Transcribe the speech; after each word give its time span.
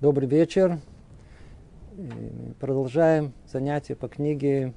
Добрый 0.00 0.28
вечер. 0.28 0.78
Мы 1.96 2.54
продолжаем 2.60 3.32
занятие 3.50 3.96
по 3.96 4.06
книге 4.06 4.72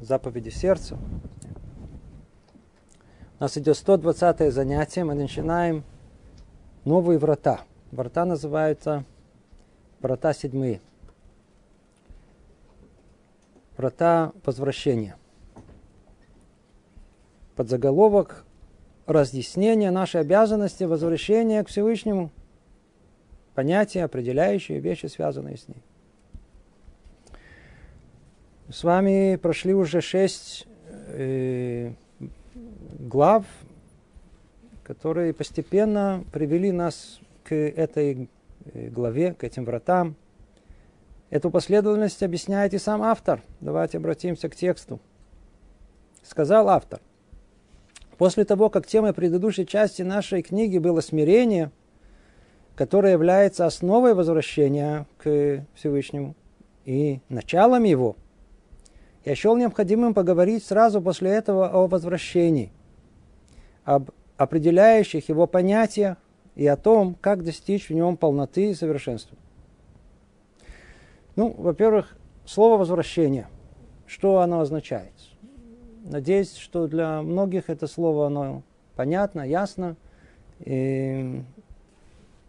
«Заповеди 0.00 0.48
сердца». 0.48 0.98
У 3.38 3.42
нас 3.44 3.56
идет 3.56 3.76
120 3.76 4.52
занятие. 4.52 5.04
Мы 5.04 5.14
начинаем 5.14 5.84
новые 6.84 7.20
врата. 7.20 7.60
Врата 7.92 8.24
называются 8.24 9.04
врата 10.00 10.32
седьмые. 10.32 10.80
Врата 13.76 14.32
возвращения. 14.44 15.14
Подзаголовок 17.54 18.44
разъяснение 19.06 19.92
нашей 19.92 20.20
обязанности 20.20 20.82
возвращения 20.82 21.62
к 21.62 21.68
Всевышнему– 21.68 22.32
понятия, 23.54 24.04
определяющие 24.04 24.80
вещи, 24.80 25.06
связанные 25.06 25.56
с 25.56 25.68
ней. 25.68 25.82
С 28.68 28.82
вами 28.82 29.36
прошли 29.36 29.74
уже 29.74 30.00
шесть 30.00 30.66
э, 31.08 31.92
глав, 32.98 33.44
которые 34.82 35.32
постепенно 35.32 36.24
привели 36.32 36.72
нас 36.72 37.20
к 37.44 37.54
этой 37.54 38.28
э, 38.72 38.88
главе, 38.88 39.34
к 39.34 39.44
этим 39.44 39.64
вратам. 39.64 40.16
Эту 41.30 41.50
последовательность 41.50 42.22
объясняет 42.22 42.74
и 42.74 42.78
сам 42.78 43.02
автор. 43.02 43.42
Давайте 43.60 43.98
обратимся 43.98 44.48
к 44.48 44.56
тексту. 44.56 45.00
Сказал 46.22 46.68
автор. 46.68 47.00
После 48.16 48.44
того, 48.44 48.70
как 48.70 48.86
темой 48.86 49.12
предыдущей 49.12 49.66
части 49.66 50.02
нашей 50.02 50.42
книги 50.42 50.78
было 50.78 51.00
смирение– 51.00 51.70
которое 52.76 53.12
является 53.12 53.66
основой 53.66 54.14
возвращения 54.14 55.06
к 55.18 55.64
Всевышнему 55.74 56.34
и 56.84 57.20
началом 57.28 57.84
его, 57.84 58.16
я 59.24 59.34
счел 59.34 59.56
необходимым 59.56 60.12
поговорить 60.12 60.64
сразу 60.64 61.00
после 61.00 61.30
этого 61.30 61.70
о 61.70 61.86
возвращении, 61.86 62.70
об 63.84 64.10
определяющих 64.36 65.28
его 65.28 65.46
понятиях 65.46 66.18
и 66.56 66.66
о 66.66 66.76
том, 66.76 67.16
как 67.20 67.42
достичь 67.42 67.88
в 67.88 67.94
нем 67.94 68.16
полноты 68.16 68.70
и 68.70 68.74
совершенства. 68.74 69.38
Ну, 71.36 71.54
во-первых, 71.56 72.16
слово 72.44 72.78
«возвращение». 72.78 73.48
Что 74.06 74.40
оно 74.40 74.60
означает? 74.60 75.12
Надеюсь, 76.04 76.54
что 76.54 76.86
для 76.86 77.22
многих 77.22 77.70
это 77.70 77.86
слово 77.86 78.26
оно 78.26 78.62
понятно, 78.94 79.40
ясно. 79.40 79.96
И 80.60 81.42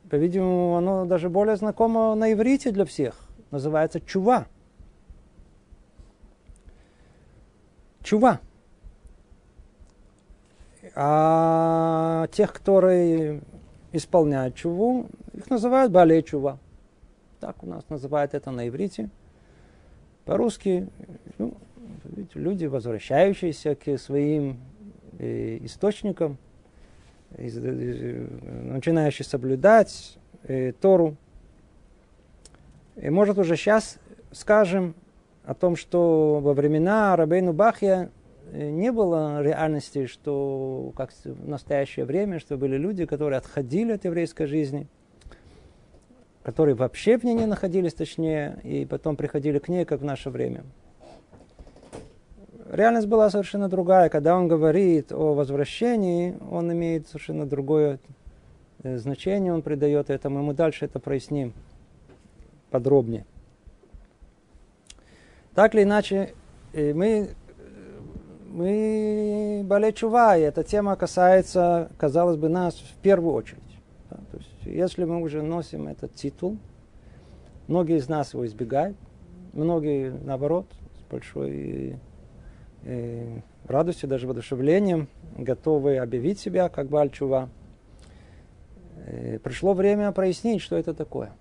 по-видимому, 0.09 0.75
оно 0.75 1.05
даже 1.05 1.29
более 1.29 1.55
знакомо 1.55 2.15
на 2.15 2.31
иврите 2.31 2.71
для 2.71 2.85
всех. 2.85 3.15
Называется 3.51 3.99
чува. 4.01 4.47
Чува. 8.03 8.39
А 10.93 12.27
тех, 12.31 12.53
которые 12.53 13.41
исполняют 13.91 14.55
чуву, 14.55 15.07
их 15.33 15.49
называют 15.49 15.91
балей 15.91 16.21
чува. 16.21 16.59
Так 17.39 17.63
у 17.63 17.67
нас 17.67 17.87
называют 17.89 18.33
это 18.33 18.51
на 18.51 18.67
иврите. 18.67 19.09
По-русски 20.25 20.87
ну, 21.37 21.55
люди, 22.33 22.65
возвращающиеся 22.65 23.75
к 23.75 23.97
своим 23.97 24.59
э, 25.19 25.57
источникам, 25.61 26.37
начинающий 27.37 29.25
соблюдать 29.25 30.17
э, 30.43 30.71
Тору. 30.73 31.15
И 32.95 33.09
может 33.09 33.37
уже 33.37 33.55
сейчас 33.57 33.97
скажем 34.31 34.95
о 35.43 35.53
том, 35.53 35.75
что 35.75 36.39
во 36.41 36.53
времена 36.53 37.15
Рабейну 37.15 37.53
Бахья 37.53 38.09
э, 38.51 38.69
не 38.69 38.91
было 38.91 39.41
реальности, 39.41 40.05
что 40.05 40.93
как 40.95 41.11
в 41.23 41.47
настоящее 41.47 42.05
время, 42.05 42.39
что 42.39 42.57
были 42.57 42.77
люди, 42.77 43.05
которые 43.05 43.37
отходили 43.37 43.91
от 43.91 44.05
еврейской 44.05 44.45
жизни, 44.45 44.87
которые 46.43 46.75
вообще 46.75 47.17
в 47.17 47.23
ней 47.23 47.33
не 47.33 47.45
находились, 47.45 47.93
точнее, 47.93 48.59
и 48.63 48.85
потом 48.85 49.15
приходили 49.15 49.59
к 49.59 49.67
ней, 49.67 49.83
как 49.83 50.01
в 50.01 50.05
наше 50.05 50.29
время 50.29 50.63
реальность 52.75 53.07
была 53.07 53.29
совершенно 53.29 53.69
другая. 53.69 54.09
Когда 54.09 54.37
он 54.37 54.47
говорит 54.47 55.11
о 55.11 55.33
возвращении, 55.33 56.37
он 56.51 56.71
имеет 56.71 57.07
совершенно 57.07 57.45
другое 57.45 57.99
э, 58.83 58.97
значение, 58.97 59.53
он 59.53 59.61
придает 59.61 60.09
этому. 60.09 60.39
И 60.39 60.43
мы 60.43 60.53
дальше 60.53 60.85
это 60.85 60.99
проясним 60.99 61.53
подробнее. 62.69 63.25
Так 65.53 65.73
или 65.73 65.83
иначе, 65.83 66.33
э, 66.73 66.93
мы, 66.93 67.29
мы 68.47 69.63
болечува, 69.65 70.37
и 70.37 70.41
эта 70.41 70.63
тема 70.63 70.95
касается, 70.97 71.89
казалось 71.97 72.37
бы, 72.37 72.49
нас 72.49 72.75
в 72.75 72.95
первую 73.01 73.33
очередь. 73.33 73.61
Да? 74.09 74.17
То 74.31 74.37
есть, 74.37 74.49
если 74.65 75.05
мы 75.05 75.21
уже 75.21 75.41
носим 75.41 75.87
этот 75.87 76.13
титул, 76.13 76.57
многие 77.67 77.97
из 77.97 78.09
нас 78.09 78.33
его 78.33 78.45
избегают, 78.45 78.97
многие, 79.53 80.11
наоборот, 80.11 80.65
с 80.99 81.11
большой 81.11 81.93
э, 81.93 81.97
радостью, 83.67 84.09
даже 84.09 84.27
воодушевлением, 84.27 85.07
готовы 85.37 85.97
объявить 85.97 86.39
себя 86.39 86.69
как 86.69 86.87
Бальчува. 86.87 87.49
Э, 89.05 89.39
пришло 89.39 89.73
время 89.73 90.11
прояснить, 90.11 90.61
что 90.61 90.75
это 90.75 90.93
такое. 90.93 91.31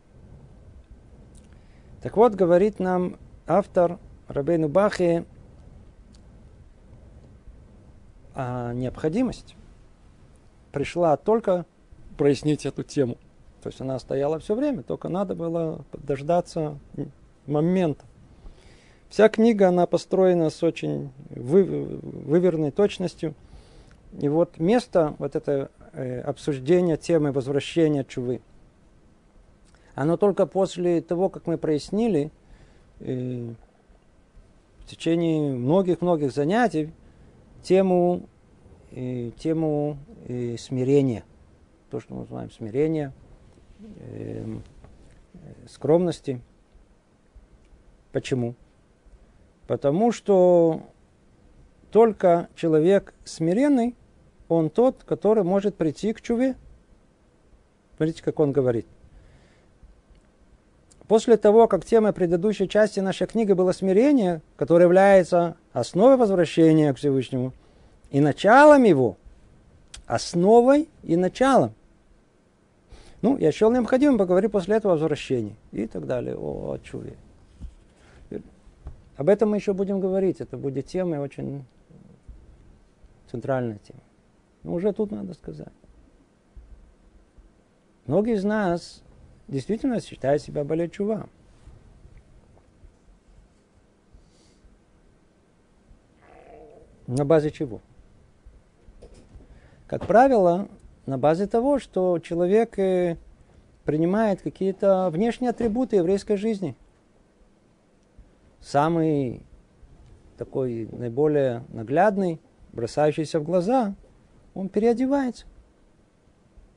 Так 2.03 2.17
вот, 2.17 2.35
говорит 2.35 2.79
нам 2.81 3.19
автор 3.47 3.99
Рабейну 4.29 4.69
Бахи 4.69 5.25
а 8.35 8.73
необходимость 8.73 9.55
пришла 10.73 11.17
только 11.17 11.67
прояснить 12.19 12.67
эту 12.67 12.83
тему. 12.83 13.17
То 13.63 13.69
есть 13.69 13.81
она 13.81 13.99
стояла 13.99 14.39
все 14.41 14.55
время, 14.55 14.83
только 14.83 15.09
надо 15.09 15.35
было 15.35 15.85
дождаться 15.93 16.79
момента. 17.47 18.05
Вся 19.09 19.29
книга, 19.29 19.69
она 19.69 19.87
построена 19.87 20.51
с 20.51 20.63
очень 20.63 21.13
вы, 21.31 21.63
выверенной 21.65 22.71
точностью. 22.71 23.35
И 24.21 24.29
вот 24.29 24.59
место, 24.59 25.15
вот 25.19 25.37
это 25.37 25.71
э, 25.93 26.21
обсуждение 26.21 26.97
темы 26.97 27.33
возвращения 27.33 28.05
чувы, 28.05 28.41
оно 29.95 30.17
только 30.17 30.47
после 30.47 31.01
того, 31.01 31.29
как 31.29 31.47
мы 31.47 31.59
прояснили 31.59 32.31
э, 33.01 33.53
в 34.79 34.87
течение 34.87 35.53
многих-многих 35.53 36.33
занятий 36.33 36.93
тему, 37.63 38.23
э, 38.91 39.31
тему 39.39 39.99
э, 40.27 40.57
смирения. 40.59 41.25
То, 41.91 42.01
что 42.01 42.15
мы 42.15 42.21
называем 42.21 42.51
смирение, 42.51 43.13
э, 43.81 44.59
скромности. 45.69 46.41
Почему? 48.13 48.55
Потому 49.67 50.13
что 50.13 50.83
только 51.91 52.49
человек 52.55 53.15
смиренный, 53.25 53.95
он 54.49 54.69
тот, 54.69 55.05
который 55.05 55.45
может 55.45 55.77
прийти 55.77 56.13
к 56.13 56.21
чуве. 56.21 56.57
Смотрите, 57.97 58.23
как 58.23 58.41
он 58.41 58.53
говорит. 58.53 58.87
После 61.07 61.37
того, 61.37 61.69
как 61.69 61.85
тема 61.85 62.13
предыдущей 62.13 62.69
части 62.69 63.01
нашей 63.01 63.27
книги 63.27 63.53
было 63.53 63.73
смирение, 63.73 64.41
которое 64.57 64.85
является 64.85 65.57
основой 65.73 66.17
возвращения 66.17 66.93
к 66.93 66.97
Всевышнему, 66.97 67.53
и 68.11 68.21
началом 68.21 68.85
его, 68.85 69.17
основой 70.07 70.89
и 71.03 71.17
началом. 71.17 71.75
Ну, 73.23 73.37
я 73.39 73.53
счел 73.53 73.71
необходимым 73.71 74.19
поговорить 74.19 74.53
после 74.53 74.77
этого 74.77 74.95
о 74.95 74.97
возвращении 74.97 75.57
и 75.73 75.87
так 75.87 76.07
далее, 76.07 76.37
о, 76.37 76.73
о 76.73 76.79
чуве. 76.79 77.15
Об 79.17 79.29
этом 79.29 79.51
мы 79.51 79.57
еще 79.57 79.73
будем 79.75 80.01
говорить. 80.01 80.41
Это 80.41 80.57
будет 80.57 80.87
тема 80.87 81.17
очень 81.17 81.65
центральная 83.31 83.79
тема. 83.79 84.01
Но 84.63 84.75
уже 84.75 84.93
тут 84.93 85.13
надо 85.13 85.35
сказать. 85.35 85.73
Многие 88.07 88.35
из 88.35 88.45
нас 88.45 89.03
действительно 89.47 90.01
считают 90.01 90.43
себя 90.43 90.65
более 90.65 90.89
чува. 90.89 91.29
На 97.07 97.25
базе 97.25 97.51
чего? 97.51 97.81
Как 99.87 100.07
правило, 100.07 100.69
на 101.07 101.19
базе 101.19 101.47
того, 101.47 101.79
что 101.79 102.19
человек 102.19 102.79
э, 102.79 103.19
принимает 103.85 104.41
какие-то 104.41 105.11
внешние 105.11 105.51
атрибуты 105.51 105.97
еврейской 105.97 106.37
жизни– 106.37 106.77
самый 108.65 109.45
такой 110.37 110.89
наиболее 110.91 111.65
наглядный, 111.69 112.41
бросающийся 112.73 113.39
в 113.39 113.45
глаза, 113.45 113.95
он 114.55 114.69
переодевается. 114.69 115.47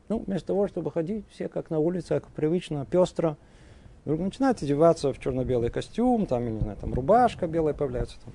Ну, 0.09 0.19
вместо 0.19 0.47
того, 0.47 0.67
чтобы 0.67 0.91
ходить 0.91 1.25
все 1.29 1.49
как 1.49 1.69
на 1.69 1.79
улице, 1.79 2.19
как 2.19 2.27
привычно, 2.29 2.85
пестро, 2.85 3.37
Вдруг 4.07 4.21
начинает 4.21 4.63
одеваться 4.63 5.11
в 5.11 5.19
черно-белый 5.19 5.69
костюм, 5.69 6.27
там, 6.27 6.45
не 6.45 6.61
знаю, 6.61 6.77
там 6.79 6.93
рубашка 6.93 7.45
белая 7.45 7.73
появляется. 7.73 8.15
Там. 8.23 8.33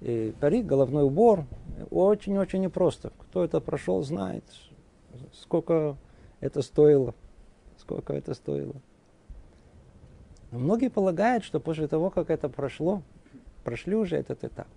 И 0.00 0.34
парик, 0.40 0.66
головной 0.66 1.04
убор. 1.04 1.44
Очень-очень 1.92 2.62
непросто. 2.62 3.12
Кто 3.20 3.44
это 3.44 3.60
прошел, 3.60 4.02
знает, 4.02 4.42
сколько 5.32 5.96
это 6.40 6.62
стоило. 6.62 7.14
Сколько 7.76 8.14
это 8.14 8.34
стоило. 8.34 8.74
Но 10.50 10.58
многие 10.58 10.88
полагают, 10.88 11.44
что 11.44 11.60
после 11.60 11.88
того, 11.88 12.10
как 12.10 12.30
это 12.30 12.48
прошло, 12.48 13.02
прошли 13.64 13.94
уже 13.94 14.16
этот 14.16 14.44
этап. 14.44 14.68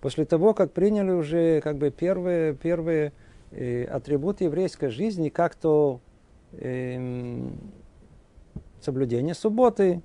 После 0.00 0.24
того, 0.24 0.52
как 0.52 0.72
приняли 0.72 1.10
уже 1.10 1.60
как 1.60 1.78
бы 1.78 1.90
первые, 1.90 2.54
первые 2.54 3.12
э, 3.52 3.84
атрибуты 3.84 4.44
еврейской 4.44 4.88
жизни, 4.88 5.28
как 5.28 5.54
то 5.54 6.00
э, 6.52 7.48
соблюдение 8.80 9.34
субботы, 9.34 10.02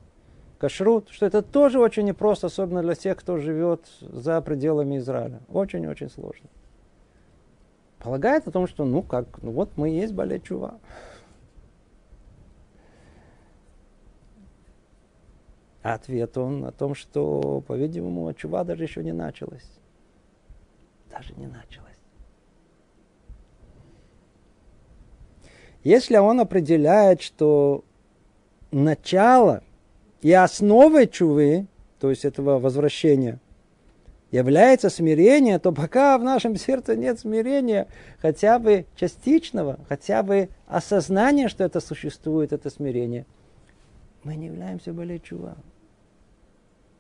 кашрут, 0.60 1.10
что 1.10 1.26
это 1.26 1.42
тоже 1.42 1.80
очень 1.80 2.04
непросто, 2.04 2.48
особенно 2.48 2.82
для 2.82 2.96
тех, 2.96 3.18
кто 3.18 3.38
живет 3.38 3.82
за 4.02 4.40
пределами 4.42 4.98
Израиля. 4.98 5.40
Очень-очень 5.52 6.10
сложно. 6.10 6.48
Полагает 7.98 8.48
о 8.48 8.52
том, 8.52 8.68
что 8.68 8.86
ну 8.86 9.02
как, 9.02 9.42
ну 9.42 9.52
вот 9.52 9.72
мы 9.76 9.90
есть 9.90 10.14
Балет 10.14 10.44
Чува. 10.44 10.76
Ответ 15.82 16.38
он 16.38 16.66
о 16.66 16.72
том, 16.72 16.96
что, 16.96 17.64
по-видимому, 17.68 18.34
чува 18.34 18.64
даже 18.64 18.84
еще 18.84 19.04
не 19.04 19.14
началась. 19.14 19.70
Даже 21.10 21.34
не 21.36 21.48
началась. 21.48 21.90
Если 25.84 26.18
он 26.18 26.42
определяет, 26.42 27.22
что 27.22 27.84
начало 28.72 29.64
и 30.22 30.32
основой 30.34 31.08
чувы, 31.08 31.68
то 32.00 32.10
есть 32.10 32.26
этого 32.26 32.60
возвращения, 32.60 33.40
является 34.32 34.90
смирение, 34.90 35.58
то 35.58 35.72
пока 35.72 36.18
в 36.18 36.24
нашем 36.24 36.56
сердце 36.56 36.96
нет 36.96 37.20
смирения, 37.20 37.88
хотя 38.22 38.60
бы 38.60 38.86
частичного, 38.96 39.80
хотя 39.88 40.22
бы 40.22 40.50
осознания, 40.68 41.48
что 41.48 41.64
это 41.64 41.80
существует, 41.80 42.54
это 42.54 42.70
смирение, 42.70 43.26
мы 44.24 44.36
не 44.36 44.48
являемся 44.48 44.94
более 44.94 45.20
чува. 45.20 45.58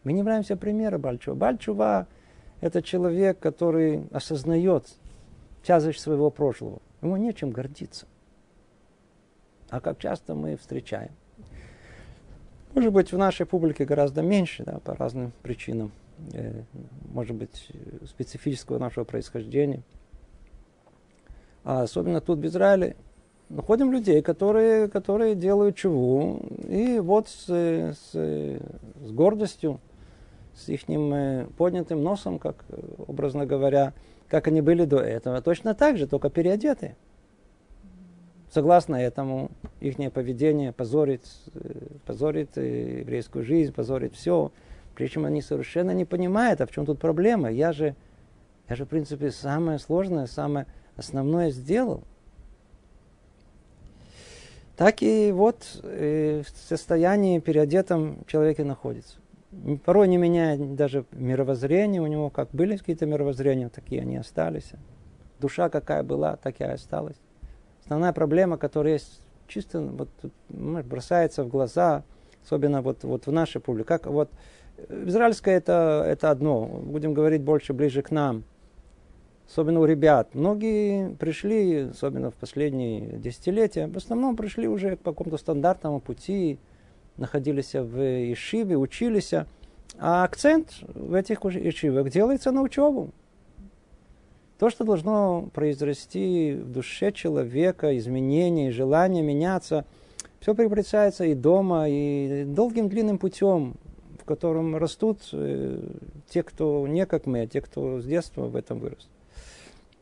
Мы 0.04 0.14
не 0.14 0.20
являемся 0.20 0.56
примером 0.56 1.02
Бальчува. 1.02 1.36
Бальчува– 1.36 2.08
это 2.62 2.82
человек, 2.82 3.40
который 3.40 4.08
осознает 4.12 4.86
тяжесть 5.64 6.00
своего 6.00 6.30
прошлого. 6.30 6.82
Ему 7.02 7.18
нечем 7.18 7.52
гордиться. 7.52 8.08
А 9.70 9.82
как 9.82 10.00
часто 10.00 10.36
мы 10.36 10.56
встречаем. 10.58 11.12
Может 12.74 12.94
быть, 12.94 13.12
в 13.12 13.18
нашей 13.18 13.46
публике 13.46 13.86
гораздо 13.86 14.22
меньше, 14.22 14.64
да, 14.64 14.80
по 14.80 14.96
разным 14.96 15.32
причинам. 15.42 15.92
Э, 16.34 16.64
может 17.12 17.36
быть, 17.36 17.72
специфического 18.08 18.78
нашего 18.78 19.04
происхождения. 19.04 19.84
А 21.64 21.84
особенно 21.84 22.22
тут, 22.22 22.40
в 22.40 22.46
Израиле, 22.46 22.96
находим 23.50 23.92
людей, 23.92 24.22
которые, 24.22 24.88
которые 24.88 25.36
делают 25.36 25.76
чего. 25.76 26.40
И 26.68 27.00
вот 27.00 27.28
с, 27.28 27.48
с, 27.48 28.12
с 28.14 29.12
гордостью 29.12 29.80
с 30.56 30.70
их 30.70 30.82
э, 30.88 31.48
поднятым 31.58 32.04
носом, 32.04 32.38
как 32.38 32.66
э, 32.70 32.82
образно 33.08 33.46
говоря, 33.46 33.94
как 34.28 34.48
они 34.48 34.62
были 34.62 34.86
до 34.86 35.00
этого. 35.00 35.42
Точно 35.42 35.74
так 35.74 35.98
же, 35.98 36.08
только 36.08 36.30
переодеты. 36.30 36.96
Согласно 38.52 38.96
этому, 38.96 39.52
их 39.80 39.96
поведение 40.12 40.72
позорит, 40.72 41.22
э, 41.54 41.60
позорит 42.06 42.58
еврейскую 42.58 43.46
жизнь, 43.46 43.74
позорит 43.74 44.16
все. 44.16 44.52
Причем 44.96 45.26
они 45.26 45.42
совершенно 45.42 45.92
не 45.92 46.04
понимают, 46.04 46.60
а 46.60 46.68
в 46.68 46.72
чем 46.72 46.86
тут 46.86 47.00
проблема. 47.00 47.50
Я 47.50 47.72
же, 47.72 47.96
я 48.68 48.76
же, 48.76 48.86
в 48.86 48.90
принципе, 48.90 49.32
самое 49.32 49.80
сложное, 49.80 50.26
самое 50.26 50.66
основное 50.98 51.52
сделал. 51.52 52.04
Так 54.80 55.02
и 55.02 55.34
вот 55.34 55.66
в 55.84 56.46
состоянии 56.70 57.40
переодетом 57.40 58.24
человеке 58.28 58.64
находится 58.64 59.18
порой 59.84 60.08
не 60.08 60.18
меняет 60.18 60.76
даже 60.76 61.06
мировоззрение 61.12 62.02
у 62.02 62.08
него, 62.08 62.30
как 62.30 62.50
были 62.52 62.78
какие-то 62.78 63.06
мировоззрения, 63.06 63.70
такие 63.70 64.02
они 64.02 64.18
остались. 64.18 64.72
Душа 65.40 65.70
какая 65.70 66.04
была, 66.04 66.36
такая 66.38 66.76
осталась. 66.76 67.18
Основная 67.84 68.14
проблема, 68.14 68.58
которая 68.58 68.94
есть 68.94 69.22
чисто 69.48 69.82
вот, 69.82 70.10
бросается 70.50 71.44
в 71.44 71.48
глаза, 71.48 72.04
особенно 72.46 72.82
вот, 72.82 73.04
вот 73.04 73.26
в 73.26 73.32
нашей 73.32 73.60
публике. 73.60 73.88
Как, 73.88 74.06
вот, 74.06 74.30
израильское 74.88 75.58
это, 75.58 76.06
это 76.08 76.30
одно, 76.30 76.66
будем 76.66 77.14
говорить 77.14 77.42
больше 77.42 77.74
ближе 77.74 78.02
к 78.02 78.12
нам. 78.12 78.44
Особенно 79.50 79.80
у 79.80 79.86
ребят. 79.86 80.36
Многие 80.36 81.16
пришли, 81.16 81.90
особенно 81.90 82.30
в 82.30 82.36
последние 82.36 83.18
десятилетия, 83.18 83.88
в 83.88 83.98
основном 83.98 84.36
пришли 84.36 84.68
уже 84.68 84.96
по 84.96 85.12
какому-то 85.12 85.38
стандартному 85.38 86.02
пути, 86.02 86.60
находились 87.18 87.74
в 87.74 88.32
Ишиве, 88.32 88.78
учились, 88.78 89.34
а 89.98 90.24
акцент 90.24 90.84
в 90.94 91.16
этих 91.16 91.44
Ишивах 91.44 92.12
делается 92.12 92.52
на 92.52 92.62
учебу. 92.62 93.10
То, 94.60 94.70
что 94.70 94.84
должно 94.84 95.50
произрасти 95.52 96.54
в 96.54 96.72
душе 96.72 97.12
человека, 97.12 97.98
изменения, 97.98 98.70
желание 98.70 99.24
меняться, 99.24 99.84
все 100.40 100.54
приобретается 100.54 101.26
и 101.26 101.34
дома, 101.34 101.90
и 101.90 102.44
долгим 102.46 102.88
длинным 102.88 103.18
путем, 103.18 103.78
в 104.22 104.26
котором 104.26 104.78
растут 104.78 105.22
э, 105.34 105.82
те, 106.30 106.44
кто 106.44 106.86
не 106.88 107.08
как 107.08 107.26
мы, 107.26 107.42
а 107.42 107.48
те, 107.48 107.62
кто 107.62 108.00
с 108.00 108.06
детства 108.06 108.44
в 108.44 108.56
этом 108.56 108.78
вырос. 108.78 109.10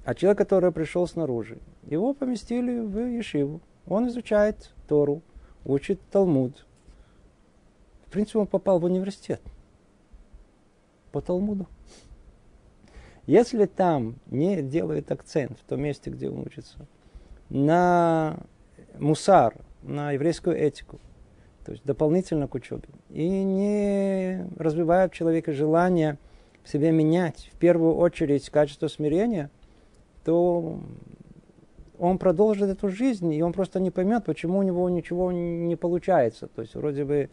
А 0.08 0.16
человек, 0.16 0.38
который 0.38 0.72
пришел 0.72 1.06
снаружи, 1.06 1.58
его 1.84 2.14
поместили 2.14 2.80
в 2.80 2.98
Ешиву. 2.98 3.60
Он 3.86 4.08
изучает 4.08 4.74
Тору, 4.88 5.22
учит 5.66 6.00
Талмуд, 6.10 6.66
в 8.06 8.10
принципе, 8.10 8.40
он 8.40 8.48
попал 8.48 8.80
в 8.80 8.86
университет 8.86 9.42
по 11.12 11.20
Талмуду. 11.20 11.68
Если 13.26 13.66
там 13.66 14.16
не 14.28 14.62
делает 14.62 15.12
акцент 15.12 15.60
в 15.60 15.64
том 15.66 15.82
месте, 15.82 16.10
где 16.10 16.30
он 16.30 16.40
учится, 16.40 16.88
на 17.50 18.38
мусар, 18.98 19.56
на 19.84 20.14
еврейскую 20.14 20.56
этику, 20.56 21.02
то 21.66 21.74
есть 21.74 21.84
дополнительно 21.84 22.48
к 22.48 22.56
учебе, 22.56 22.88
и 23.10 23.28
не 23.28 24.48
развивает 24.58 25.12
в 25.12 25.16
человеке 25.16 25.52
желание 25.52 26.18
в 26.64 26.70
себе 26.70 26.94
менять, 26.94 27.50
в 27.54 27.58
первую 27.58 27.96
очередь, 27.96 28.50
качество 28.50 28.88
смирения, 28.88 29.52
то 30.28 30.82
он 31.98 32.18
продолжит 32.18 32.70
эту 32.70 32.90
жизнь, 32.90 33.32
и 33.34 33.42
он 33.42 33.54
просто 33.54 33.80
не 33.80 33.92
поймет, 33.92 34.26
почему 34.26 34.60
у 34.60 34.64
него 34.64 34.90
ничего 34.90 35.32
не 35.32 35.78
получается. 35.78 36.48
То 36.48 36.64
есть 36.64 36.76
вроде 36.76 37.06
бы 37.06 37.30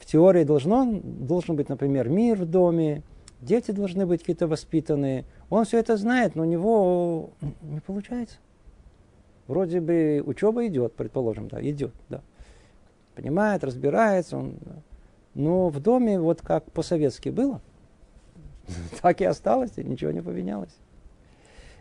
в 0.00 0.06
теории 0.06 0.42
должно, 0.42 0.84
должен 1.04 1.54
быть, 1.54 1.68
например, 1.68 2.08
мир 2.08 2.36
в 2.36 2.46
доме, 2.46 3.04
дети 3.40 3.70
должны 3.70 4.06
быть 4.06 4.22
какие-то 4.22 4.48
воспитанные. 4.48 5.24
Он 5.50 5.64
все 5.64 5.78
это 5.78 5.96
знает, 5.96 6.34
но 6.34 6.42
у 6.42 6.46
него 6.46 7.30
не 7.62 7.78
получается. 7.78 8.38
Вроде 9.46 9.80
бы 9.80 10.20
учеба 10.26 10.66
идет, 10.66 10.94
предположим, 10.94 11.46
да, 11.46 11.62
идет, 11.62 11.94
да. 12.08 12.22
Понимает, 13.14 13.62
разбирается, 13.62 14.36
он, 14.36 14.56
но 15.34 15.68
в 15.68 15.78
доме 15.78 16.18
вот 16.18 16.40
как 16.42 16.64
по-советски 16.72 17.28
было, 17.28 17.60
так 19.00 19.20
и 19.20 19.24
осталось, 19.24 19.74
и 19.76 19.84
ничего 19.84 20.10
не 20.10 20.22
поменялось. 20.22 20.76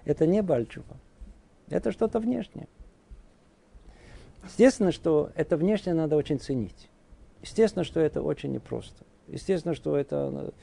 Это 0.05 0.25
не 0.25 0.41
Бальчува. 0.41 0.97
Это 1.69 1.91
что-то 1.91 2.19
внешнее. 2.19 2.67
Естественно, 4.43 4.91
что 4.91 5.31
это 5.35 5.57
внешнее 5.57 5.93
надо 5.93 6.15
очень 6.15 6.39
ценить. 6.39 6.89
Естественно, 7.41 7.83
что 7.83 7.99
это 7.99 8.21
очень 8.21 8.51
непросто. 8.51 9.05
Естественно, 9.27 9.73
что 9.73 9.95
это 9.95 10.53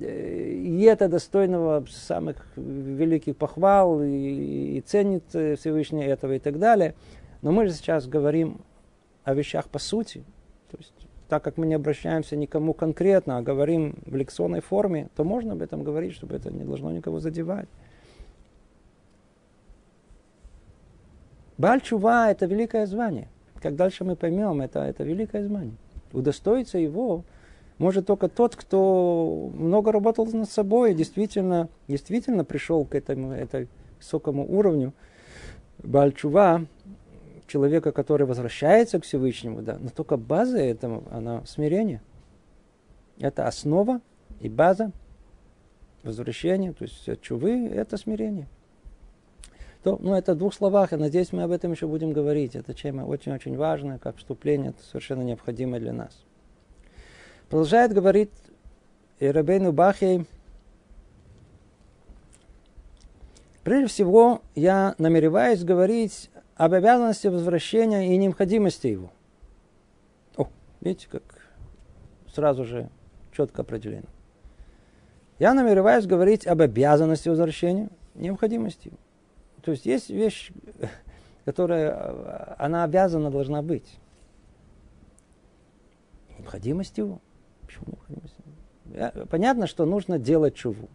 э, 0.00 0.52
и 0.52 0.82
это 0.82 1.08
достойного 1.08 1.84
самых 1.88 2.36
великих 2.56 3.36
похвал 3.36 4.02
и, 4.02 4.76
и 4.76 4.80
ценит 4.82 5.24
э, 5.34 5.56
Всевышний 5.56 6.04
этого 6.04 6.32
и 6.32 6.38
так 6.38 6.58
далее. 6.58 6.94
Но 7.42 7.52
мы 7.52 7.66
же 7.66 7.72
сейчас 7.72 8.06
говорим 8.06 8.60
о 9.24 9.34
вещах 9.34 9.68
по 9.68 9.78
сути. 9.78 10.22
То 10.70 10.76
есть, 10.78 10.92
так 11.28 11.42
как 11.42 11.56
мы 11.56 11.66
не 11.66 11.74
обращаемся 11.74 12.36
никому 12.36 12.74
конкретно, 12.74 13.38
а 13.38 13.42
говорим 13.42 13.96
в 14.06 14.14
лекционной 14.14 14.60
форме, 14.60 15.08
то 15.16 15.24
можно 15.24 15.54
об 15.54 15.62
этом 15.62 15.82
говорить, 15.82 16.14
чтобы 16.14 16.36
это 16.36 16.50
не 16.50 16.64
должно 16.64 16.92
никого 16.92 17.20
задевать. 17.20 17.68
Бальчува– 21.58 22.30
это 22.30 22.46
великое 22.46 22.86
звание. 22.86 23.28
Как 23.60 23.76
дальше 23.76 24.04
мы 24.04 24.16
поймем, 24.16 24.60
это, 24.60 24.80
это 24.80 25.04
великое 25.04 25.44
звание. 25.44 25.76
Удостоиться 26.12 26.78
его 26.78 27.24
может 27.78 28.06
только 28.06 28.28
тот, 28.28 28.56
кто 28.56 29.50
много 29.54 29.92
работал 29.92 30.26
над 30.26 30.50
собой, 30.50 30.94
действительно, 30.94 31.68
действительно 31.88 32.44
пришел 32.44 32.84
к 32.84 32.94
этому, 32.94 33.32
этой 33.32 33.68
высокому 33.98 34.46
уровню 34.46 34.92
Бальчува, 35.78 36.66
человека, 37.46 37.92
который 37.92 38.26
возвращается 38.26 39.00
к 39.00 39.04
Всевышнему, 39.04 39.62
да, 39.62 39.78
но 39.78 39.90
только 39.90 40.16
база 40.16 40.58
этому, 40.58 41.04
она 41.10 41.44
смирение. 41.46 42.00
Это 43.18 43.46
основа 43.46 44.00
и 44.40 44.48
база 44.48 44.92
возвращения, 46.02 46.72
то 46.72 46.84
есть 46.84 47.20
чувы– 47.20 47.68
это 47.74 47.96
смирение. 47.96 48.48
То, 49.84 49.98
ну, 50.00 50.14
это 50.14 50.34
в 50.34 50.38
двух 50.38 50.54
словах, 50.54 50.94
и 50.94 50.96
надеюсь, 50.96 51.30
мы 51.32 51.42
об 51.42 51.50
этом 51.50 51.70
еще 51.72 51.86
будем 51.86 52.12
говорить. 52.12 52.56
Это 52.56 52.72
тема 52.72 53.02
очень-очень 53.02 53.54
важная, 53.54 53.98
как 53.98 54.16
вступление, 54.16 54.70
это 54.70 54.82
совершенно 54.82 55.20
необходимо 55.20 55.78
для 55.78 55.92
нас. 55.92 56.24
Продолжает 57.50 57.92
говорить 57.92 58.30
Рабейну 59.20 59.72
Бахей, 59.72 60.26
Прежде 63.62 63.86
всего, 63.86 64.42
я 64.54 64.94
намереваюсь 64.98 65.64
говорить 65.64 66.30
об 66.54 66.74
обязанности 66.74 67.28
возвращения 67.28 68.12
и 68.14 68.18
необходимости 68.18 68.88
его. 68.88 69.10
О, 70.36 70.48
видите, 70.82 71.08
как 71.10 71.22
сразу 72.30 72.64
же 72.66 72.90
четко 73.32 73.62
определено. 73.62 74.06
Я 75.38 75.54
намереваюсь 75.54 76.04
говорить 76.04 76.46
об 76.46 76.60
обязанности 76.60 77.30
возвращения, 77.30 77.88
необходимости 78.14 78.88
его. 78.88 78.98
То 79.64 79.70
есть 79.70 79.86
есть 79.86 80.10
вещь, 80.10 80.52
которая, 81.44 82.54
она 82.58 82.84
обязана 82.84 83.30
должна 83.30 83.62
быть. 83.62 83.98
Необходимость 86.38 86.98
его. 86.98 87.20
Почему 87.62 87.86
необходимость? 87.88 89.30
Понятно, 89.30 89.66
что 89.66 89.86
нужно 89.86 90.18
делать 90.18 90.54
чуву. 90.54 90.88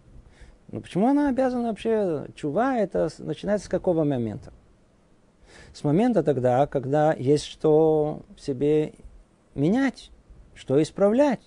Но 0.71 0.81
почему 0.81 1.07
она 1.07 1.29
обязана 1.29 1.69
вообще? 1.69 2.27
Чува 2.35 2.77
это 2.77 3.09
начинается 3.17 3.65
с 3.65 3.69
какого 3.69 4.03
момента? 4.03 4.53
С 5.73 5.83
момента 5.83 6.23
тогда, 6.23 6.67
когда 6.67 7.13
есть 7.13 7.45
что 7.45 8.21
в 8.35 8.41
себе 8.41 8.93
менять, 9.55 10.11
что 10.53 10.79
исправлять. 10.81 11.41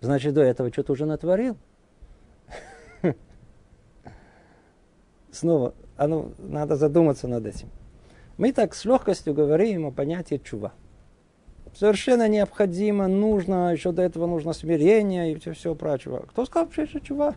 Значит, 0.00 0.34
до 0.34 0.40
этого 0.40 0.72
что-то 0.72 0.92
уже 0.92 1.06
натворил. 1.06 1.56
Снова, 5.30 5.74
а 6.00 6.08
ну, 6.08 6.32
надо 6.38 6.76
задуматься 6.76 7.28
над 7.28 7.44
этим. 7.44 7.68
Мы 8.38 8.54
так 8.54 8.74
с 8.74 8.86
легкостью 8.86 9.34
говорим 9.34 9.84
о 9.84 9.90
понятии 9.90 10.40
чува. 10.42 10.72
Совершенно 11.74 12.26
необходимо, 12.26 13.06
нужно, 13.06 13.72
еще 13.74 13.92
до 13.92 14.00
этого 14.00 14.26
нужно 14.26 14.54
смирение 14.54 15.30
и 15.30 15.34
все, 15.38 15.52
все 15.52 15.74
прочее. 15.74 16.22
Кто 16.30 16.46
сказал, 16.46 16.70
что 16.72 17.00
чува? 17.00 17.34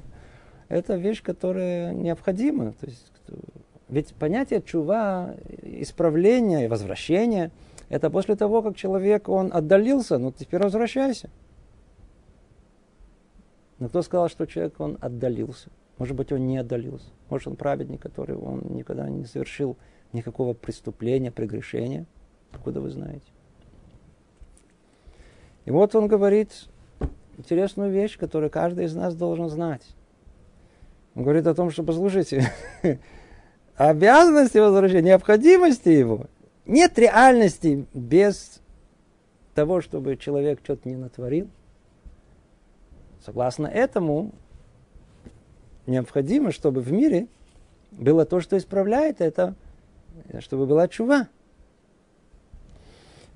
это 0.70 0.96
вещь, 0.96 1.22
которая 1.22 1.93
необходима. 1.93 2.72
То 2.79 2.86
есть, 2.86 3.12
ведь 3.89 4.13
понятие 4.15 4.62
чува, 4.62 5.36
исправления 5.62 6.63
и 6.63 6.70
возвращения, 6.70 7.51
это 7.89 8.10
после 8.10 8.38
того, 8.38 8.62
как 8.62 8.77
человек, 8.77 9.27
он 9.27 9.51
отдалился, 9.53 10.17
ну 10.17 10.32
теперь 10.32 10.63
возвращайся. 10.63 11.29
Но 13.79 13.89
кто 13.89 14.01
сказал, 14.03 14.29
что 14.29 14.46
человек, 14.46 14.79
он 14.79 14.98
отдалился? 15.01 15.70
Может 15.98 16.16
быть, 16.16 16.32
он 16.32 16.48
не 16.48 16.58
отдалился. 16.58 17.08
Может, 17.30 17.48
он 17.48 17.56
праведник, 17.56 18.02
который 18.02 18.36
он 18.36 18.62
никогда 18.70 19.10
не 19.10 19.26
совершил 19.26 19.78
никакого 20.12 20.54
преступления, 20.54 21.32
прегрешения. 21.32 22.06
Откуда 22.52 22.82
вы 22.82 22.90
знаете? 22.90 23.26
И 25.66 25.72
вот 25.72 25.96
он 25.96 26.08
говорит 26.08 26.68
интересную 27.38 27.92
вещь, 27.92 28.18
которую 28.18 28.50
каждый 28.50 28.86
из 28.86 28.96
нас 28.96 29.16
должен 29.16 29.50
знать. 29.50 29.88
Он 31.16 31.24
говорит 31.24 31.48
о 31.48 31.56
том, 31.56 31.70
что, 31.70 31.84
послушайте, 31.84 32.52
обязанности 33.76 34.58
возвращения, 34.58 35.10
необходимости 35.10 35.90
его, 35.90 36.28
нет 36.66 36.98
реальности 36.98 37.86
без 37.94 38.62
того, 39.54 39.82
чтобы 39.82 40.18
человек 40.18 40.60
что-то 40.64 40.90
не 40.90 40.96
натворил. 40.96 41.50
Согласно 43.24 43.68
этому, 43.68 44.34
необходимо, 45.86 46.52
чтобы 46.52 46.82
в 46.82 46.92
мире 46.92 47.28
было 47.92 48.25
то, 48.25 48.40
что 48.40 48.58
исправляет 48.58 49.22
это, 49.22 49.56
чтобы 50.40 50.66
была 50.66 50.88
чува. 50.88 51.28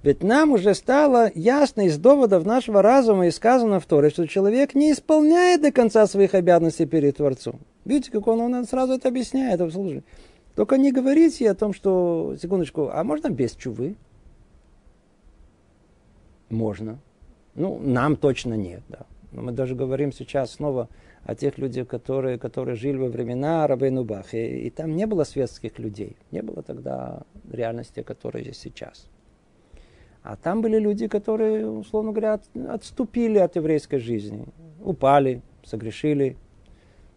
Ведь 0.04 0.24
нам 0.24 0.52
уже 0.52 0.74
стало 0.76 1.32
ясно 1.34 1.82
из 1.82 1.98
доводов 1.98 2.46
нашего 2.46 2.82
разума 2.82 3.28
и 3.28 3.32
сказано 3.32 3.80
в 3.80 3.86
Торе, 3.86 4.10
что 4.10 4.28
человек 4.28 4.76
не 4.76 4.92
исполняет 4.92 5.62
до 5.62 5.72
конца 5.72 6.06
своих 6.08 6.34
обязанностей 6.34 6.86
перед 6.86 7.18
Творцом. 7.18 7.60
Видите, 7.84 8.12
как 8.12 8.28
он, 8.28 8.40
он 8.40 8.66
сразу 8.66 8.94
это 8.94 9.08
объясняет. 9.10 9.60
Слушай, 9.72 10.04
только 10.56 10.78
не 10.78 10.92
говорите 10.92 11.50
о 11.50 11.56
том, 11.56 11.74
что, 11.74 12.36
секундочку, 12.42 12.90
а 12.94 13.04
можно 13.04 13.30
без 13.30 13.54
чувы? 13.54 13.96
Можно. 16.50 17.00
Ну, 17.56 17.80
нам 17.80 18.16
точно 18.16 18.54
нет, 18.54 18.84
да. 18.88 19.00
Но 19.32 19.42
мы 19.42 19.52
даже 19.52 19.76
говорим 19.76 20.14
сейчас 20.14 20.52
снова 20.52 20.90
о 21.28 21.36
тех 21.36 21.58
людях, 21.58 21.90
которые, 21.90 22.40
которые 22.40 22.76
жили 22.76 22.96
во 22.96 23.10
времена 23.10 23.68
Рабейну 23.68 24.06
Бах. 24.06 24.34
И, 24.34 24.68
и 24.68 24.70
там 24.70 24.96
не 24.96 25.06
было 25.06 25.26
светских 25.26 25.78
людей. 25.78 26.16
Не 26.32 26.42
было 26.42 26.64
тогда 26.64 27.24
реальности, 27.52 28.02
которая 28.02 28.44
есть 28.44 28.62
сейчас. 28.62 29.10
А 30.24 30.38
там 30.38 30.62
были 30.62 30.80
люди, 30.80 31.10
которые, 31.10 31.70
условно 31.70 32.14
говоря, 32.14 32.40
отступили 32.70 33.40
от 33.40 33.58
еврейской 33.58 33.98
жизни, 33.98 34.46
упали, 34.82 35.42
согрешили. 35.66 36.38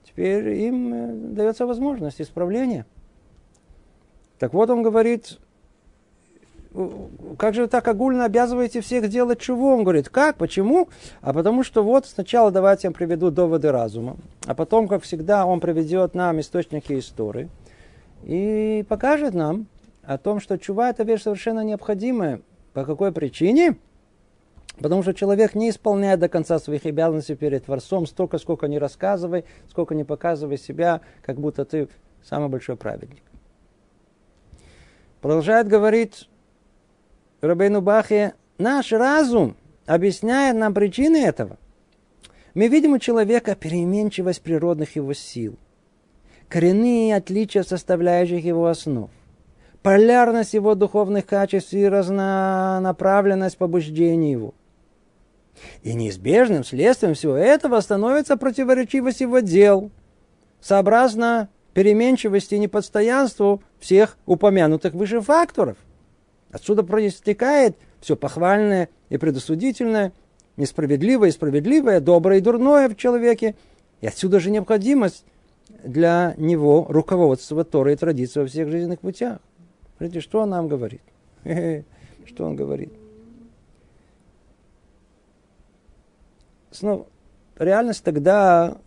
Теперь 0.03 0.59
им 0.59 0.93
э, 0.93 1.13
дается 1.37 1.65
возможность 1.65 2.21
исправления. 2.21 2.87
Так 4.41 4.55
вот 4.55 4.71
он 4.71 4.83
говорит, 4.83 5.39
как 7.37 7.55
же 7.55 7.63
вы 7.63 7.69
так 7.69 7.87
огульно 7.89 8.25
обязываете 8.25 8.81
всех 8.81 9.09
делать 9.09 9.41
чего? 9.41 9.75
Он 9.75 9.83
говорит, 9.83 10.09
как, 10.09 10.37
почему? 10.37 10.89
А 11.21 11.33
потому 11.33 11.65
что 11.65 11.83
вот 11.83 12.07
сначала 12.07 12.51
давайте 12.53 12.89
я 12.89 12.93
приведу 12.93 13.31
доводы 13.31 13.73
разума, 13.73 14.17
а 14.47 14.55
потом, 14.55 14.87
как 14.87 15.03
всегда, 15.03 15.47
он 15.47 15.59
приведет 15.59 16.15
нам 16.15 16.39
источники 16.39 16.99
истории 16.99 17.49
и 18.23 18.85
покажет 18.89 19.35
нам 19.35 19.67
о 20.05 20.17
том, 20.17 20.39
что 20.39 20.59
чува 20.59 20.91
это 20.91 21.03
вещь 21.03 21.23
совершенно 21.23 21.65
необходимая. 21.65 22.41
По 22.73 22.85
какой 22.85 23.11
причине? 23.11 23.77
Потому 24.79 25.03
что 25.03 25.13
человек 25.13 25.55
не 25.55 25.71
исполняет 25.71 26.21
до 26.21 26.29
конца 26.29 26.59
своих 26.59 26.87
обязанностей 26.87 27.35
перед 27.35 27.65
Творцом 27.65 28.07
столько, 28.07 28.39
сколько 28.39 28.69
не 28.69 28.79
рассказывай, 28.79 29.45
сколько 29.69 29.95
не 29.95 30.05
показывай 30.05 30.57
себя, 30.57 31.01
как 31.23 31.39
будто 31.39 31.65
ты 31.65 31.89
самый 32.23 32.49
большой 32.49 32.77
праведник. 32.77 33.23
Продолжает 35.21 35.69
говорить 35.69 36.30
Рабейну 37.41 37.81
Бахе, 37.81 38.35
наш 38.59 38.93
разум 38.93 39.57
объясняет 39.87 40.57
нам 40.57 40.75
причины 40.75 41.19
этого. 41.19 41.59
Мы 42.55 42.69
видим 42.69 42.93
у 42.93 42.99
человека 42.99 43.55
переменчивость 43.55 44.43
природных 44.43 44.97
его 44.97 45.13
сил, 45.15 45.57
коренные 46.49 47.17
отличия 47.17 47.63
составляющих 47.63 48.45
его 48.45 48.67
основ 48.67 49.11
полярность 49.83 50.55
его 50.55 50.75
духовных 50.75 51.27
качеств 51.27 51.73
и 51.73 51.89
разнонаправленность 51.89 53.57
побуждений 53.57 54.33
его. 54.33 54.55
И 55.83 55.95
неизбежным 55.95 56.65
следствием 56.65 57.15
всего 57.15 57.35
этого 57.37 57.81
становится 57.81 58.37
противоречивость 58.37 59.21
его 59.21 59.41
дел, 59.41 59.91
сообразно 60.61 61.49
переменчивости 61.75 62.55
и 62.55 62.59
непостоянству 62.59 63.63
всех 63.79 64.17
упомянутых 64.27 64.95
выше 64.95 65.21
факторов. 65.21 65.77
Отсюда 66.53 66.83
проистекает 66.83 67.77
все 68.01 68.17
похвальное 68.17 68.89
и 69.09 69.19
предосудительное, 69.19 70.13
несправедливое 70.57 71.29
и 71.29 71.33
справедливое, 71.33 72.01
доброе 72.01 72.39
и 72.39 72.43
дурное 72.43 72.89
в 72.89 72.97
человеке. 72.97 73.55
И 74.01 74.07
отсюда 74.07 74.41
же 74.41 74.51
необходимость 74.51 75.25
для 75.85 76.35
него 76.37 76.87
руководства 76.89 77.65
Торой 77.65 77.95
и 77.95 77.97
традиции 77.97 78.41
во 78.41 78.47
всех 78.47 78.69
жизненных 78.69 79.01
путях. 79.01 79.39
Смотрите, 79.97 80.21
что 80.21 80.41
он 80.41 80.51
нам 80.51 80.69
говорит. 80.69 81.03
Что 82.27 82.45
он 82.45 82.55
говорит? 82.55 82.93
Снова, 86.71 87.07
реальность 87.59 88.05
тогда, 88.05 88.79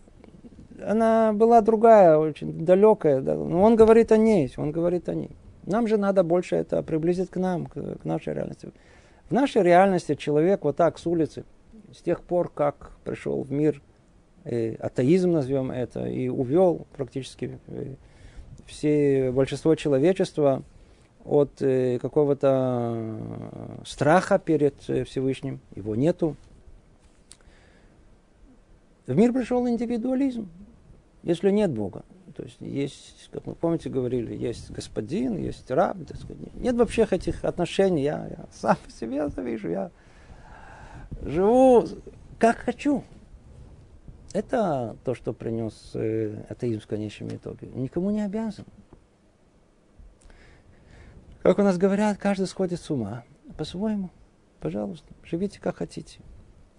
она 0.82 1.32
была 1.32 1.60
другая, 1.60 2.16
очень 2.16 2.64
далекая. 2.64 3.20
Но 3.20 3.62
он 3.62 3.76
говорит 3.76 4.12
о 4.12 4.16
ней, 4.16 4.52
он 4.56 4.72
говорит 4.72 5.08
о 5.08 5.14
ней. 5.14 5.36
Нам 5.66 5.86
же 5.86 5.96
надо 5.96 6.22
больше 6.22 6.56
это 6.56 6.82
приблизить 6.82 7.30
к 7.30 7.36
нам, 7.36 7.66
к, 7.66 7.98
к 7.98 8.04
нашей 8.04 8.34
реальности. 8.34 8.70
В 9.28 9.32
нашей 9.32 9.62
реальности 9.62 10.14
человек 10.14 10.64
вот 10.64 10.76
так 10.76 10.98
с 10.98 11.06
улицы, 11.06 11.44
с 11.92 12.02
тех 12.02 12.22
пор, 12.22 12.50
как 12.50 12.92
пришел 13.04 13.42
в 13.42 13.50
мир 13.50 13.80
э, 14.44 14.74
атеизм, 14.74 15.32
назовем 15.32 15.70
это, 15.70 16.06
и 16.06 16.28
увел 16.28 16.86
практически 16.96 17.58
э, 17.68 17.94
все, 18.66 19.30
большинство 19.32 19.74
человечества 19.74 20.62
от 21.24 21.62
э, 21.62 21.98
какого-то 22.00 23.16
страха 23.86 24.38
перед 24.38 24.74
э, 24.88 25.04
Всевышним, 25.04 25.60
его 25.74 25.96
нету. 25.96 26.36
В 29.06 29.16
мир 29.16 29.32
пришел 29.32 29.66
индивидуализм. 29.68 30.48
Если 31.22 31.50
нет 31.50 31.70
Бога, 31.70 32.04
То 32.34 32.42
есть 32.42 32.56
есть, 32.60 33.30
как 33.32 33.46
мы 33.46 33.54
помните, 33.54 33.88
говорили, 33.88 34.34
есть 34.34 34.70
господин, 34.70 35.36
есть 35.36 35.70
раб. 35.70 35.98
Так 36.06 36.16
сказать. 36.16 36.54
Нет 36.54 36.74
вообще 36.74 37.06
этих 37.08 37.44
отношений. 37.44 38.02
Я, 38.02 38.26
я 38.28 38.46
сам 38.52 38.76
по 38.84 38.90
себе 38.90 39.28
завижу. 39.28 39.68
Я 39.68 39.90
живу 41.22 41.86
как 42.38 42.56
хочу. 42.56 43.04
Это 44.32 44.96
то, 45.04 45.14
что 45.14 45.32
принес 45.32 45.92
э, 45.94 46.44
атеизм 46.48 46.80
в 46.80 46.86
конечном 46.88 47.28
итоге. 47.28 47.68
Никому 47.68 48.10
не 48.10 48.22
обязан. 48.22 48.64
Как 51.42 51.58
у 51.58 51.62
нас 51.62 51.78
говорят, 51.78 52.18
каждый 52.18 52.48
сходит 52.48 52.80
с 52.80 52.90
ума. 52.90 53.22
По-своему. 53.56 54.10
Пожалуйста, 54.60 55.06
живите 55.22 55.60
как 55.60 55.76
хотите. 55.76 56.18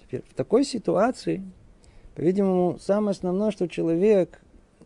Теперь 0.02 0.24
в 0.30 0.34
такой 0.34 0.66
ситуации, 0.66 1.50
по-видимому, 2.16 2.78
самое 2.80 3.12
основное, 3.12 3.52
что 3.52 3.68
человек 3.68 4.42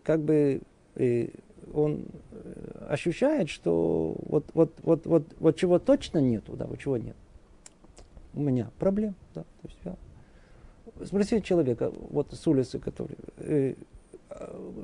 как 0.09 0.21
бы 0.21 0.61
э, 0.95 1.27
он 1.71 2.07
э, 2.31 2.87
ощущает, 2.89 3.47
что 3.47 4.15
вот, 4.25 4.45
вот, 4.55 4.73
вот, 4.81 5.05
вот, 5.05 5.35
вот 5.39 5.55
чего 5.55 5.77
точно 5.77 6.17
нету, 6.17 6.53
да, 6.53 6.65
вот 6.65 6.79
чего 6.79 6.97
нет. 6.97 7.15
У 8.33 8.41
меня 8.41 8.71
проблем, 8.79 9.13
да. 9.35 9.43
То 9.43 9.67
есть 9.67 9.77
я 9.85 11.05
спросите 11.05 11.43
человека, 11.43 11.91
вот 12.09 12.33
с 12.33 12.47
улицы, 12.47 12.79
который, 12.79 13.17
э, 13.37 13.75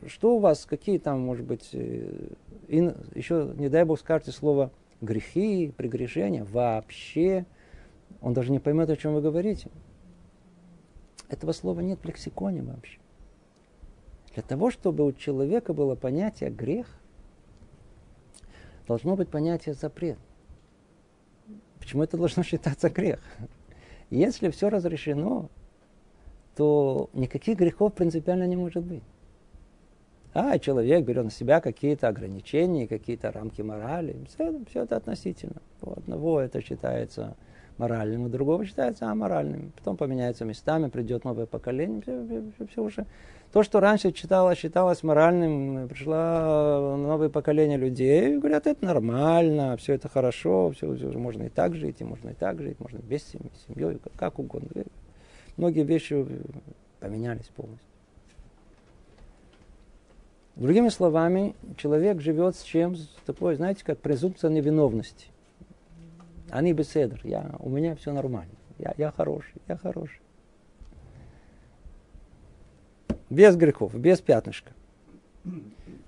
что 0.06 0.36
у 0.36 0.40
вас, 0.40 0.68
какие 0.68 1.00
там, 1.00 1.22
может 1.22 1.48
быть, 1.48 1.70
э, 1.74 2.28
еще, 2.68 3.52
не 3.58 3.70
дай 3.70 3.84
бог, 3.84 4.00
скажете 4.00 4.32
слово 4.32 4.70
грехи, 5.02 5.74
прегрешения, 5.76 6.44
вообще, 6.44 7.48
он 8.22 8.34
даже 8.34 8.52
не 8.52 8.60
поймет, 8.60 8.92
о 8.92 8.96
чем 8.96 9.16
вы 9.16 9.22
говорите. 9.22 9.72
Этого 11.30 11.52
слова 11.52 11.80
нет 11.80 11.98
в 12.04 12.06
лексиконе 12.06 12.62
вообще. 12.62 13.00
Для 14.36 14.44
того, 14.44 14.70
чтобы 14.70 15.06
у 15.06 15.14
человека 15.14 15.74
было 15.74 15.96
понятие 15.96 16.50
грех, 16.50 16.88
должно 18.86 19.16
быть 19.16 19.30
понятие 19.30 19.76
запрет. 19.76 20.18
Почему 21.80 22.04
это 22.04 22.18
должно 22.18 22.44
считаться 22.44 22.90
грех? 22.90 23.22
Если 24.10 24.50
все 24.50 24.70
разрешено, 24.70 25.50
то 26.58 27.10
никаких 27.14 27.58
грехов 27.58 27.94
принципиально 27.94 28.46
не 28.46 28.58
может 28.58 28.84
быть. 28.84 29.04
А 30.34 30.60
человек 30.60 31.06
берет 31.06 31.24
на 31.24 31.32
себя 31.32 31.62
какие-то 31.62 32.10
ограничения, 32.10 32.88
какие-то 32.88 33.32
рамки 33.32 33.62
морали. 33.62 34.18
Все, 34.28 34.54
все 34.70 34.84
это 34.84 34.98
относительно. 34.98 35.62
У 35.82 35.92
одного 35.92 36.42
это 36.42 36.62
считается 36.62 37.38
моральным, 37.78 38.24
у 38.24 38.30
другого 38.30 38.66
считается 38.66 39.10
аморальным. 39.10 39.72
Потом 39.76 39.98
поменяются 39.98 40.46
местами, 40.46 40.90
придет 40.90 41.24
новое 41.24 41.46
поколение, 41.46 42.02
все, 42.02 42.26
все, 42.56 42.68
все, 42.68 42.84
уже. 42.84 43.06
То, 43.52 43.64
что 43.64 43.80
раньше 43.80 44.12
читалось, 44.12 44.58
считалось 44.58 45.04
моральным, 45.04 45.88
пришло 45.88 46.98
новое 46.98 47.30
поколение 47.30 47.78
людей, 47.78 48.36
и 48.36 48.38
говорят, 48.38 48.68
это 48.68 48.84
нормально, 48.84 49.78
все 49.78 49.94
это 49.94 50.10
хорошо, 50.10 50.72
все, 50.72 50.94
все, 50.96 51.12
можно 51.18 51.44
и 51.44 51.50
так 51.50 51.76
жить, 51.76 52.02
и 52.02 52.04
можно 52.04 52.30
и 52.30 52.34
так 52.34 52.62
жить, 52.62 52.80
можно 52.80 52.98
без 52.98 53.24
семьи, 53.24 53.52
семьей, 53.68 54.00
как, 54.18 54.40
угодно 54.40 54.70
многие 55.58 55.84
вещи 55.84 56.26
поменялись 57.00 57.50
полностью. 57.56 57.88
Другими 60.56 60.90
словами, 60.90 61.54
человек 61.78 62.22
живет 62.22 62.56
с 62.56 62.64
чем? 62.64 62.96
С 62.96 63.10
такой, 63.26 63.56
знаете, 63.56 63.84
как 63.84 64.00
презумпция 64.00 64.50
невиновности. 64.50 65.28
Они 66.50 66.74
беседр. 66.74 67.20
Я, 67.24 67.56
у 67.60 67.70
меня 67.70 67.96
все 67.96 68.14
нормально. 68.14 68.54
Я, 68.78 68.94
я 68.98 69.12
хороший, 69.12 69.62
я 69.68 69.78
хороший. 69.78 70.20
Без 73.30 73.56
грехов, 73.56 73.96
без 73.96 74.22
пятнышка. 74.22 74.74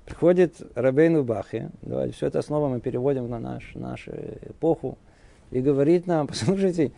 Приходит 0.05 0.55
Рабейну 0.75 1.23
Бахе, 1.23 1.69
давайте 1.81 2.13
все 2.13 2.27
это 2.27 2.41
снова 2.41 2.69
мы 2.69 2.79
переводим 2.79 3.29
на 3.29 3.39
наш, 3.39 3.75
нашу 3.75 4.11
эпоху, 4.11 4.97
и 5.51 5.59
говорит 5.59 6.07
нам, 6.07 6.27
послушайте, 6.27 6.91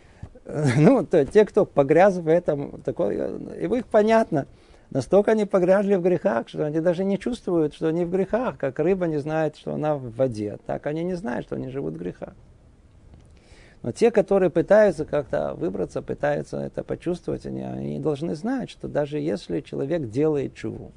ну, 0.76 1.04
то, 1.04 1.24
те, 1.26 1.44
кто 1.44 1.64
погряз 1.64 2.16
в 2.16 2.28
этом, 2.28 2.80
такой, 2.82 3.16
и 3.60 3.66
их 3.66 3.86
понятно, 3.86 4.46
настолько 4.90 5.32
они 5.32 5.44
погрязли 5.44 5.96
в 5.96 6.02
грехах, 6.02 6.48
что 6.48 6.64
они 6.64 6.80
даже 6.80 7.04
не 7.04 7.18
чувствуют, 7.18 7.74
что 7.74 7.88
они 7.88 8.04
в 8.04 8.10
грехах, 8.10 8.56
как 8.58 8.78
рыба 8.78 9.06
не 9.06 9.18
знает, 9.18 9.56
что 9.56 9.74
она 9.74 9.96
в 9.96 10.14
воде, 10.14 10.58
так 10.66 10.86
они 10.86 11.02
не 11.02 11.14
знают, 11.14 11.46
что 11.46 11.56
они 11.56 11.68
живут 11.68 11.94
в 11.94 11.98
грехах. 11.98 12.34
Но 13.82 13.92
те, 13.92 14.10
которые 14.10 14.50
пытаются 14.50 15.04
как-то 15.04 15.54
выбраться, 15.54 16.02
пытаются 16.02 16.58
это 16.58 16.84
почувствовать, 16.84 17.46
они, 17.46 17.62
они 17.62 17.98
должны 17.98 18.34
знать, 18.34 18.68
что 18.68 18.88
даже 18.88 19.18
если 19.18 19.60
человек 19.60 20.10
делает 20.10 20.54
чуву, 20.54 20.92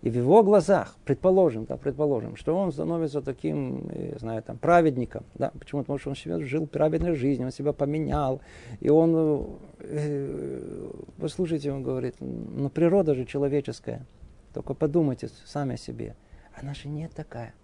и 0.00 0.10
в 0.10 0.14
его 0.14 0.44
глазах, 0.44 0.94
предположим, 1.04 1.64
да, 1.64 1.76
предположим, 1.76 2.36
что 2.36 2.56
он 2.56 2.70
становится 2.70 3.20
таким, 3.20 3.88
я 3.90 4.14
э, 4.14 4.18
знаю, 4.18 4.42
там, 4.44 4.56
праведником, 4.56 5.24
да, 5.34 5.50
почему? 5.58 5.80
Потому 5.80 5.98
что 5.98 6.10
он 6.10 6.16
себя 6.16 6.38
жил 6.38 6.68
праведной 6.68 7.16
жизнью, 7.16 7.46
он 7.46 7.52
себя 7.52 7.72
поменял, 7.72 8.40
и 8.78 8.90
он, 8.90 9.16
э, 9.16 9.42
э 9.80 10.90
вы 11.16 11.28
слушайте, 11.28 11.72
он 11.72 11.82
говорит, 11.82 12.14
ну 12.20 12.68
природа 12.68 13.16
же 13.16 13.24
человеческая, 13.24 14.06
только 14.54 14.74
подумайте 14.74 15.30
сами 15.44 15.74
о 15.74 15.76
себе, 15.76 16.14
она 16.54 16.74
же 16.74 16.88
не 16.88 17.08
такая. 17.08 17.54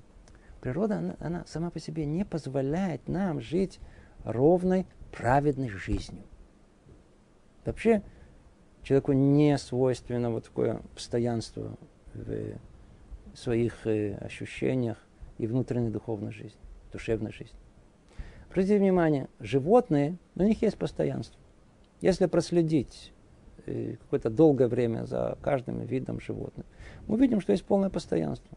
Природа, 0.60 0.96
она, 0.96 1.16
она 1.20 1.44
сама 1.46 1.70
по 1.70 1.78
себе 1.78 2.04
не 2.04 2.24
позволяет 2.24 3.06
нам 3.06 3.40
жить 3.40 3.78
ровной, 4.24 4.86
праведной 5.12 5.68
жизнью. 5.68 6.24
Вообще, 7.64 8.02
человеку 8.82 9.12
не 9.12 9.56
свойственно 9.58 10.30
вот 10.30 10.44
такое 10.44 10.80
постоянство 10.94 11.76
в 12.12 12.58
своих 13.34 13.86
э, 13.86 14.16
ощущениях 14.16 14.98
и 15.38 15.46
внутренней 15.46 15.90
духовной 15.90 16.32
жизни, 16.32 16.60
душевной 16.92 17.32
жизни. 17.32 17.58
Обратите 18.50 18.78
внимание, 18.78 19.28
животные, 19.40 20.16
у 20.36 20.42
них 20.42 20.62
есть 20.62 20.78
постоянство. 20.78 21.40
Если 22.00 22.26
проследить 22.26 23.12
э, 23.66 23.96
какое-то 24.02 24.30
долгое 24.30 24.68
время 24.68 25.06
за 25.06 25.36
каждым 25.42 25.80
видом 25.80 26.20
животных, 26.20 26.66
мы 27.08 27.18
видим, 27.18 27.40
что 27.40 27.52
есть 27.52 27.64
полное 27.64 27.90
постоянство. 27.90 28.56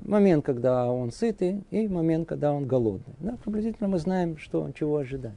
Момент, 0.00 0.44
когда 0.44 0.90
он 0.90 1.10
сытый, 1.10 1.64
и 1.70 1.88
момент, 1.88 2.28
когда 2.28 2.52
он 2.52 2.66
голодный. 2.66 3.14
Да, 3.18 3.36
приблизительно 3.36 3.88
мы 3.88 3.98
знаем, 3.98 4.38
что, 4.38 4.70
чего 4.72 4.98
ожидать. 4.98 5.36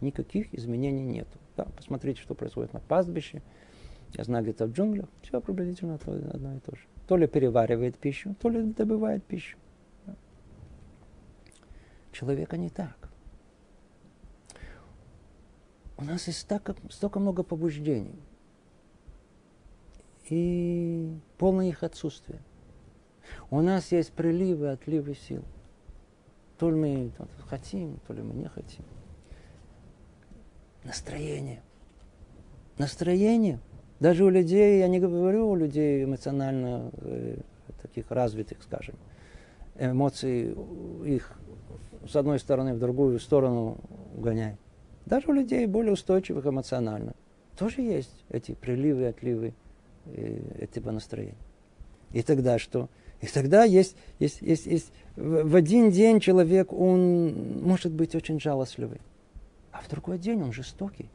Никаких 0.00 0.52
изменений 0.54 1.04
нету. 1.04 1.38
Да, 1.56 1.64
посмотрите, 1.76 2.20
что 2.20 2.34
происходит 2.34 2.72
на 2.72 2.80
пастбище. 2.80 3.42
Я 4.14 4.24
знаю, 4.24 4.44
где-то 4.44 4.66
в 4.66 4.72
джунглях. 4.72 5.08
Все 5.22 5.40
приблизительно 5.40 5.94
одно 5.94 6.56
и 6.56 6.60
то 6.60 6.76
же. 6.76 6.82
То 7.06 7.16
ли 7.16 7.26
переваривает 7.26 7.96
пищу, 7.96 8.34
то 8.40 8.48
ли 8.48 8.62
добывает 8.62 9.24
пищу. 9.24 9.56
Человека 12.12 12.58
не 12.58 12.68
так. 12.68 13.08
У 15.96 16.04
нас 16.04 16.26
есть 16.26 16.46
так, 16.46 16.76
столько 16.90 17.20
много 17.20 17.42
побуждений. 17.42 18.20
И 20.28 21.16
полное 21.38 21.68
их 21.68 21.82
отсутствие. 21.82 22.40
У 23.50 23.60
нас 23.60 23.92
есть 23.92 24.12
приливы, 24.12 24.70
отливы 24.70 25.14
сил. 25.14 25.42
То 26.58 26.70
ли 26.70 26.76
мы 26.76 27.12
хотим, 27.48 27.98
то 28.06 28.12
ли 28.12 28.22
мы 28.22 28.34
не 28.34 28.48
хотим. 28.48 28.84
Настроение. 30.84 31.62
Настроение– 32.78 33.60
даже 34.02 34.24
у 34.24 34.30
людей, 34.30 34.80
я 34.80 34.88
не 34.88 34.98
говорю 34.98 35.48
у 35.50 35.54
людей 35.54 36.02
эмоционально 36.02 36.90
э, 37.02 37.36
таких 37.80 38.10
развитых, 38.10 38.60
скажем, 38.64 38.96
эмоции 39.78 40.56
их 41.06 41.38
с 42.08 42.16
одной 42.16 42.40
стороны 42.40 42.74
в 42.74 42.80
другую 42.80 43.20
сторону 43.20 43.78
гоняет. 44.16 44.58
Даже 45.06 45.28
у 45.28 45.32
людей 45.32 45.66
более 45.66 45.92
устойчивых 45.92 46.44
эмоционально 46.44 47.14
тоже 47.56 47.82
есть 47.82 48.24
эти 48.28 48.54
приливы, 48.54 49.06
отливы 49.06 49.54
э, 50.06 50.40
этого 50.58 50.90
настроения. 50.90 51.36
И 52.10 52.22
тогда 52.22 52.58
что? 52.58 52.88
И 53.22 53.26
тогда 53.28 53.62
есть, 53.62 53.96
есть, 54.18 54.42
есть, 54.42 54.66
есть 54.66 54.92
в 55.16 55.54
один 55.54 55.90
день 55.90 56.18
человек, 56.18 56.72
он 56.72 57.62
может 57.62 57.92
быть 57.92 58.16
очень 58.16 58.40
жалостливый, 58.40 59.00
а 59.70 59.80
в 59.80 59.88
другой 59.88 60.18
день 60.18 60.42
он 60.42 60.52
жестокий. 60.52 61.08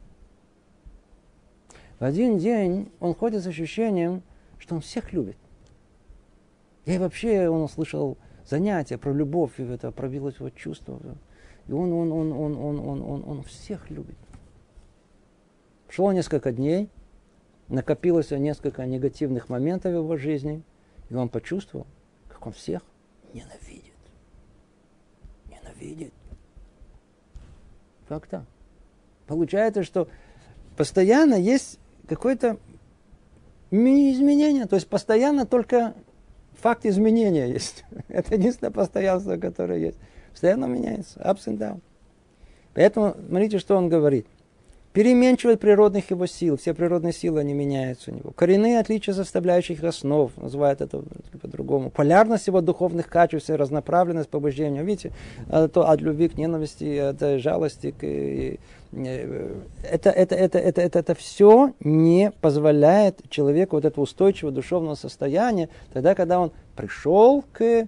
В 2.00 2.04
один 2.04 2.38
день 2.38 2.90
он 2.98 3.14
ходит 3.14 3.42
с 3.42 3.46
ощущением, 3.46 4.22
что 4.58 4.76
он 4.76 4.80
всех 4.80 5.12
любит. 5.12 5.36
И 6.86 6.96
вообще 6.96 7.50
он 7.50 7.62
услышал 7.62 8.16
занятия 8.46 8.96
про 8.96 9.12
любовь, 9.12 9.60
и 9.60 9.62
это 9.64 9.90
пробилось 9.90 10.36
его 10.36 10.48
чувство. 10.48 10.98
И 11.66 11.72
он, 11.72 11.92
он, 11.92 12.10
он, 12.10 12.32
он, 12.32 12.56
он, 12.56 12.80
он, 12.80 13.02
он, 13.02 13.24
он 13.26 13.42
всех 13.42 13.90
любит. 13.90 14.16
Шло 15.90 16.12
несколько 16.12 16.52
дней, 16.52 16.88
накопилось 17.68 18.30
несколько 18.30 18.86
негативных 18.86 19.50
моментов 19.50 19.92
в 19.92 19.96
его 19.96 20.16
жизни, 20.16 20.62
и 21.10 21.14
он 21.14 21.28
почувствовал, 21.28 21.86
как 22.38 22.46
он 22.46 22.52
всех 22.52 22.82
ненавидит. 23.34 23.94
Ненавидит. 25.48 26.12
Как 28.08 28.26
так? 28.26 28.44
Получается, 29.26 29.82
что 29.82 30.08
постоянно 30.76 31.34
есть 31.34 31.80
какое-то 32.08 32.58
изменение. 33.70 34.66
То 34.66 34.76
есть 34.76 34.88
постоянно 34.88 35.46
только 35.46 35.94
факт 36.52 36.86
изменения 36.86 37.50
есть. 37.50 37.84
Это 38.08 38.36
единственное 38.36 38.70
постоянство, 38.70 39.36
которое 39.36 39.80
есть. 39.80 39.98
Постоянно 40.30 40.66
меняется. 40.66 41.18
Ups 41.20 41.46
and 41.46 41.58
down. 41.58 41.80
Поэтому, 42.74 43.16
смотрите, 43.28 43.58
что 43.58 43.76
он 43.76 43.88
говорит 43.88 44.28
переменчивость 44.92 45.60
природных 45.60 46.10
его 46.10 46.26
сил. 46.26 46.56
Все 46.56 46.74
природные 46.74 47.12
силы, 47.12 47.40
они 47.40 47.54
меняются 47.54 48.10
у 48.10 48.14
него. 48.14 48.30
Коренные 48.32 48.78
отличия 48.80 49.14
составляющих 49.14 49.84
основ, 49.84 50.36
называют 50.36 50.80
это 50.80 51.02
по-другому. 51.40 51.90
Полярность 51.90 52.46
его 52.46 52.60
духовных 52.60 53.08
качеств 53.08 53.50
и 53.50 53.54
разноправленность 53.54 54.28
побуждения. 54.28 54.82
Видите, 54.82 55.12
то 55.48 55.88
от 55.88 56.00
любви 56.00 56.28
к 56.28 56.36
ненависти, 56.36 56.96
от 56.96 57.40
жалости 57.40 57.90
к... 57.90 58.58
Это, 59.82 60.10
это, 60.10 60.34
это, 60.34 60.58
это, 60.58 60.80
это, 60.80 60.98
это 60.98 61.14
все 61.14 61.74
не 61.80 62.32
позволяет 62.40 63.20
человеку 63.28 63.76
вот 63.76 63.84
этого 63.84 64.04
устойчивого 64.04 64.54
душевного 64.54 64.94
состояния, 64.94 65.68
тогда, 65.92 66.14
когда 66.14 66.40
он 66.40 66.52
пришел 66.74 67.44
к 67.52 67.86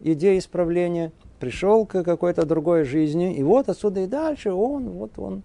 идее 0.00 0.38
исправления, 0.38 1.12
пришел 1.38 1.86
к 1.86 2.02
какой-то 2.02 2.44
другой 2.44 2.84
жизни, 2.84 3.34
и 3.34 3.42
вот 3.44 3.68
отсюда 3.68 4.00
и 4.00 4.06
дальше 4.06 4.52
он, 4.52 4.90
вот 4.90 5.12
он, 5.18 5.42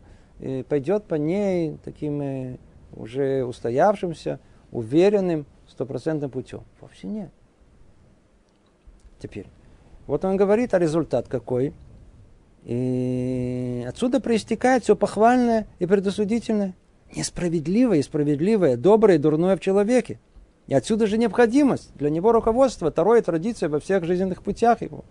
пойдет 0.68 1.06
по 1.06 1.16
ней 1.16 1.78
таким 1.84 2.22
э, 2.22 2.58
уже 2.94 3.44
устоявшимся, 3.44 4.40
уверенным, 4.72 5.46
стопроцентным 5.68 6.30
путем. 6.30 6.64
Вовсе 6.82 7.08
нет. 7.08 7.30
Теперь, 9.20 9.48
вот 10.08 10.26
он 10.26 10.38
говорит, 10.38 10.74
а 10.74 10.80
результат 10.80 11.28
какой? 11.28 11.74
И 12.64 13.86
отсюда 13.88 14.20
проистекает 14.20 14.84
все 14.84 14.96
похвальное 14.96 15.68
и 15.80 15.86
предосудительное. 15.86 16.76
Несправедливое 17.16 18.00
и 18.00 18.04
справедливое, 18.04 18.76
доброе 18.76 19.16
и 19.16 19.20
дурное 19.20 19.56
в 19.56 19.60
человеке. 19.60 20.20
И 20.68 20.74
отсюда 20.74 21.06
же 21.06 21.18
необходимость 21.18 21.96
для 21.96 22.10
него 22.10 22.32
руководства, 22.32 22.92
второе 22.92 23.22
традиция 23.22 23.70
во 23.70 23.80
всех 23.80 24.04
жизненных 24.04 24.42
путях 24.42 24.82
его. 24.82 25.06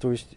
То 0.00 0.10
есть 0.10 0.36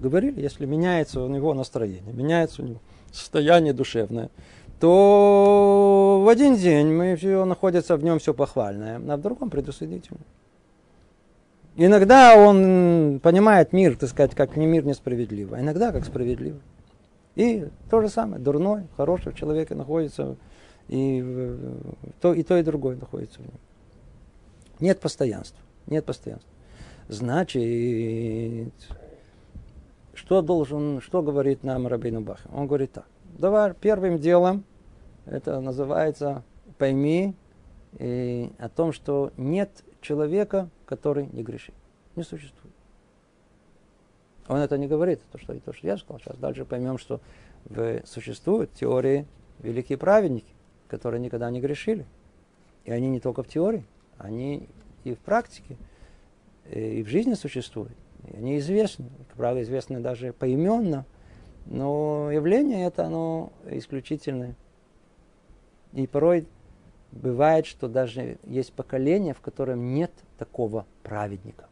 говорили, 0.00 0.40
если 0.40 0.66
меняется 0.66 1.20
у 1.20 1.28
него 1.28 1.54
настроение, 1.54 2.12
меняется 2.12 2.62
у 2.62 2.66
него 2.66 2.80
состояние 3.12 3.72
душевное, 3.72 4.30
то 4.80 6.22
в 6.24 6.28
один 6.28 6.56
день 6.56 6.88
мы 6.88 7.14
все 7.16 7.44
находится 7.44 7.96
в 7.96 8.02
нем 8.02 8.18
все 8.18 8.32
похвальное, 8.32 8.96
а 8.96 9.16
в 9.16 9.20
другом 9.20 9.50
предусудительное. 9.50 10.24
Иногда 11.76 12.36
он 12.36 13.20
понимает 13.22 13.72
мир, 13.72 13.96
так 13.96 14.08
сказать, 14.08 14.34
как 14.34 14.56
не 14.56 14.66
мир 14.66 14.84
несправедливый, 14.84 15.58
а 15.58 15.62
иногда 15.62 15.92
как 15.92 16.04
справедливый. 16.04 16.60
И 17.36 17.68
то 17.90 18.00
же 18.00 18.08
самое, 18.08 18.42
дурной, 18.42 18.82
хороший 18.96 19.32
в 19.32 19.36
человеке 19.36 19.74
находится, 19.74 20.36
и 20.88 21.56
то, 22.20 22.34
и 22.34 22.42
то, 22.42 22.56
и 22.56 22.62
другое 22.62 22.96
находится 22.96 23.38
в 23.40 23.42
нем. 23.42 23.60
Нет 24.80 24.98
постоянства, 24.98 25.60
нет 25.86 26.04
постоянства. 26.04 26.50
Значит, 27.08 28.72
что 30.30 30.42
должен, 30.42 31.00
что 31.00 31.22
говорит 31.22 31.64
нам 31.64 31.88
Рабину 31.88 32.20
Бах? 32.20 32.38
Он 32.52 32.68
говорит 32.68 32.92
так. 32.92 33.04
Давай 33.36 33.74
первым 33.74 34.16
делом, 34.16 34.62
это 35.26 35.58
называется, 35.58 36.44
пойми 36.78 37.34
и, 37.98 38.52
о 38.60 38.68
том, 38.68 38.92
что 38.92 39.32
нет 39.36 39.82
человека, 40.00 40.70
который 40.86 41.26
не 41.32 41.42
грешит. 41.42 41.74
Не 42.14 42.22
существует. 42.22 42.72
Он 44.46 44.58
это 44.58 44.78
не 44.78 44.86
говорит, 44.86 45.20
то, 45.32 45.38
что, 45.38 45.58
то, 45.58 45.72
что 45.72 45.84
я 45.88 45.96
сказал. 45.96 46.20
Сейчас 46.20 46.36
дальше 46.36 46.64
поймем, 46.64 46.96
что 46.96 47.20
в, 47.64 48.06
существуют 48.06 48.72
теории 48.72 49.26
великие 49.58 49.98
праведники, 49.98 50.54
которые 50.86 51.20
никогда 51.20 51.50
не 51.50 51.60
грешили. 51.60 52.06
И 52.84 52.92
они 52.92 53.08
не 53.08 53.18
только 53.18 53.42
в 53.42 53.48
теории, 53.48 53.84
они 54.16 54.68
и 55.02 55.12
в 55.12 55.18
практике, 55.18 55.76
и 56.70 57.02
в 57.02 57.08
жизни 57.08 57.34
существуют. 57.34 57.96
Они 58.32 58.58
известны, 58.58 59.06
правило, 59.36 59.62
известны 59.62 60.00
даже 60.00 60.32
поименно, 60.32 61.04
но 61.66 62.30
явление 62.30 62.86
это, 62.86 63.06
оно 63.06 63.52
исключительное. 63.66 64.56
И 65.92 66.06
порой 66.06 66.46
бывает, 67.12 67.66
что 67.66 67.88
даже 67.88 68.38
есть 68.44 68.72
поколение, 68.72 69.34
в 69.34 69.40
котором 69.40 69.94
нет 69.94 70.12
такого 70.38 70.86
праведника. 71.02 71.66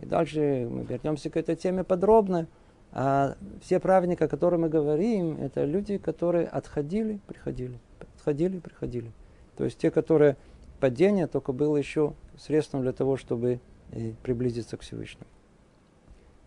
И 0.00 0.06
дальше 0.06 0.68
мы 0.70 0.84
вернемся 0.84 1.30
к 1.30 1.36
этой 1.36 1.56
теме 1.56 1.84
подробно. 1.84 2.48
А 2.94 3.36
все 3.62 3.80
праведники, 3.80 4.22
о 4.22 4.28
которых 4.28 4.60
мы 4.60 4.68
говорим, 4.68 5.40
это 5.40 5.64
люди, 5.64 5.96
которые 5.96 6.46
отходили, 6.46 7.20
приходили, 7.26 7.78
отходили, 8.16 8.58
приходили. 8.58 9.12
То 9.56 9.64
есть 9.64 9.78
те, 9.78 9.90
которые 9.90 10.36
падение 10.78 11.26
только 11.26 11.52
было 11.52 11.76
еще 11.76 12.14
средством 12.36 12.82
для 12.82 12.92
того, 12.92 13.16
чтобы 13.16 13.60
и 13.92 14.14
приблизиться 14.22 14.76
к 14.76 14.82
Всевышнему. 14.82 15.26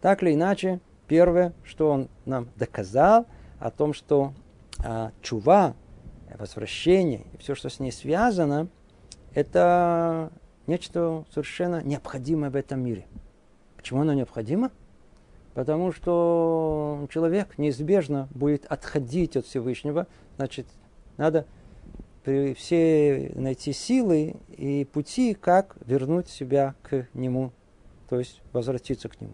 Так 0.06 0.22
или 0.22 0.36
иначе, 0.36 0.82
первое, 1.08 1.52
что 1.64 1.90
он 1.90 2.10
нам 2.26 2.48
доказал, 2.58 3.26
о 3.60 3.72
том, 3.72 3.96
что 3.96 4.36
а, 4.78 5.12
чува, 5.24 5.74
возвращение 6.38 7.26
и 7.34 7.38
все, 7.38 7.56
что 7.56 7.70
с 7.70 7.80
ней 7.80 7.92
связано, 7.92 8.68
это 9.34 10.32
нечто 10.68 11.26
совершенно 11.32 11.82
необходимое 11.82 12.52
в 12.52 12.56
этом 12.56 12.82
мире. 12.82 13.08
Почему 13.78 14.02
оно 14.02 14.14
необходимо? 14.14 14.70
Потому 15.56 15.92
что 15.92 17.08
человек 17.12 17.58
неизбежно 17.58 18.28
будет 18.30 18.68
отходить 18.68 19.36
от 19.36 19.48
Всевышнего, 19.48 20.06
значит, 20.36 20.68
надо 21.18 21.48
все 22.24 23.32
найти 23.34 23.74
силы 23.74 24.36
и 24.50 24.86
пути, 24.86 25.34
как 25.34 25.78
вернуть 25.84 26.30
себя 26.30 26.76
к 26.84 27.08
Нему, 27.16 27.54
то 28.08 28.20
есть 28.20 28.44
возвратиться 28.54 29.10
к 29.10 29.20
Нему. 29.20 29.34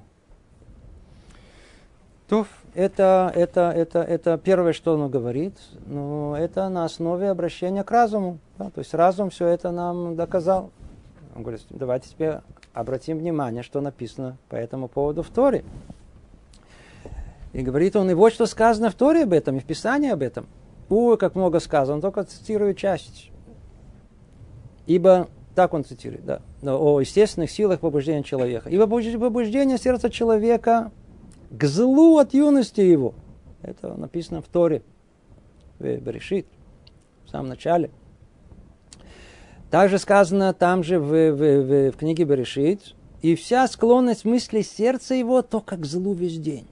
То 2.32 2.48
это, 2.74 3.32
это, 3.36 3.74
это, 3.76 4.00
это 4.00 4.38
первое, 4.38 4.72
что 4.72 4.94
он 4.94 5.10
говорит, 5.10 5.54
но 5.86 6.38
это 6.38 6.70
на 6.70 6.86
основе 6.86 7.30
обращения 7.30 7.84
к 7.84 7.92
разуму. 7.92 8.40
Да? 8.58 8.70
То 8.70 8.80
есть 8.80 8.94
разум 8.94 9.30
все 9.30 9.48
это 9.48 9.72
нам 9.72 10.16
доказал. 10.16 10.72
Он 11.36 11.44
говорит, 11.44 11.62
давайте 11.70 12.10
теперь 12.10 12.36
обратим 12.74 13.18
внимание, 13.18 13.64
что 13.64 13.82
написано 13.82 14.38
по 14.48 14.56
этому 14.56 14.88
поводу 14.88 15.24
в 15.24 15.30
Торе. 15.30 15.66
И 17.52 17.62
говорит 17.62 17.98
он, 17.98 18.10
и 18.10 18.14
вот 18.14 18.32
что 18.32 18.46
сказано 18.46 18.90
в 18.90 18.96
Торе 18.96 19.24
об 19.24 19.34
этом, 19.34 19.58
и 19.58 19.60
в 19.60 19.66
Писании 19.66 20.10
об 20.10 20.22
этом– 20.22 20.48
Ой, 20.92 21.18
как 21.18 21.36
много 21.36 21.62
сказано, 21.62 21.96
он 21.96 22.02
только 22.02 22.26
цитирует 22.26 22.78
часть. 22.78 23.32
Ибо, 24.88 25.30
так 25.56 25.74
он 25.74 25.86
цитирует, 25.86 26.26
да, 26.26 26.42
о 26.64 27.00
естественных 27.00 27.50
силах 27.50 27.80
побуждения 27.80 28.24
человека. 28.24 28.68
Ибо 28.68 28.88
побуждение 28.88 29.78
сердца 29.78 30.10
человека 30.10 30.92
к 31.52 31.64
злу 31.66 32.18
от 32.18 32.34
юности 32.34 32.82
его. 32.82 33.14
Это 33.62 33.94
написано 33.94 34.42
в 34.42 34.48
Торе, 34.48 34.82
в 35.78 35.84
Берешит, 35.84 36.48
в 37.26 37.30
самом 37.30 37.50
начале. 37.50 37.92
Также 39.70 40.00
сказано 40.00 40.54
там 40.54 40.84
же 40.84 41.00
в, 41.00 41.04
в, 41.04 41.36
в, 41.36 41.92
в 41.92 41.98
книге 41.98 42.24
Берешит, 42.24 42.96
и 43.22 43.36
вся 43.36 43.68
склонность 43.68 44.26
мысли 44.26 44.62
сердца 44.62 45.14
его 45.14 45.42
только 45.42 45.78
к 45.78 45.86
злу 45.86 46.14
весь 46.14 46.40
день. 46.40 46.68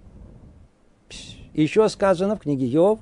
еще 1.53 1.87
сказано 1.89 2.35
в 2.35 2.39
книге 2.39 2.65
Йов, 2.65 2.99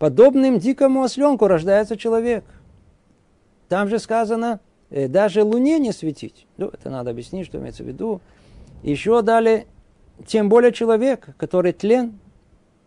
Подобным 0.00 0.58
дикому 0.58 1.02
осленку 1.02 1.46
рождается 1.46 1.94
человек. 1.94 2.42
Там 3.68 3.86
же 3.90 3.98
сказано, 3.98 4.60
э, 4.88 5.08
даже 5.08 5.44
луне 5.44 5.78
не 5.78 5.92
светить. 5.92 6.46
Ну, 6.56 6.68
это 6.68 6.88
надо 6.88 7.10
объяснить, 7.10 7.44
что 7.44 7.58
имеется 7.58 7.84
в 7.84 7.86
виду. 7.86 8.22
Еще 8.82 9.20
далее, 9.20 9.66
тем 10.26 10.48
более 10.48 10.72
человек, 10.72 11.28
который 11.36 11.72
тлен, 11.72 12.18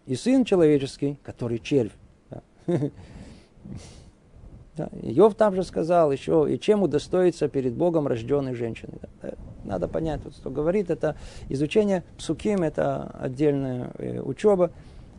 и 0.05 0.15
сын 0.15 0.43
человеческий, 0.43 1.17
который 1.23 1.59
червь. 1.59 1.93
Да. 2.29 2.41
Иов 5.01 5.35
там 5.35 5.55
же 5.55 5.63
сказал 5.63 6.11
еще, 6.11 6.47
и 6.49 6.59
чем 6.59 6.81
удостоится 6.81 7.47
перед 7.47 7.73
Богом 7.73 8.07
рожденной 8.07 8.55
женщины. 8.55 8.93
Надо 9.63 9.87
понять, 9.87 10.21
вот, 10.23 10.35
что 10.35 10.49
говорит, 10.49 10.89
это 10.89 11.15
изучение 11.49 12.03
псуким, 12.17 12.63
это 12.63 13.15
отдельная 13.19 13.91
э, 13.97 14.19
учеба. 14.19 14.71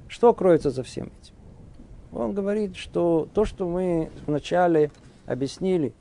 Что 0.09 0.35
кроется 0.35 0.71
за 0.71 0.83
всем 0.83 1.07
этим? 1.07 1.35
Он 2.13 2.35
говорит, 2.35 2.77
что 2.77 3.29
то, 3.33 3.45
что 3.45 3.69
мы 3.69 4.11
вначале 4.27 4.91
объяснили, 5.27 5.95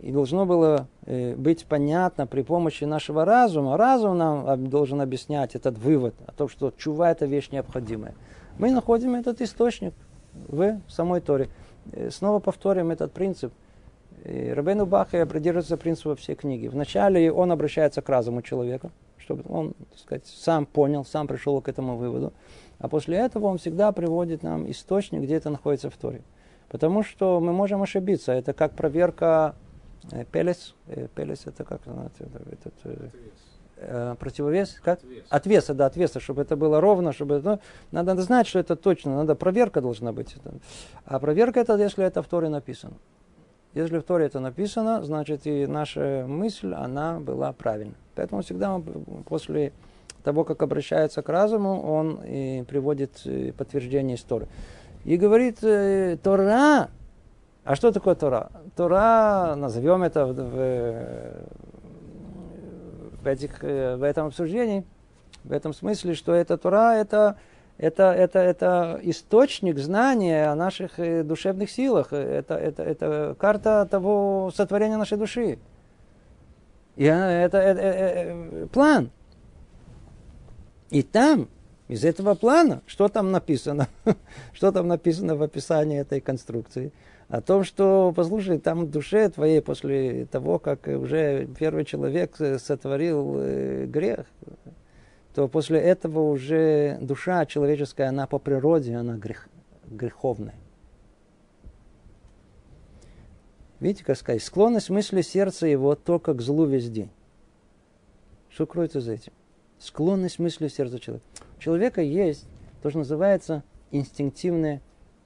и 0.00 0.10
должно 0.10 0.46
было 0.46 0.88
э, 1.06 1.34
быть 1.36 1.64
понятно 1.66 2.26
при 2.26 2.42
помощи 2.42 2.84
нашего 2.84 3.24
разума, 3.24 3.76
разум 3.76 4.18
нам 4.18 4.68
должен 4.68 5.00
объяснять 5.00 5.54
этот 5.54 5.78
вывод 5.78 6.14
о 6.26 6.32
том, 6.32 6.48
что 6.48 6.72
чува 6.76 7.10
это 7.10 7.26
вещь 7.26 7.50
необходимая. 7.50 8.14
Мы 8.58 8.70
находим 8.70 9.14
этот 9.14 9.40
источник 9.40 9.94
в 10.48 10.80
самой 10.88 11.20
Торе. 11.20 11.48
Э, 11.92 12.10
снова 12.10 12.40
повторим 12.40 12.90
этот 12.90 13.12
принцип. 13.12 13.52
Рабейну 14.24 14.86
Баха 14.86 15.26
придерживается 15.26 15.76
принципа 15.76 16.14
всей 16.14 16.36
книги. 16.36 16.68
Вначале 16.68 17.32
он 17.32 17.50
обращается 17.50 18.02
к 18.02 18.08
разуму 18.08 18.42
человека, 18.42 18.90
чтобы 19.18 19.42
он 19.48 19.74
так 19.90 19.98
сказать, 19.98 20.26
сам 20.26 20.64
понял, 20.64 21.04
сам 21.04 21.26
пришел 21.26 21.60
к 21.60 21.68
этому 21.68 21.96
выводу. 21.96 22.32
А 22.78 22.88
после 22.88 23.18
этого 23.18 23.46
он 23.46 23.58
всегда 23.58 23.90
приводит 23.92 24.42
нам 24.42 24.70
источник, 24.70 25.22
где 25.22 25.36
это 25.36 25.50
находится 25.50 25.90
в 25.90 25.96
Торе. 25.96 26.22
Потому 26.68 27.02
что 27.02 27.40
мы 27.40 27.52
можем 27.52 27.82
ошибиться. 27.82 28.32
Это 28.32 28.52
как 28.52 28.74
проверка 28.74 29.54
э, 29.54 29.71
пелес. 30.30 30.74
Пелес 31.14 31.46
это 31.46 31.64
как 31.64 31.80
знаете, 31.84 32.26
этот, 32.50 32.74
э, 32.84 33.08
э, 33.76 34.14
противовес, 34.18 34.80
как? 34.82 34.98
Отвес. 34.98 35.24
От 35.28 35.46
веса, 35.46 35.74
да, 35.74 35.86
от 35.86 35.96
веса, 35.96 36.20
чтобы 36.20 36.42
это 36.42 36.56
было 36.56 36.80
ровно, 36.80 37.12
чтобы, 37.12 37.40
ну, 37.42 37.58
надо, 37.90 38.08
надо 38.08 38.22
знать, 38.22 38.46
что 38.46 38.58
это 38.58 38.76
точно, 38.76 39.16
надо, 39.16 39.34
проверка 39.34 39.80
должна 39.80 40.12
быть. 40.12 40.36
А 41.04 41.18
проверка 41.18 41.60
это, 41.60 41.76
если 41.76 42.04
это 42.04 42.22
в 42.22 42.26
Торе 42.26 42.48
написано. 42.48 42.94
Если 43.74 43.98
в 43.98 44.02
Торе 44.02 44.26
это 44.26 44.38
написано, 44.38 45.02
значит 45.02 45.46
и 45.46 45.66
наша 45.66 46.26
мысль, 46.28 46.74
она 46.74 47.20
была 47.20 47.52
правильна. 47.52 47.94
Поэтому 48.14 48.42
всегда 48.42 48.80
после 49.26 49.72
того, 50.22 50.44
как 50.44 50.62
обращается 50.62 51.22
к 51.22 51.28
разуму, 51.28 51.82
он 51.82 52.20
и 52.24 52.64
приводит 52.68 53.22
э, 53.24 53.52
подтверждение 53.56 54.16
из 54.16 54.22
Торы. 54.22 54.46
И 55.04 55.16
говорит, 55.16 55.58
э, 55.62 56.16
Тора, 56.22 56.90
а 57.64 57.76
что 57.76 57.92
такое 57.92 58.14
Тора? 58.14 58.50
Тора, 58.76 59.54
назовем 59.56 60.02
это 60.02 60.26
в, 60.26 60.34
в, 60.34 61.36
в, 63.22 63.26
этих, 63.26 63.62
э, 63.62 63.96
в 63.96 64.02
этом 64.02 64.26
обсуждении, 64.28 64.84
в 65.44 65.52
этом 65.52 65.72
смысле, 65.72 66.14
что 66.14 66.34
это 66.34 66.58
Тора, 66.58 66.94
это, 66.94 67.36
это, 67.78 68.12
это, 68.12 68.38
это 68.40 69.00
источник 69.02 69.78
знания 69.78 70.50
о 70.50 70.54
наших 70.54 70.96
душевных 71.26 71.70
силах, 71.70 72.12
это, 72.12 72.54
это, 72.54 72.82
это 72.82 73.36
карта 73.38 73.86
того 73.90 74.52
сотворения 74.54 74.96
нашей 74.96 75.18
души. 75.18 75.58
И 76.96 77.04
это, 77.04 77.58
это, 77.58 77.80
это 77.80 78.68
план. 78.68 79.10
И 80.90 81.02
там, 81.02 81.48
из 81.88 82.04
этого 82.04 82.34
плана, 82.34 82.82
что 82.86 83.08
там 83.08 83.30
написано? 83.30 83.88
что 84.52 84.72
там 84.72 84.88
написано 84.88 85.36
в 85.36 85.42
описании 85.42 85.98
этой 85.98 86.20
конструкции? 86.20 86.92
О 87.32 87.40
том, 87.40 87.64
что, 87.64 88.12
послушай, 88.14 88.58
там 88.58 88.84
в 88.84 88.90
душе 88.90 89.30
твоей 89.30 89.62
после 89.62 90.26
того, 90.26 90.58
как 90.58 90.86
уже 90.86 91.48
первый 91.58 91.86
человек 91.86 92.36
сотворил 92.58 93.38
э, 93.38 93.86
грех, 93.86 94.26
то 95.34 95.48
после 95.48 95.78
этого 95.78 96.30
уже 96.30 96.98
душа 97.00 97.46
человеческая, 97.46 98.10
она 98.10 98.26
по 98.26 98.38
природе, 98.38 98.96
она 98.96 99.16
грех, 99.16 99.48
греховная. 99.86 100.56
Видите, 103.80 104.04
как 104.04 104.18
сказать, 104.18 104.42
склонность 104.42 104.90
мысли 104.90 105.22
сердца 105.22 105.66
его 105.66 105.94
только 105.94 106.34
к 106.34 106.42
злу 106.42 106.66
весь 106.66 106.90
день. 106.90 107.08
Что 108.50 108.66
кроется 108.66 109.00
за 109.00 109.12
этим? 109.12 109.32
склонность 109.78 110.38
мысли 110.38 110.68
в 110.68 110.72
сердце 110.74 110.98
человека. 110.98 111.26
У 111.56 111.60
человека 111.60 112.02
есть 112.02 112.44
то, 112.82 112.90
что 112.90 112.98
называется 112.98 113.64
инстинктивная 113.90 114.82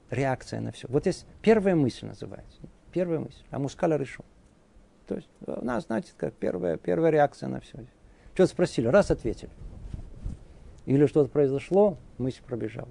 реакция 0.09 0.61
на 0.61 0.71
все. 0.71 0.87
Вот 0.89 1.05
есть 1.05 1.25
первая 1.41 1.75
мысль 1.75 2.07
называется. 2.07 2.59
Первая 2.91 3.19
мысль. 3.19 3.43
А 3.51 3.59
мускаля 3.59 3.97
решу. 3.97 4.23
То 5.07 5.15
есть 5.15 5.29
у 5.45 5.63
нас, 5.63 5.85
значит, 5.85 6.13
как 6.17 6.33
первая, 6.33 6.77
первая 6.77 7.11
реакция 7.11 7.49
на 7.49 7.59
все. 7.59 7.85
Что-то 8.33 8.51
спросили, 8.51 8.87
раз 8.87 9.09
ответили. 9.11 9.51
Или 10.85 11.05
что-то 11.05 11.29
произошло, 11.29 11.97
мысль 12.17 12.41
пробежала. 12.45 12.89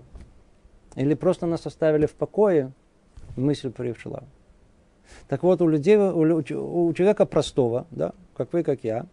Или 0.97 1.15
просто 1.15 1.47
нас 1.47 1.67
оставили 1.67 2.07
в 2.07 2.15
покое, 2.15 2.73
мысль 3.37 3.71
пришла. 3.71 4.25
Так 5.29 5.43
вот, 5.43 5.63
у 5.63 5.69
людей, 5.69 5.97
у, 5.97 6.21
у 6.21 6.93
человека 6.95 7.27
простого, 7.27 7.87
да, 7.91 8.13
как 8.37 8.53
вы, 8.53 8.63
как 8.63 8.83
я, 8.83 9.07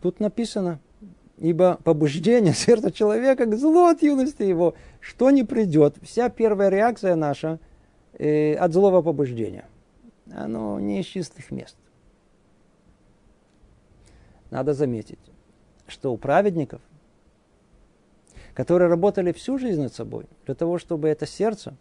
тут 0.00 0.20
написано, 0.20 0.80
Ибо 1.40 1.78
побуждение 1.84 2.52
сердца 2.54 2.90
человека 2.90 3.46
к 3.46 3.56
злу 3.56 3.86
от 3.86 4.02
юности 4.02 4.42
его, 4.42 4.74
что 5.00 5.30
не 5.30 5.44
придет. 5.44 5.96
Вся 6.02 6.28
первая 6.28 6.68
реакция 6.68 7.14
наша 7.14 7.58
э, 8.14 8.54
от 8.54 8.72
злого 8.72 9.02
побуждения. 9.02 9.66
Оно 10.32 10.78
не 10.80 11.00
из 11.00 11.06
чистых 11.06 11.50
мест. 11.50 11.76
Надо 14.50 14.74
заметить, 14.74 15.18
что 15.86 16.12
у 16.12 16.16
праведников, 16.16 16.80
которые 18.54 18.88
работали 18.88 19.32
всю 19.32 19.58
жизнь 19.58 19.80
над 19.80 19.94
собой, 19.94 20.26
для 20.46 20.54
того, 20.54 20.78
чтобы 20.78 21.08
это 21.08 21.26
сердце 21.26 21.76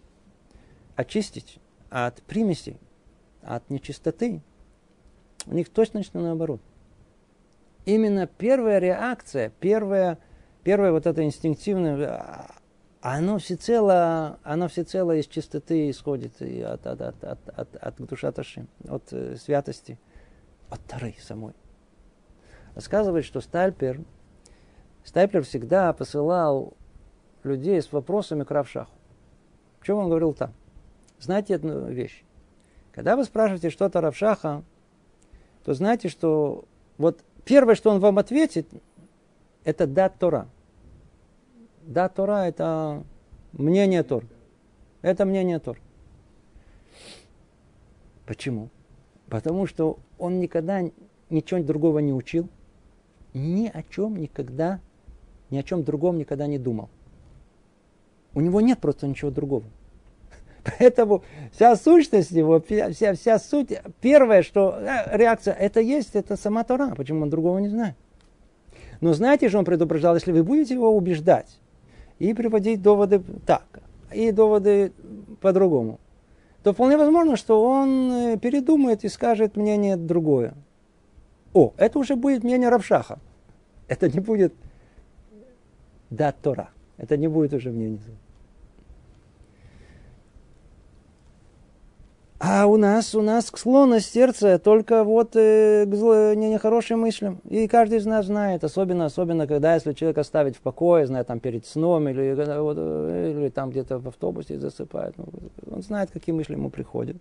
очистить 0.95 1.59
от 1.89 2.21
примесей, 2.23 2.77
от 3.41 3.69
нечистоты, 3.69 4.41
у 5.45 5.53
них 5.53 5.69
точно 5.69 6.01
наоборот– 6.13 6.61
именно 7.87 8.27
первая 8.27 8.79
реакция, 8.79 9.51
первая, 9.61 10.19
первая 10.63 10.91
вот 10.91 11.07
это 11.07 11.23
инстинктивное, 11.23 12.45
оно 13.01 13.39
всецело, 13.39 14.39
оно 14.43 14.67
всецело 14.67 15.15
из 15.15 15.25
чистоты 15.25 15.89
исходит 15.89 16.41
и 16.41 16.61
от, 16.61 16.85
от, 16.85 17.01
от, 17.01 17.23
от, 17.23 17.49
от, 17.49 17.75
от 17.75 17.95
душа 17.95 18.31
Таши, 18.31 18.67
от 18.87 19.03
э, 19.11 19.37
святости, 19.37 19.97
от 20.69 20.81
Тары 20.81 21.15
самой. 21.21 21.53
Рассказывает, 22.75 23.23
что 23.23 23.39
Стальпер, 23.39 24.01
Стальпер 25.05 25.43
всегда 25.43 25.93
посылал 25.93 26.73
людей 27.43 27.81
с 27.81 27.93
вопросами 27.93 28.43
к 28.43 28.51
Равшаху. 28.51 28.91
Чем 29.81 29.99
он 29.99 30.09
говорил 30.09 30.33
там? 30.33 30.53
Знаете 31.19 31.55
одну 31.55 31.87
вещь? 31.87 32.25
Когда 32.91 33.15
вы 33.15 33.23
спрашиваете 33.23 33.69
что-то 33.69 34.01
Равшаха, 34.01 34.63
то 35.63 35.73
знаете, 35.73 36.09
что 36.09 36.65
вот 36.97 37.23
Первое, 37.47 37.75
что 37.75 37.91
он 37.91 37.99
вам 38.01 38.19
ответит, 38.19 38.67
это 39.63 39.87
да 39.87 40.09
Тора. 40.09 40.49
Да 41.83 42.09
Тора– 42.09 42.45
это 42.47 43.05
мнение 43.53 44.03
Тор. 44.03 44.25
Это 45.01 45.23
мнение 45.23 45.57
Тор. 45.59 45.79
Почему? 48.25 48.69
Потому 49.29 49.65
что 49.65 49.97
он 50.17 50.41
никогда 50.41 50.81
ничего 51.29 51.63
другого 51.63 51.99
не 51.99 52.11
учил, 52.11 52.49
ни 53.33 53.71
о 53.73 53.81
чем 53.81 54.17
никогда, 54.17 54.81
ни 55.49 55.57
о 55.57 55.63
чем 55.63 55.85
другом 55.85 56.17
никогда 56.17 56.47
не 56.47 56.57
думал. 56.57 56.89
У 58.33 58.41
него 58.41 58.59
нет 58.59 58.79
просто 58.79 59.07
ничего 59.07 59.31
другого. 59.31 59.63
Поэтому 60.79 61.23
вся 61.51 61.75
сущность 61.75 62.31
его, 62.31 62.61
вся, 62.61 63.13
вся 63.13 63.39
суть, 63.39 63.73
первое, 64.01 64.41
что 64.41 64.77
э, 64.79 65.17
реакция, 65.17 65.53
это 65.53 65.79
есть, 65.79 66.15
это 66.15 66.35
сама 66.35 66.63
Тора. 66.63 66.93
Почему 66.95 67.23
он 67.23 67.29
другого 67.29 67.59
не 67.59 67.69
знает? 67.69 67.95
Но 68.99 69.13
знаете 69.13 69.49
же, 69.49 69.57
он 69.57 69.65
предупреждал, 69.65 70.15
если 70.15 70.31
вы 70.31 70.43
будете 70.43 70.73
его 70.73 70.95
убеждать 70.95 71.59
и 72.19 72.33
приводить 72.33 72.81
доводы 72.81 73.21
так, 73.45 73.63
и 74.11 74.31
доводы 74.31 74.91
по-другому, 75.41 75.99
то 76.63 76.73
вполне 76.73 76.97
возможно, 76.97 77.37
что 77.37 77.63
он 77.63 78.11
э, 78.11 78.37
передумает 78.37 79.03
и 79.03 79.09
скажет 79.09 79.55
мнение 79.55 79.95
другое. 79.95 80.53
О, 81.53 81.73
это 81.77 81.99
уже 81.99 82.15
будет 82.15 82.43
мнение 82.43 82.69
Равшаха. 82.69 83.19
Это 83.87 84.09
не 84.09 84.19
будет 84.19 84.53
да 86.09 86.31
Тора. 86.31 86.69
Это 86.97 87.15
не 87.15 87.27
будет 87.27 87.53
уже 87.53 87.71
мнение. 87.71 87.99
А 92.39 92.67
у 92.67 92.77
нас, 92.77 93.15
у 93.15 93.21
нас 93.23 93.47
склонность 93.47 94.13
сердца 94.13 94.59
только 94.59 95.03
вот 95.03 95.35
э, 95.35 95.85
к 95.87 95.95
зло, 95.95 96.35
не, 96.35 96.49
нехорошим 96.49 96.99
мыслям. 96.99 97.41
И 97.49 97.67
каждый 97.67 97.97
из 97.97 98.05
нас 98.05 98.27
знает, 98.27 98.63
особенно, 98.63 99.05
особенно, 99.05 99.47
когда 99.47 99.73
если 99.73 99.93
человек 99.93 100.19
оставить 100.19 100.55
в 100.55 100.61
покое, 100.61 101.07
знает, 101.07 101.25
там 101.25 101.39
перед 101.39 101.65
сном 101.65 102.07
или, 102.07 102.35
вот, 102.59 102.77
э, 102.79 103.33
или 103.35 103.49
там 103.49 103.71
где-то 103.71 103.97
в 103.97 104.07
автобусе 104.07 104.59
засыпает. 104.59 105.17
Ну, 105.17 105.25
он 105.71 105.81
знает, 105.81 106.11
какие 106.11 106.35
мысли 106.35 106.53
ему 106.53 106.69
приходят. 106.69 107.17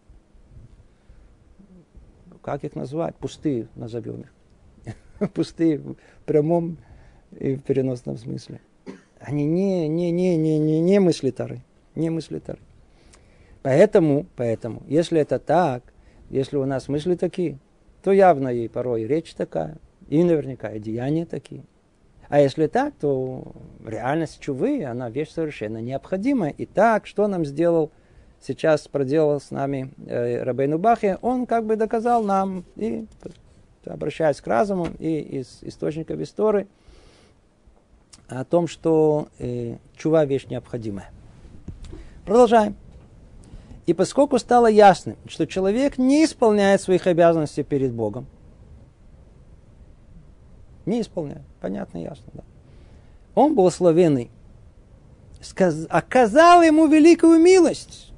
Как 2.42 2.64
их 2.64 2.74
назвать? 2.74 3.14
Пустые 3.16 3.68
назовем 3.74 4.20
их. 4.20 5.30
Пустые 5.32 5.78
в 5.78 5.96
прямом 6.26 6.76
и 7.40 7.54
в 7.54 7.62
переносном 7.62 8.18
смысле. 8.18 8.60
Они 9.18 9.46
не, 9.46 9.88
не, 9.88 10.10
не, 10.10 10.36
не, 10.36 10.58
не, 10.58 10.80
не 10.80 11.00
мысли 11.00 11.30
Тары. 11.30 11.62
Не 11.94 12.10
мысли 12.10 12.38
Тары. 12.38 12.60
Поэтому, 13.66 14.26
поэтому, 14.36 14.84
если 14.86 15.20
это 15.20 15.40
так, 15.40 15.82
если 16.30 16.56
у 16.56 16.64
нас 16.66 16.86
мысли 16.86 17.16
такие, 17.16 17.58
то 18.00 18.12
явно 18.12 18.46
и 18.46 18.68
порой 18.68 19.08
речь 19.08 19.34
такая, 19.34 19.78
и 20.06 20.22
наверняка 20.22 20.70
и 20.70 20.78
деяния 20.78 21.26
такие. 21.26 21.64
А 22.28 22.38
если 22.38 22.68
так, 22.68 22.94
то 22.94 23.56
реальность 23.84 24.38
чувы, 24.38 24.84
она 24.84 25.10
вещь 25.10 25.30
совершенно 25.30 25.78
необходимая. 25.78 26.50
И 26.50 26.64
так, 26.64 27.08
что 27.08 27.26
нам 27.26 27.44
сделал 27.44 27.90
сейчас, 28.40 28.86
проделал 28.86 29.40
с 29.40 29.50
нами 29.50 29.92
э, 30.06 30.44
Рабейну 30.44 30.78
Бахе, 30.78 31.18
он 31.20 31.44
как 31.44 31.66
бы 31.66 31.74
доказал 31.74 32.22
нам, 32.22 32.64
и 32.76 33.06
обращаясь 33.84 34.40
к 34.40 34.46
разуму, 34.46 34.90
и 35.00 35.18
из 35.18 35.58
источников 35.62 36.20
истории, 36.20 36.68
о 38.28 38.44
том, 38.44 38.68
что 38.68 39.26
э, 39.40 39.78
чува 39.96 40.24
вещь 40.24 40.46
необходимая. 40.46 41.10
Продолжаем. 42.24 42.76
И 43.86 43.94
поскольку 43.94 44.38
стало 44.38 44.66
ясным, 44.66 45.16
что 45.26 45.46
человек 45.46 45.96
не 45.96 46.24
исполняет 46.24 46.80
своих 46.80 47.06
обязанностей 47.06 47.62
перед 47.62 47.92
Богом, 47.92 48.26
не 50.84 51.00
исполняет, 51.00 51.42
понятно, 51.60 51.98
ясно, 51.98 52.24
да. 52.32 52.42
Он 53.34 53.54
благословенный, 53.54 54.30
сказ, 55.40 55.86
оказал 55.88 56.62
ему 56.62 56.86
великую 56.86 57.38
милость. 57.38 58.12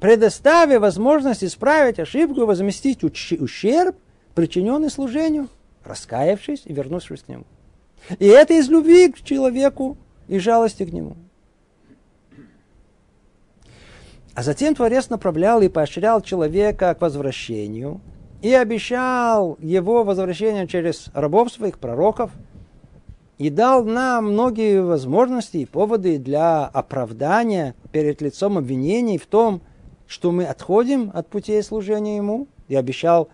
предоставив 0.00 0.80
возможность 0.82 1.42
исправить 1.42 1.98
ошибку 1.98 2.42
и 2.42 2.44
возместить 2.44 3.02
ущерб, 3.02 3.96
причиненный 4.34 4.90
служению, 4.90 5.48
раскаявшись 5.84 6.62
и 6.64 6.72
вернувшись 6.72 7.22
к 7.22 7.28
нему. 7.28 7.44
И 8.18 8.26
это 8.26 8.54
из 8.54 8.68
любви 8.68 9.10
к 9.10 9.22
человеку 9.22 9.96
и 10.28 10.38
жалости 10.38 10.84
к 10.84 10.92
нему. 10.92 11.16
А 14.36 14.42
затем 14.42 14.74
Творец 14.74 15.08
направлял 15.08 15.62
и 15.62 15.68
поощрял 15.68 16.20
человека 16.20 16.94
к 16.94 17.00
возвращению 17.00 18.02
и 18.42 18.52
обещал 18.52 19.56
его 19.62 20.04
возвращение 20.04 20.68
через 20.68 21.06
рабов 21.14 21.50
своих 21.50 21.78
пророков 21.78 22.30
и 23.38 23.48
дал 23.48 23.82
нам 23.86 24.32
многие 24.32 24.82
возможности 24.82 25.56
и 25.56 25.64
поводы 25.64 26.18
для 26.18 26.66
оправдания 26.66 27.74
перед 27.92 28.20
лицом 28.20 28.58
обвинений 28.58 29.16
в 29.16 29.24
том, 29.24 29.62
что 30.06 30.32
мы 30.32 30.44
отходим 30.44 31.10
от 31.14 31.28
путей 31.28 31.62
служения 31.62 32.16
Ему, 32.16 32.46
и 32.68 32.76
обещал 32.76 33.30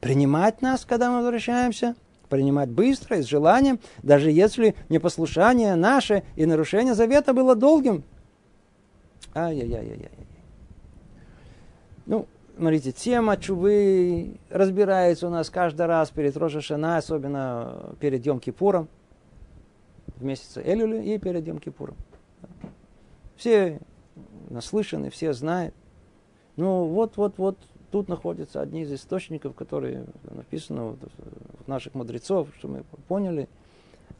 принимать 0.00 0.62
нас, 0.62 0.84
когда 0.84 1.12
мы 1.12 1.18
возвращаемся, 1.18 1.94
принимать 2.28 2.70
быстро 2.70 3.18
и 3.18 3.22
с 3.22 3.26
желанием, 3.26 3.78
даже 4.02 4.32
если 4.32 4.74
непослушание 4.88 5.76
наше 5.76 6.24
и 6.34 6.44
нарушение 6.44 6.94
завета 6.94 7.34
было 7.34 7.54
долгим. 7.54 8.02
Ай-яй-яй-яй-яй. 9.32 10.29
Ну, 12.06 12.26
смотрите, 12.56 12.92
тема 12.92 13.36
чувы 13.36 14.38
разбирается 14.50 15.26
у 15.26 15.30
нас 15.30 15.50
каждый 15.50 15.86
раз 15.86 16.10
перед 16.10 16.36
Рожешана, 16.36 16.96
особенно 16.96 17.94
перед 18.00 18.24
Йом 18.24 18.40
Кипуром, 18.40 18.88
в 20.16 20.24
месяце 20.24 20.62
Элюля 20.64 21.02
и 21.02 21.18
перед 21.18 21.46
Йом 21.46 21.58
Кипуром. 21.58 21.96
Все 23.36 23.80
наслышаны, 24.50 25.10
все 25.10 25.32
знают. 25.32 25.74
Ну, 26.56 26.84
вот-вот-вот 26.84 27.56
тут 27.90 28.08
находятся 28.08 28.60
одни 28.60 28.82
из 28.82 28.92
источников, 28.92 29.54
которые 29.54 30.04
написаны 30.24 30.82
вот 30.82 30.98
в 31.64 31.68
наших 31.68 31.94
мудрецов, 31.94 32.48
что 32.58 32.68
мы 32.68 32.84
поняли, 33.08 33.48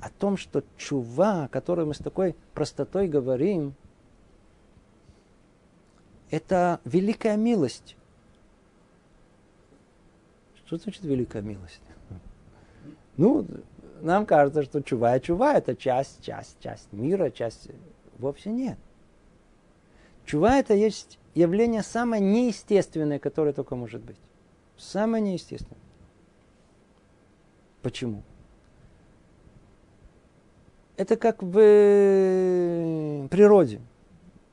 о 0.00 0.08
том, 0.08 0.36
что 0.36 0.62
чува, 0.78 1.44
о 1.44 1.48
которой 1.48 1.84
мы 1.84 1.94
с 1.94 1.98
такой 1.98 2.34
простотой 2.54 3.08
говорим, 3.08 3.74
это 6.30 6.80
великая 6.84 7.36
милость. 7.36 7.96
Что 10.66 10.76
значит 10.76 11.02
великая 11.02 11.42
милость? 11.42 11.80
Ну, 13.16 13.46
нам 14.00 14.24
кажется, 14.24 14.62
что 14.62 14.82
чува 14.82 15.16
и 15.16 15.20
чува 15.20 15.54
это 15.54 15.74
часть, 15.74 16.22
часть, 16.24 16.58
часть 16.60 16.92
мира, 16.92 17.30
часть... 17.30 17.68
Вовсе 18.18 18.50
нет. 18.50 18.78
Чува 20.24 20.58
это 20.58 20.74
есть 20.74 21.18
явление 21.34 21.82
самое 21.82 22.22
неестественное, 22.22 23.18
которое 23.18 23.52
только 23.52 23.74
может 23.76 24.02
быть. 24.02 24.16
Самое 24.76 25.22
неестественное. 25.22 25.80
Почему? 27.82 28.22
Это 30.96 31.16
как 31.16 31.42
в 31.42 31.52
природе. 33.28 33.80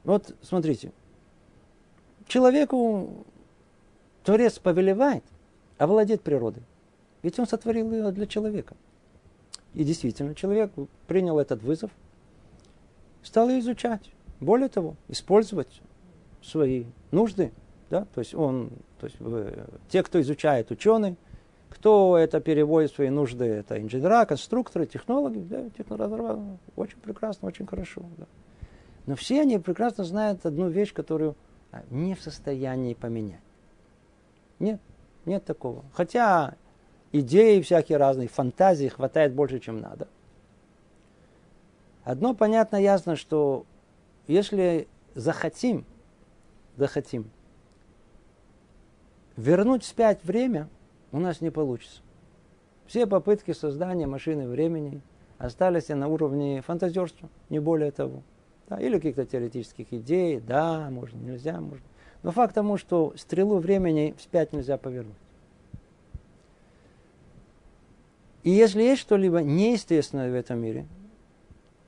Вот 0.03 0.33
смотрите, 0.41 0.91
человеку 2.27 3.25
Творец 4.23 4.59
повелевает 4.59 5.23
овладеть 5.77 6.21
природой. 6.21 6.63
Ведь 7.23 7.39
он 7.39 7.47
сотворил 7.47 7.91
ее 7.91 8.11
для 8.11 8.27
человека. 8.27 8.75
И 9.73 9.83
действительно, 9.83 10.35
человек 10.35 10.71
принял 11.07 11.39
этот 11.39 11.61
вызов, 11.61 11.91
стал 13.23 13.49
ее 13.49 13.59
изучать. 13.59 14.11
Более 14.39 14.69
того, 14.69 14.95
использовать 15.07 15.81
свои 16.43 16.85
нужды. 17.11 17.51
Да? 17.89 18.05
То 18.13 18.19
есть 18.19 18.35
он, 18.35 18.71
то 18.99 19.07
есть 19.07 19.17
те, 19.89 20.03
кто 20.03 20.21
изучает 20.21 20.71
ученый, 20.71 21.15
кто 21.69 22.17
это 22.17 22.39
переводит 22.39 22.91
свои 22.91 23.09
нужды, 23.09 23.45
это 23.45 23.81
инженера, 23.81 24.25
конструкторы, 24.25 24.85
технологи, 24.85 25.39
да, 25.39 25.69
техноразработчики, 25.77 26.71
очень 26.75 26.99
прекрасно, 26.99 27.47
очень 27.47 27.65
хорошо. 27.65 28.03
Да. 28.17 28.25
Но 29.05 29.15
все 29.15 29.41
они 29.41 29.57
прекрасно 29.59 30.03
знают 30.03 30.45
одну 30.45 30.69
вещь, 30.69 30.93
которую 30.93 31.35
не 31.89 32.15
в 32.15 32.21
состоянии 32.21 32.93
поменять. 32.93 33.41
Нет, 34.59 34.79
нет 35.25 35.45
такого. 35.45 35.83
Хотя 35.93 36.55
идеи 37.11 37.61
всякие 37.61 37.97
разные, 37.97 38.27
фантазии 38.27 38.87
хватает 38.87 39.33
больше, 39.33 39.59
чем 39.59 39.79
надо. 39.79 40.07
Одно 42.03 42.33
понятно, 42.33 42.77
ясно, 42.77 43.15
что 43.15 43.65
если 44.27 44.87
захотим, 45.13 45.85
захотим 46.77 47.29
вернуть 49.35 49.83
вспять 49.83 50.23
время, 50.23 50.67
у 51.11 51.19
нас 51.19 51.41
не 51.41 51.49
получится. 51.49 52.01
Все 52.85 53.05
попытки 53.05 53.51
создания 53.51 54.07
машины 54.07 54.47
времени 54.47 55.01
остались 55.37 55.89
на 55.89 56.07
уровне 56.07 56.61
фантазерства, 56.61 57.29
не 57.49 57.59
более 57.59 57.91
того. 57.91 58.23
Да, 58.67 58.79
или 58.79 58.97
каких-то 58.97 59.25
теоретических 59.25 59.93
идей, 59.93 60.41
да, 60.41 60.89
можно, 60.89 61.17
нельзя, 61.17 61.59
можно. 61.59 61.85
Но 62.23 62.31
факт 62.31 62.53
тому, 62.53 62.77
что 62.77 63.13
стрелу 63.15 63.59
времени 63.59 64.13
вспять 64.17 64.51
нельзя 64.51 64.77
повернуть. 64.77 65.15
И 68.43 68.49
если 68.49 68.81
есть 68.81 69.01
что-либо 69.01 69.41
неестественное 69.41 70.31
в 70.31 70.35
этом 70.35 70.59
мире, 70.59 70.85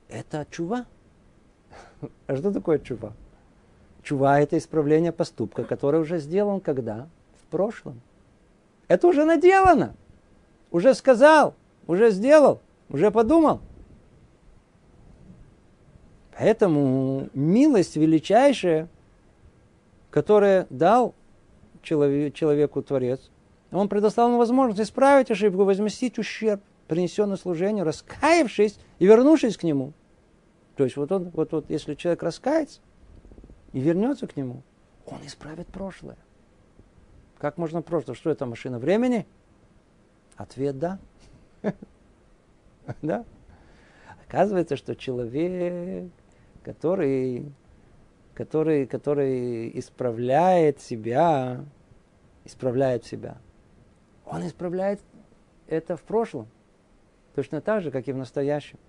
это 0.07 0.45
чува. 0.49 0.85
А 2.27 2.35
что 2.35 2.51
такое 2.51 2.79
чува? 2.79 3.13
Чува– 4.03 4.39
это 4.41 4.57
исправление 4.57 5.11
поступка, 5.11 5.63
который 5.63 5.99
уже 5.99 6.19
сделан 6.19 6.61
когда? 6.61 7.07
В 7.41 7.45
прошлом. 7.51 8.01
Это 8.87 9.07
уже 9.07 9.25
наделано. 9.25 9.95
Уже 10.71 10.93
сказал, 10.93 11.55
уже 11.87 12.11
сделал, 12.11 12.61
уже 12.89 13.11
подумал. 13.11 13.59
Поэтому 16.39 17.27
милость 17.33 17.97
величайшая, 17.97 18.87
которая 20.09 20.67
дал 20.69 21.13
человеку 21.83 22.81
Творец, 22.81 23.29
он 23.71 23.89
предоставил 23.89 24.29
ему 24.29 24.37
возможность 24.37 24.79
исправить 24.79 25.29
ошибку, 25.29 25.65
возместить 25.65 26.17
ущерб, 26.17 26.61
принесенный 26.87 27.37
служению, 27.37 27.83
раскаявшись 27.83 28.79
и 28.99 29.05
вернувшись 29.05 29.57
к 29.57 29.63
нему. 29.63 29.91
То 30.77 30.85
есть 30.85 30.95
вот, 30.95 31.11
он, 31.11 31.29
вот, 31.31 31.51
вот 31.51 31.69
если 31.69 31.93
человек 31.93 32.23
раскается 32.23 32.79
и 33.73 33.81
вернется 33.81 34.25
к 34.25 34.37
нему, 34.37 34.63
он 35.07 35.17
исправит 35.25 35.67
прошлое. 35.67 36.17
Как 37.37 37.57
можно 37.57 37.81
прошлое? 37.81 38.15
Что 38.15 38.29
это 38.29 38.45
машина 38.45 38.79
времени? 38.79 39.27
Ответ 40.37 40.79
да. 40.79 40.99
Да. 43.01 43.25
Оказывается, 44.25 44.77
что 44.77 44.95
человек 44.95 46.11
который, 46.63 47.51
который, 48.33 48.85
который 48.85 49.77
исправляет 49.79 50.79
себя, 50.79 51.63
исправляет 52.45 53.05
себя. 53.05 53.37
Он 54.25 54.45
исправляет 54.45 55.01
это 55.67 55.97
в 55.97 56.03
прошлом. 56.03 56.47
Точно 57.35 57.61
так 57.61 57.81
же, 57.81 57.91
как 57.91 58.07
и 58.07 58.11
в 58.11 58.17
настоящем. 58.17 58.79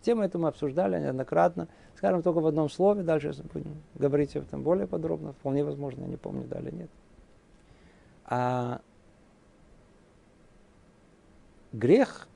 Тему 0.00 0.22
эту 0.22 0.38
мы 0.38 0.48
обсуждали 0.48 1.00
неоднократно. 1.00 1.68
Скажем 1.96 2.22
только 2.22 2.40
в 2.40 2.46
одном 2.46 2.68
слове, 2.68 3.02
дальше 3.02 3.32
будем 3.52 3.82
говорить 3.94 4.36
об 4.36 4.44
этом 4.44 4.62
более 4.62 4.86
подробно. 4.86 5.32
Вполне 5.34 5.64
возможно, 5.64 6.02
я 6.02 6.08
не 6.08 6.16
помню, 6.16 6.44
да 6.48 6.58
или 6.58 6.70
нет. 6.72 6.90
А 8.24 8.80
грех 11.72 12.26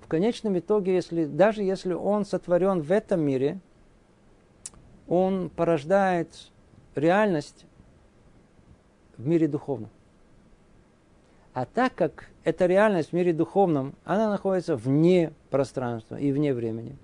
в 0.00 0.08
конечном 0.08 0.58
итоге, 0.58 0.94
если, 0.94 1.26
даже 1.26 1.62
если 1.62 1.92
он 1.92 2.24
сотворен 2.24 2.80
в 2.80 2.90
этом 2.90 3.20
мире, 3.20 3.60
он 5.08 5.50
порождает 5.50 6.28
реальность 6.94 7.64
в 9.16 9.26
мире 9.26 9.48
духовном. 9.48 9.90
А 11.54 11.64
так 11.64 11.94
как 11.94 12.28
эта 12.44 12.66
реальность 12.66 13.10
в 13.10 13.12
мире 13.14 13.32
духовном, 13.32 13.94
она 14.04 14.30
находится 14.30 14.76
вне 14.76 15.32
пространства 15.50 16.16
и 16.16 16.30
вне 16.30 16.54
времени, 16.54 16.96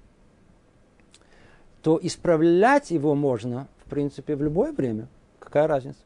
то 1.83 1.99
исправлять 2.01 2.91
его 2.91 3.15
можно, 3.15 3.67
в 3.85 3.91
принципе, 3.91 4.37
в 4.37 4.43
любое 4.43 4.73
время. 4.73 5.09
Какая 5.39 5.67
разница? 5.67 5.99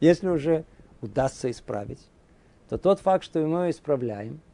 Если 0.00 0.28
уже 0.28 0.64
удастся 1.00 1.50
исправить, 1.50 2.06
то 2.68 2.78
тот 2.78 3.00
факт, 3.00 3.24
что 3.24 3.40
мы 3.46 3.70
исправляем– 3.70 4.40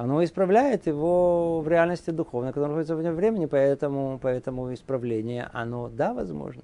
оно 0.00 0.24
исправляет 0.24 0.86
его 0.86 1.60
в 1.60 1.68
реальности 1.68 2.08
духовной, 2.08 2.52
которая 2.52 2.70
находится 2.70 2.96
вне 2.96 3.12
времени, 3.12 3.44
поэтому, 3.44 4.18
поэтому 4.18 4.72
исправление, 4.72 5.50
оно, 5.52 5.90
да, 5.90 6.14
возможно. 6.14 6.62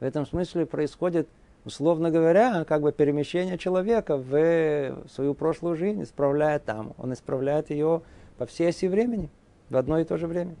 В 0.00 0.02
этом 0.02 0.26
смысле 0.26 0.66
происходит, 0.66 1.28
условно 1.64 2.10
говоря, 2.10 2.64
как 2.64 2.82
бы 2.82 2.90
перемещение 2.90 3.58
человека 3.58 4.16
в 4.16 5.06
свою 5.08 5.34
прошлую 5.34 5.76
жизнь, 5.76 6.02
исправляя 6.02 6.58
там. 6.58 6.94
Он 6.98 7.12
исправляет 7.12 7.70
ее 7.70 8.02
по 8.38 8.46
всей 8.46 8.70
оси 8.70 8.88
времени, 8.88 9.30
в 9.70 9.76
одно 9.76 10.00
и 10.00 10.04
то 10.04 10.18
же 10.18 10.26
время. 10.26 10.56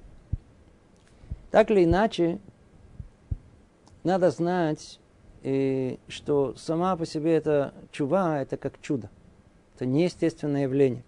Так 1.50 1.72
или 1.72 1.82
иначе, 1.82 2.38
надо 4.04 4.30
знать 4.30 5.00
и 5.42 5.98
что 6.06 6.54
сама 6.54 6.94
по 6.96 7.06
себе 7.06 7.34
эта 7.34 7.74
чува, 7.90 8.40
это 8.40 8.56
как 8.56 8.80
чудо. 8.80 9.10
Это 9.74 9.84
неестественное 9.84 10.62
явление. 10.62 11.02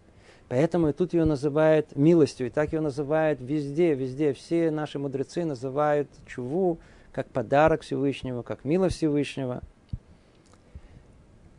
Поэтому 0.49 0.91
и 0.91 0.93
тут 0.93 1.13
ее 1.13 1.25
называют 1.25 1.97
милостью, 1.97 2.47
и 2.47 2.51
так 2.51 2.73
ее 2.73 2.81
называют 2.81 3.41
везде, 3.41 3.95
везде. 3.95 4.33
Все 4.33 4.71
наши 4.71 4.99
мудрецы 4.99 5.45
называют 5.45 6.09
чуву 6.27 6.79
как 7.13 7.29
подарок 7.29 7.83
Всевышнего, 7.83 8.43
как 8.43 8.65
милость 8.65 8.97
Всевышнего. 8.97 9.63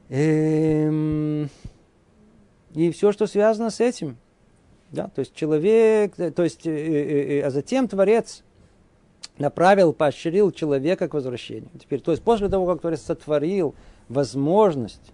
Эм... 0.09 1.49
И 2.73 2.91
все, 2.91 3.11
что 3.11 3.25
связано 3.27 3.71
с 3.71 3.79
этим. 3.79 4.17
Да, 4.91 5.09
то 5.09 5.19
есть 5.19 5.33
человек, 5.33 6.15
то 6.15 6.43
есть, 6.43 6.65
э, 6.65 6.71
э, 6.71 7.39
э, 7.39 7.41
а 7.41 7.49
затем 7.49 7.87
Творец 7.87 8.43
направил, 9.37 9.91
поощрил 9.93 10.51
человека 10.51 11.09
к 11.09 11.13
возвращению. 11.13 11.69
Теперь, 11.79 11.99
то 11.99 12.11
есть 12.11 12.23
после 12.23 12.47
того, 12.47 12.65
как 12.65 12.81
Творец 12.81 13.01
сотворил 13.01 13.75
возможность 14.07 15.11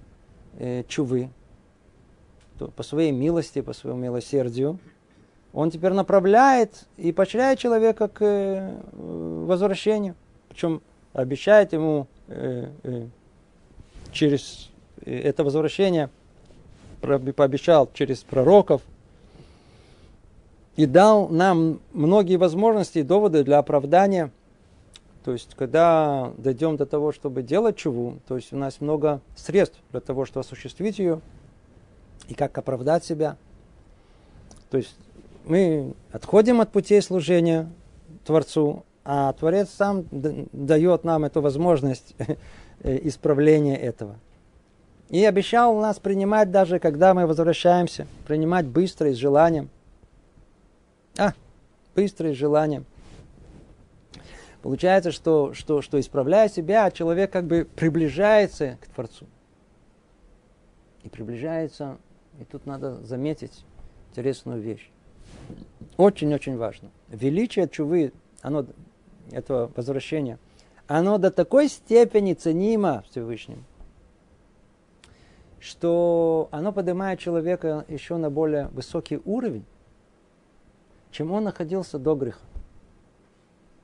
э, 0.60 0.84
чувы, 0.88 1.30
то 2.58 2.68
по 2.68 2.84
своей 2.84 3.12
милости, 3.12 3.62
по 3.62 3.74
своему 3.74 4.00
милосердию, 4.00 4.80
он 5.54 5.70
теперь 5.70 5.94
направляет 5.94 6.86
и 6.98 7.12
поощряет 7.12 7.60
человека 7.60 8.08
к 8.08 8.22
э, 8.22 8.82
возвращению. 8.92 10.16
Причем 10.50 10.82
обещает 11.14 11.74
ему 11.74 12.08
э, 12.28 12.70
э, 12.84 13.08
через 14.12 14.72
это 15.06 15.44
возвращение, 15.44 16.10
пообещал 17.02 17.90
через 17.94 18.20
пророков, 18.24 18.82
и 20.76 20.86
дал 20.86 21.30
нам 21.30 21.82
многие 21.92 22.38
возможности 22.38 23.00
и 23.00 23.04
доводы 23.04 23.44
для 23.44 23.60
оправдания. 23.60 24.32
То 25.24 25.32
есть, 25.32 25.56
когда 25.56 26.32
дойдем 26.38 26.78
до 26.78 26.86
того, 26.86 27.12
чтобы 27.12 27.44
делать 27.44 27.78
чуву, 27.78 28.20
то 28.28 28.36
есть 28.36 28.52
у 28.52 28.58
нас 28.58 28.82
много 28.82 29.22
средств 29.36 29.78
для 29.92 30.02
того, 30.02 30.26
чтобы 30.26 30.42
осуществить 30.42 31.00
ее, 31.00 31.22
и 32.28 32.34
как 32.34 32.58
оправдать 32.58 33.04
себя. 33.04 33.38
То 34.70 34.78
есть 34.78 34.96
мы 35.46 35.94
отходим 36.12 36.62
от 36.62 36.72
путей 36.72 37.02
служения 37.02 37.70
Творцу, 38.26 38.86
а 39.06 39.34
Творец 39.34 39.70
сам 39.70 40.06
дает 40.12 41.04
нам 41.04 41.26
эту 41.26 41.42
возможность 41.42 42.16
исправления 42.84 43.78
этого. 43.78 44.16
И 45.10 45.24
обещал 45.26 45.80
нас 45.80 46.00
принимать 46.00 46.50
даже, 46.50 46.80
когда 46.80 47.14
мы 47.14 47.28
возвращаемся, 47.28 48.08
принимать 48.26 48.66
быстро 48.66 49.12
и 49.12 49.14
с 49.14 49.18
желанием. 49.18 49.70
А, 51.18 51.34
быстро 51.94 52.32
и 52.32 52.34
с 52.34 52.38
желанием. 52.38 52.86
Получается, 54.64 55.12
что, 55.12 55.54
что, 55.54 55.82
что 55.82 56.00
исправляя 56.00 56.48
себя, 56.48 56.90
человек 56.90 57.32
как 57.32 57.46
бы 57.46 57.68
приближается 57.76 58.78
к 58.82 58.88
Творцу. 58.88 59.28
И 61.04 61.10
приближается, 61.10 61.98
и 62.40 62.44
тут 62.46 62.66
надо 62.66 63.04
заметить 63.04 63.66
интересную 64.12 64.62
вещь. 64.62 64.90
Очень-очень 65.98 66.58
важно. 66.58 66.90
Величие 67.10 67.68
чувы, 67.68 68.14
оно, 68.42 68.66
этого 69.32 69.72
возвращения, 69.76 70.40
оно 70.88 71.18
до 71.18 71.32
такой 71.32 71.68
степени 71.68 72.34
ценимо 72.34 73.04
Всевышним, 73.10 73.64
что 75.60 76.50
оно 76.52 76.74
поднимает 76.74 77.20
человека 77.20 77.86
еще 77.88 78.18
на 78.18 78.30
более 78.30 78.68
высокий 78.68 79.20
уровень, 79.24 79.66
чем 81.12 81.32
он 81.32 81.44
находился 81.44 82.00
до 82.00 82.16
греха. 82.16 82.42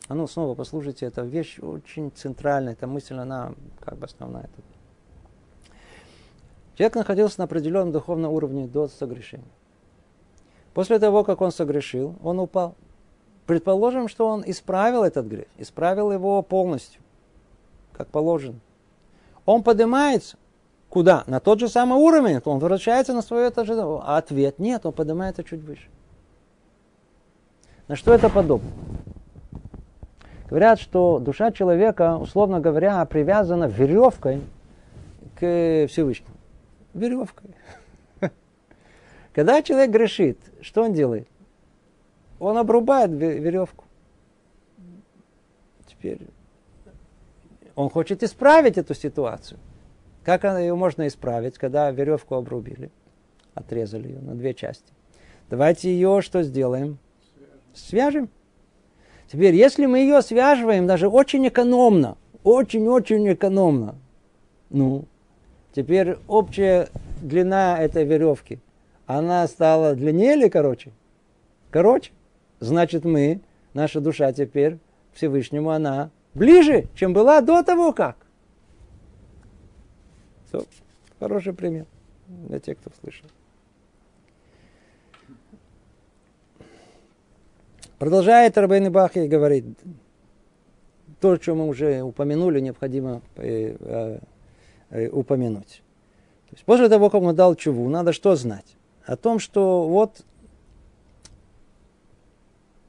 А 0.07 0.15
ну, 0.15 0.25
снова 0.25 0.55
послушайте, 0.55 1.05
эта 1.05 1.21
вещь 1.21 1.59
очень 1.59 2.11
центральная, 2.11 2.73
эта 2.73 2.87
мысль, 2.87 3.13
она 3.13 3.53
как 3.79 3.99
бы 3.99 4.05
основная. 4.05 4.49
Человек 6.79 6.95
находился 6.95 7.39
на 7.39 7.43
определенном 7.43 7.91
духовном 7.91 8.31
уровне 8.31 8.65
до 8.65 8.87
согрешения. 8.87 9.43
После 10.73 10.97
того, 10.97 11.25
как 11.25 11.41
он 11.41 11.51
согрешил, 11.51 12.15
он 12.23 12.39
упал. 12.39 12.73
Предположим, 13.47 14.07
что 14.07 14.25
он 14.29 14.45
исправил 14.45 15.03
этот 15.03 15.25
грех, 15.25 15.47
исправил 15.57 16.09
его 16.09 16.41
полностью, 16.41 17.01
как 17.91 18.07
положено. 18.07 18.61
Он 19.45 19.61
поднимается. 19.61 20.37
Куда? 20.87 21.25
На 21.27 21.41
тот 21.41 21.59
же 21.59 21.67
самый 21.67 21.99
уровень. 21.99 22.39
Он 22.45 22.59
возвращается 22.59 23.13
на 23.13 23.23
свое 23.23 23.47
это 23.47 23.65
же. 23.65 23.73
А 23.73 24.15
ответ 24.15 24.57
нет, 24.57 24.85
он 24.85 24.93
поднимается 24.93 25.43
чуть 25.43 25.61
выше. 25.61 25.89
На 27.89 27.97
что 27.97 28.13
это 28.13 28.29
подобно? 28.29 28.69
Говорят, 30.49 30.79
что 30.79 31.19
душа 31.19 31.51
человека, 31.51 32.15
условно 32.15 32.61
говоря, 32.61 33.03
привязана 33.03 33.65
веревкой 33.65 34.39
к 35.35 35.87
Всевышнему. 35.89 36.38
Веревкой. 36.93 37.51
Когда 39.33 39.61
человек 39.61 39.91
грешит, 39.91 40.39
что 40.61 40.83
он 40.83 40.93
делает? 40.93 41.27
Он 42.39 42.57
обрубает 42.57 43.11
веревку. 43.11 43.85
Теперь 45.87 46.19
он 47.75 47.89
хочет 47.89 48.23
исправить 48.23 48.77
эту 48.77 48.93
ситуацию. 48.93 49.59
Как 50.23 50.43
ее 50.43 50.75
можно 50.75 51.07
исправить, 51.07 51.57
когда 51.57 51.89
веревку 51.91 52.35
обрубили, 52.35 52.91
отрезали 53.53 54.09
ее 54.09 54.19
на 54.19 54.35
две 54.35 54.53
части? 54.53 54.91
Давайте 55.49 55.91
ее 55.91 56.21
что 56.21 56.43
сделаем? 56.43 56.97
Свяжем. 57.73 58.29
Теперь, 59.31 59.55
если 59.55 59.85
мы 59.85 59.99
ее 59.99 60.21
связываем 60.21 60.87
даже 60.87 61.07
очень 61.07 61.47
экономно, 61.47 62.17
очень-очень 62.43 63.31
экономно, 63.31 63.95
ну, 64.69 65.05
теперь 65.79 66.17
общая 66.27 66.89
длина 67.21 67.79
этой 67.79 68.03
веревки, 68.03 68.59
она 69.05 69.47
стала 69.47 69.95
длиннее 69.95 70.35
или 70.35 70.49
короче? 70.49 70.91
Короче. 71.71 72.11
Значит, 72.59 73.05
мы, 73.05 73.39
наша 73.73 74.01
душа 74.01 74.33
теперь 74.33 74.77
Всевышнему, 75.13 75.69
она 75.69 76.11
ближе, 76.33 76.87
чем 76.95 77.13
была 77.13 77.39
до 77.39 77.63
того, 77.63 77.93
как. 77.93 78.17
Все. 80.47 80.65
Хороший 81.17 81.53
пример 81.53 81.85
для 82.27 82.59
тех, 82.59 82.77
кто 82.77 82.91
слышал. 82.99 83.29
Продолжает 87.97 88.57
Рабейн 88.57 88.91
Бахи 88.91 89.19
и 89.19 89.27
говорит, 89.27 89.65
то, 91.21 91.37
что 91.37 91.55
мы 91.55 91.67
уже 91.67 92.01
упомянули, 92.01 92.59
необходимо 92.59 93.21
э, 93.35 93.75
э, 93.79 94.19
упомянуть. 94.91 95.81
То 96.49 96.55
есть 96.55 96.65
после 96.65 96.89
того, 96.89 97.09
как 97.09 97.21
он 97.21 97.35
дал 97.35 97.55
чуву, 97.55 97.89
надо 97.89 98.13
что 98.13 98.35
знать? 98.35 98.75
О 99.05 99.15
том, 99.15 99.39
что 99.39 99.87
вот 99.87 100.23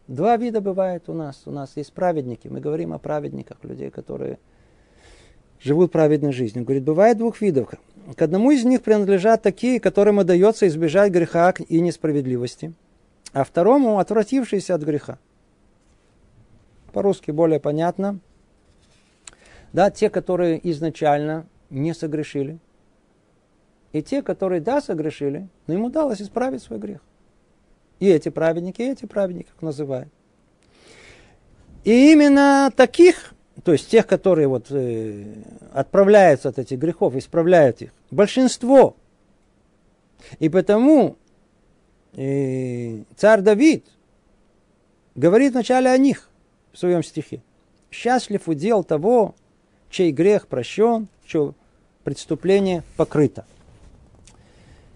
два 0.07 0.36
вида 0.36 0.61
бывает 0.61 1.09
у 1.09 1.14
нас. 1.14 1.42
У 1.46 1.51
нас 1.51 1.72
есть 1.76 1.92
праведники. 1.92 2.48
Мы 2.48 2.61
говорим 2.61 2.92
о 2.92 2.98
праведниках, 2.98 3.59
людей, 3.62 3.90
которые 3.90 4.38
живут 5.61 5.92
праведной 5.92 6.32
жизнью. 6.32 6.64
Говорит, 6.64 6.84
бывает 6.84 7.18
двух 7.18 7.40
видов. 7.40 7.70
К 8.16 8.22
одному 8.22 8.51
из 8.51 8.64
них 8.64 8.82
принадлежат 8.82 9.42
такие, 9.42 9.78
которым 9.78 10.18
удается 10.18 10.66
избежать 10.66 11.12
греха 11.12 11.53
и 11.68 11.80
несправедливости– 11.80 12.72
а 13.32 13.44
второму 13.44 13.98
отвратившийся 13.98 14.74
от 14.74 14.82
греха. 14.82 15.18
По-русски 16.92 17.30
более 17.30 17.61
понятно. 17.61 18.18
Да, 19.72 19.90
те, 19.90 20.11
которые 20.11 20.68
изначально 20.70 21.46
не 21.71 21.95
согрешили, 21.95 22.59
и 23.93 24.03
те, 24.03 24.23
которые 24.23 24.61
да, 24.61 24.81
согрешили, 24.81 25.49
но 25.66 25.75
им 25.75 25.85
удалось 25.85 26.21
исправить 26.21 26.62
свой 26.62 26.79
грех. 26.79 27.01
И 27.99 28.09
эти 28.09 28.29
праведники, 28.29 28.83
и 28.83 28.91
эти 28.91 29.07
праведники, 29.07 29.49
как 29.49 29.62
называют. 29.62 30.09
И 31.85 32.12
именно 32.12 32.71
таких, 32.75 33.35
то 33.64 33.73
есть 33.73 33.89
тех, 33.89 34.07
которые 34.07 34.49
вот, 34.49 34.66
э, 34.71 35.25
отправляются 35.73 36.51
от 36.51 36.59
этих 36.59 36.79
грехов, 36.79 37.16
исправляют 37.16 37.83
их, 37.83 37.91
большинство. 38.11 38.97
И 40.39 40.49
потому 40.49 41.16
и 42.14 43.05
царь 43.16 43.41
Давид 43.41 43.87
говорит 45.14 45.53
вначале 45.53 45.91
о 45.91 45.99
них 45.99 46.29
в 46.73 46.79
своем 46.79 47.03
стихе. 47.03 47.43
Счастлив 47.91 48.49
удел 48.49 48.85
того, 48.85 49.35
чей 49.91 50.12
грех 50.12 50.47
прощен, 50.47 51.09
чье 51.25 51.55
преступление 52.05 52.82
покрыто. 52.96 53.44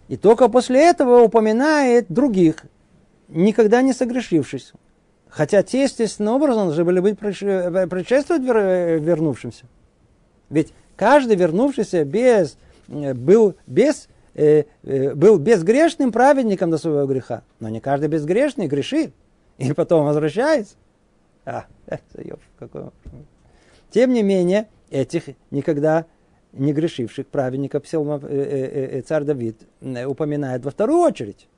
И 0.09 0.17
только 0.17 0.49
после 0.49 0.81
этого 0.81 1.23
упоминает 1.23 2.07
других, 2.09 2.67
никогда 3.29 3.83
не 3.83 3.93
согрешившись. 3.93 4.73
Хотя 5.29 5.63
те, 5.63 5.83
естественным 5.83 6.35
образом, 6.35 6.67
должны 6.67 6.85
были 6.85 7.01
быть 7.01 7.19
предшествовать 7.19 8.43
вернувшимся. 8.43 9.65
Ведь 10.51 10.73
каждый 10.97 11.37
вернувшийся 11.37 12.05
без, 12.05 12.57
э, 12.89 13.15
был 13.15 13.57
без 13.67 14.09
э, 14.35 14.65
э, 14.85 15.15
был 15.15 15.39
безгрешным 15.39 16.13
праведником 16.13 16.71
до 16.71 16.79
своего 16.79 17.07
греха. 17.07 17.43
Но 17.59 17.69
не 17.69 17.81
каждый 17.81 18.09
безгрешный 18.09 18.69
грешит 18.69 19.13
и 19.59 19.73
потом 19.73 20.05
возвращается. 20.05 20.75
А. 21.45 21.65
Тем 23.91 24.13
не 24.13 24.23
менее, 24.23 24.69
этих 24.91 25.25
никогда 25.51 26.07
не 26.57 26.73
грешивших 26.73 27.27
праведников 27.27 27.83
псалма, 27.83 28.21
э, 28.23 28.27
э, 28.29 28.99
э, 28.99 29.03
царь 29.03 29.25
Давид 29.25 29.61
упоминает 30.07 30.65
во 30.65 30.71
вторую 30.71 31.01
очередь. 31.01 31.49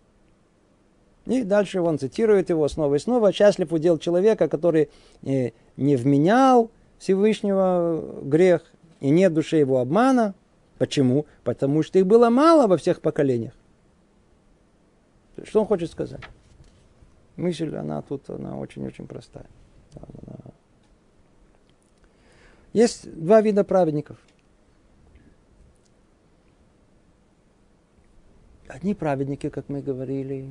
И 1.27 1.43
дальше 1.43 1.81
он 1.81 1.99
цитирует 1.99 2.51
его 2.51 2.69
снова 2.69 2.95
и 2.95 2.99
снова. 2.99 3.33
«Счастлив 3.33 3.73
удел 3.73 3.99
человека, 3.99 4.49
который 4.49 4.91
не 5.23 5.97
вменял 5.97 6.71
Всевышнего 6.99 8.23
грех, 8.23 8.63
и 9.01 9.11
нет 9.11 9.33
в 9.33 9.35
душе 9.35 9.59
его 9.59 9.81
обмана». 9.81 10.35
Почему? 10.79 11.27
Потому 11.43 11.83
что 11.83 11.99
их 11.99 12.07
было 12.07 12.31
мало 12.31 12.67
во 12.67 12.77
всех 12.77 13.01
поколениях. 13.01 13.55
Что 15.43 15.61
он 15.61 15.67
хочет 15.67 15.91
сказать? 15.91 16.21
Мысль, 17.37 17.75
она 17.75 18.03
тут, 18.03 18.29
она 18.31 18.57
очень-очень 18.59 19.07
простая. 19.07 19.47
Есть 22.73 23.11
два 23.11 23.41
вида 23.41 23.65
праведников. 23.65 24.19
Одни 28.69 28.95
праведники, 28.95 29.49
как 29.49 29.69
мы 29.69 29.81
говорили, 29.81 30.49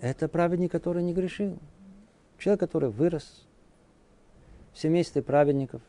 это 0.00 0.28
праведник, 0.28 0.72
который 0.72 1.02
не 1.02 1.14
грешил. 1.14 1.58
Человек, 2.38 2.60
который 2.60 2.90
вырос 2.90 3.46
в 4.72 4.78
семействе 4.78 5.22
праведников, 5.22 5.82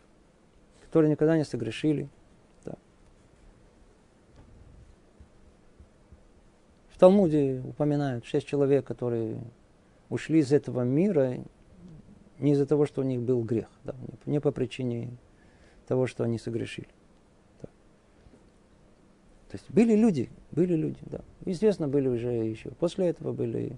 которые 0.82 1.12
никогда 1.12 1.38
не 1.38 1.44
согрешили. 1.44 2.08
Да. 2.64 2.76
В 6.90 7.00
Талмуде 7.00 7.62
упоминают 7.66 8.26
шесть 8.26 8.48
человек, 8.48 8.86
которые 8.86 9.42
ушли 10.10 10.40
из 10.40 10.54
этого 10.54 10.84
мира 10.84 11.38
не 12.40 12.54
из-за 12.54 12.66
того, 12.66 12.86
что 12.86 13.02
у 13.02 13.04
них 13.04 13.22
был 13.22 13.44
грех, 13.44 13.68
да, 13.84 13.96
не 14.26 14.40
по 14.40 14.52
причине 14.52 15.10
того, 15.88 16.08
что 16.08 16.24
они 16.24 16.38
согрешили. 16.38 16.88
Есть 19.58 19.72
были 19.72 19.96
люди, 19.96 20.30
были 20.52 20.76
люди, 20.76 21.00
да. 21.02 21.22
Естественно, 21.46 21.88
были 21.88 22.08
уже 22.08 22.32
еще. 22.32 22.70
После 22.80 23.08
этого 23.08 23.34
были 23.34 23.78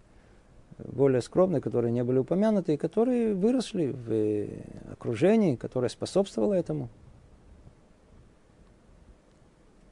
более 0.77 1.21
скромные, 1.21 1.61
которые 1.61 1.91
не 1.91 2.03
были 2.03 2.17
упомянуты, 2.17 2.73
и 2.73 2.77
которые 2.77 3.33
выросли 3.33 3.87
в 3.87 4.11
э, 4.11 4.47
окружении, 4.91 5.55
которое 5.55 5.89
способствовало 5.89 6.53
этому. 6.53 6.89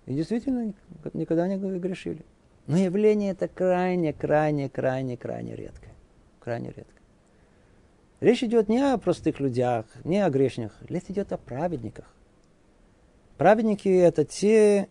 И 0.06 0.14
действительно 0.14 0.74
никогда 1.14 1.48
не 1.48 1.58
грешили. 1.58 2.24
Но 2.68 2.78
явление 2.78 3.32
это 3.32 3.48
крайне, 3.48 4.14
крайне, 4.14 4.70
крайне, 4.70 5.18
крайне 5.18 5.56
редкое. 5.56 5.94
Крайне 6.40 6.68
редко. 6.68 6.94
Речь 8.20 8.44
идет 8.44 8.68
не 8.68 8.80
о 8.80 8.98
простых 8.98 9.40
людях, 9.40 9.86
не 10.04 10.20
о 10.20 10.30
грешниках. 10.30 10.78
Речь 10.90 11.06
идет 11.10 11.32
о 11.32 11.38
праведниках. 11.38 12.06
Праведники 13.38 13.90
это 13.90 14.26
те, 14.26 14.88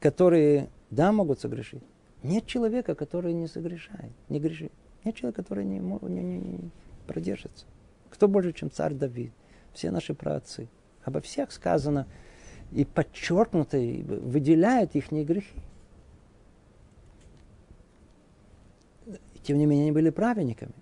которые, 0.00 0.68
да, 0.90 1.12
могут 1.12 1.40
согрешить. 1.40 1.82
Нет 2.22 2.46
человека, 2.46 2.94
который 2.94 3.32
не 3.32 3.46
согрешает, 3.46 4.12
не 4.28 4.40
грешит. 4.40 4.72
Нет 5.04 5.14
человека, 5.14 5.42
который 5.42 5.64
не, 5.64 5.78
не, 5.78 6.22
не, 6.22 6.38
не 6.38 6.70
продержится. 7.06 7.66
Кто 8.10 8.28
больше, 8.28 8.52
чем 8.52 8.70
царь 8.70 8.94
Давид? 8.94 9.32
Все 9.72 9.90
наши 9.90 10.14
праотцы. 10.14 10.68
Обо 11.04 11.20
всех 11.20 11.52
сказано 11.52 12.06
и 12.72 12.84
подчеркнуто, 12.84 13.76
и 13.76 14.02
выделяют 14.02 14.94
их 14.96 15.12
грехи. 15.12 15.60
И, 19.06 19.38
тем 19.42 19.58
не 19.58 19.66
менее, 19.66 19.84
они 19.84 19.92
были 19.92 20.10
праведниками. 20.10 20.72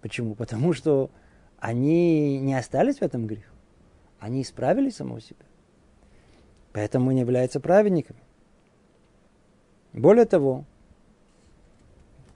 Почему? 0.00 0.34
Потому 0.34 0.72
что 0.72 1.10
они 1.58 2.38
не 2.40 2.54
остались 2.54 2.98
в 2.98 3.02
этом 3.02 3.26
грехе. 3.26 3.48
Они 4.18 4.42
исправили 4.42 4.90
самого 4.90 5.20
себя. 5.20 5.44
Поэтому 6.72 7.10
они 7.10 7.20
являются 7.20 7.60
праведниками. 7.60 8.20
Более 9.94 10.24
того, 10.24 10.64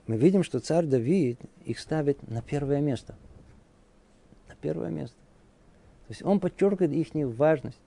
мы 0.07 0.17
видим, 0.17 0.45
что 0.45 0.61
царь 0.61 0.87
Давид 0.87 1.41
их 1.65 1.81
ставит 1.81 2.27
на 2.29 2.41
первое 2.41 2.81
место. 2.81 3.17
На 4.49 4.55
первое 4.55 4.91
место. 4.91 5.17
То 6.07 6.13
есть 6.13 6.23
он 6.23 6.41
подчеркивает 6.41 6.93
их 6.93 7.09
важность. 7.37 7.81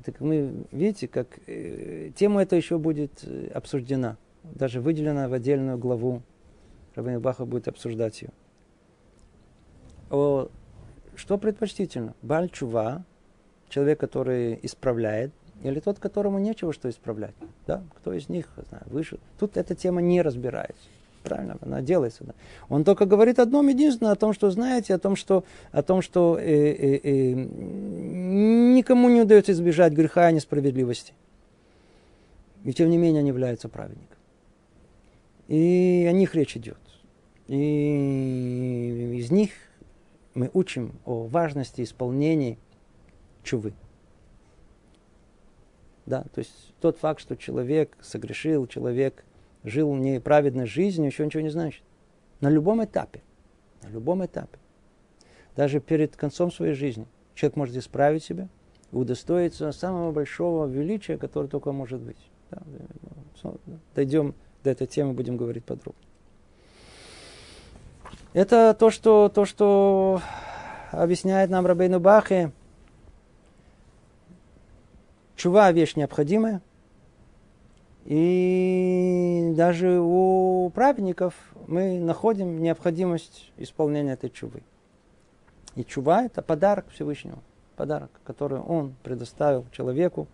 Это 0.00 0.12
как 0.12 0.22
мы 0.22 0.64
видите, 0.72 1.06
как 1.08 1.38
э, 1.46 2.10
тема 2.16 2.42
эта 2.42 2.56
еще 2.56 2.78
будет 2.78 3.22
э, 3.22 3.48
обсуждена. 3.54 4.16
Даже 4.42 4.80
выделена 4.80 5.28
в 5.28 5.34
отдельную 5.34 5.76
главу. 5.76 6.22
Рабин 6.94 7.20
Баха 7.20 7.44
будет 7.44 7.68
обсуждать 7.68 8.22
ее. 8.22 8.30
О, 10.08 10.48
что 11.14 11.36
предпочтительно? 11.36 12.14
Бальчува, 12.22 13.04
человек, 13.68 14.00
который 14.00 14.58
исправляет, 14.62 15.32
или 15.62 15.80
тот, 15.80 15.98
которому 15.98 16.38
нечего 16.38 16.72
что 16.72 16.88
исправлять. 16.88 17.34
Да? 17.66 17.82
Кто 17.96 18.12
из 18.12 18.28
них 18.28 18.46
знаю, 18.68 18.84
выше? 18.86 19.18
Тут 19.38 19.56
эта 19.56 19.74
тема 19.74 20.00
не 20.00 20.22
разбирается. 20.22 20.84
Правильно, 21.22 21.58
она 21.60 21.82
делается. 21.82 22.24
Да. 22.24 22.32
Он 22.70 22.82
только 22.82 23.04
говорит 23.04 23.38
одном 23.38 23.68
единственном, 23.68 24.12
о 24.12 24.16
том, 24.16 24.32
что 24.32 24.50
знаете, 24.50 24.94
о 24.94 24.98
том, 24.98 25.16
что, 25.16 25.44
о 25.70 25.82
том, 25.82 26.00
что 26.00 26.38
э, 26.38 26.42
э, 26.42 27.00
э, 27.02 27.32
никому 27.34 29.10
не 29.10 29.20
удается 29.20 29.52
избежать 29.52 29.92
греха 29.92 30.30
и 30.30 30.34
несправедливости. 30.34 31.12
И 32.64 32.72
тем 32.72 32.88
не 32.90 32.96
менее 32.96 33.20
они 33.20 33.28
являются 33.28 33.68
праведниками. 33.68 34.06
И 35.48 36.06
о 36.08 36.12
них 36.12 36.34
речь 36.34 36.56
идет. 36.56 36.78
И 37.48 39.16
из 39.18 39.30
них 39.30 39.50
мы 40.34 40.50
учим 40.54 40.92
о 41.04 41.26
важности 41.26 41.82
исполнения 41.82 42.56
чувы. 43.42 43.72
Да, 46.10 46.24
то 46.34 46.40
есть 46.40 46.74
тот 46.80 46.98
факт, 46.98 47.20
что 47.20 47.36
человек 47.36 47.96
согрешил, 48.02 48.66
человек 48.66 49.24
жил 49.62 49.94
неправедной 49.94 50.66
жизнью, 50.66 51.06
еще 51.06 51.24
ничего 51.24 51.40
не 51.40 51.50
значит. 51.50 51.84
На 52.40 52.50
любом 52.50 52.84
этапе. 52.84 53.22
На 53.84 53.90
любом 53.90 54.26
этапе. 54.26 54.58
Даже 55.54 55.78
перед 55.78 56.16
концом 56.16 56.50
своей 56.50 56.74
жизни 56.74 57.06
человек 57.36 57.54
может 57.54 57.76
исправить 57.76 58.24
себя 58.24 58.48
и 58.90 58.96
удостоиться 58.96 59.70
самого 59.70 60.10
большого 60.10 60.66
величия, 60.66 61.16
которое 61.16 61.46
только 61.46 61.70
может 61.70 62.00
быть. 62.00 62.18
Да, 62.50 62.60
дойдем 63.94 64.34
до 64.64 64.70
этой 64.70 64.88
темы, 64.88 65.12
будем 65.12 65.36
говорить 65.36 65.64
подробно. 65.64 66.02
Это 68.32 68.74
то, 68.76 68.90
что, 68.90 69.28
то, 69.32 69.44
что 69.44 70.22
объясняет 70.90 71.50
нам 71.50 71.66
Рабейну 71.66 72.00
Бахе. 72.00 72.50
Чува– 75.40 75.72
вещь 75.72 75.96
необходимая– 75.96 76.60
и 78.04 79.52
даже 79.56 80.00
у 80.00 80.70
праведников 80.74 81.34
мы 81.66 81.98
находим 81.98 82.62
необходимость 82.62 83.50
исполнения 83.56 84.12
этой 84.12 84.28
чувы. 84.28 84.62
И 85.76 85.84
чува– 85.84 86.24
это 86.24 86.42
подарок 86.42 86.86
Всевышнего. 86.90 87.38
Подарок, 87.76 88.10
который 88.24 88.58
он 88.58 88.94
предоставил 89.02 89.64
человеку, 89.72 90.28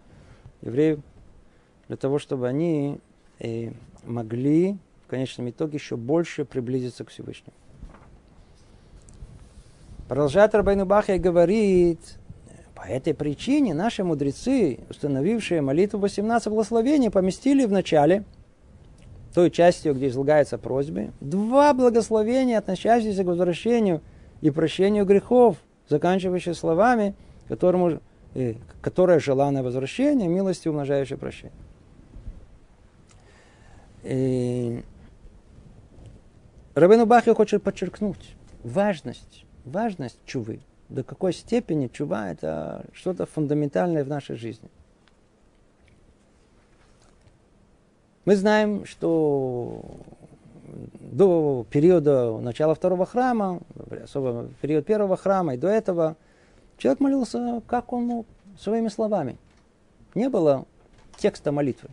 еврею, 0.63 1.03
для 1.87 1.97
того, 1.97 2.19
чтобы 2.19 2.49
они 2.49 2.99
э, 3.39 3.73
могли 4.05 4.77
в 5.05 5.11
конечном 5.11 5.51
итоге 5.51 5.77
еще 5.77 5.97
больше 5.97 6.45
приблизиться 6.45 7.05
к 7.05 7.11
Всевышнему. 7.11 7.55
Продолжает 10.09 10.55
Рабайну 10.55 10.85
Бахя 10.85 11.15
и 11.15 11.19
говорит, 11.19 12.01
по 12.77 12.83
этой 12.83 13.15
причине 13.15 13.73
наши 13.73 14.05
мудрецы, 14.05 14.81
установившие 14.91 15.63
молитву 15.63 15.99
18 15.99 16.49
благословений, 16.49 17.11
поместили 17.11 17.65
в 17.65 17.73
начале 17.73 18.25
той 19.35 19.51
частью, 19.51 19.95
где 19.95 20.09
излагаются 20.09 20.59
просьбы, 20.59 21.11
два 21.23 21.73
благословения, 21.73 22.59
относящиеся 22.59 23.25
к 23.25 23.27
возвращению 23.27 24.03
и 24.43 24.51
прощению 24.51 25.07
грехов, 25.07 25.57
заканчивающие 25.89 26.55
словами, 26.55 27.15
которому, 27.49 27.99
э, 28.35 28.55
которое 28.83 29.21
желанное 29.21 29.63
возвращение, 29.63 30.29
милости 30.29 30.69
умножающее 30.69 31.17
прощение. 31.17 31.57
И 34.03 34.83
Рабину 36.75 37.07
Бахи 37.07 37.33
хочет 37.33 37.63
подчеркнуть 37.63 38.37
важность, 38.63 39.47
важность 39.65 40.19
чувы, 40.27 40.61
до 40.89 41.03
какой 41.03 41.33
степени 41.33 41.89
чува 41.89 42.31
это 42.31 42.85
что-то 42.93 43.27
фундаментальное 43.27 44.05
в 44.05 44.09
нашей 44.09 44.37
жизни. 44.37 44.69
Мы 48.25 48.37
знаем, 48.37 48.85
что 48.85 49.85
до 51.01 51.65
периода 51.71 52.39
начала 52.39 52.75
второго 52.75 53.07
храма, 53.07 53.61
особо 54.03 54.49
период 54.61 54.85
первого 54.85 55.17
храма 55.17 55.55
и 55.55 55.59
до 55.59 55.69
этого, 55.69 56.17
человек 56.77 57.01
молился, 57.01 57.63
как 57.67 57.93
он 57.93 58.05
мог, 58.07 58.27
своими 58.59 58.89
словами. 58.89 59.37
Не 60.15 60.29
было 60.29 60.65
текста 61.17 61.53
молитвы. 61.53 61.91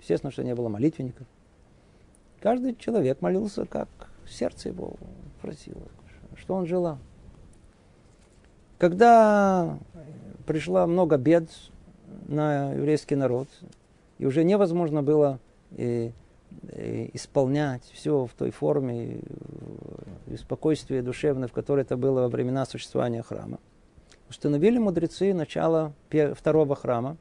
Естественно, 0.00 0.30
что 0.30 0.42
не 0.42 0.54
было 0.54 0.68
молитвенников. 0.68 1.26
Каждый 2.40 2.74
человек 2.74 3.22
молился, 3.22 3.64
как 3.64 3.88
сердце 4.28 4.70
его 4.70 4.94
просило, 5.40 5.82
что 6.36 6.54
он 6.54 6.66
желал. 6.66 6.98
Когда 8.84 9.78
пришло 10.44 10.86
много 10.86 11.16
бед 11.16 11.48
на 12.28 12.74
еврейский 12.74 13.16
народ, 13.16 13.48
и 14.18 14.26
уже 14.26 14.44
невозможно 14.44 15.02
было 15.02 15.40
э, 15.70 16.10
э, 16.68 17.08
исполнять 17.14 17.82
все 17.94 18.26
в 18.26 18.34
той 18.34 18.50
форме 18.50 19.20
и 20.26 20.36
спокойствие 20.36 21.00
душевное, 21.00 21.48
в 21.48 21.52
которой 21.54 21.80
это 21.80 21.96
было 21.96 22.20
во 22.20 22.28
времена 22.28 22.66
существования 22.66 23.22
храма. 23.22 23.58
Установили 24.28 24.76
мудрецы 24.76 25.32
начало 25.32 25.94
второго 26.34 26.76
храма, 26.76 27.16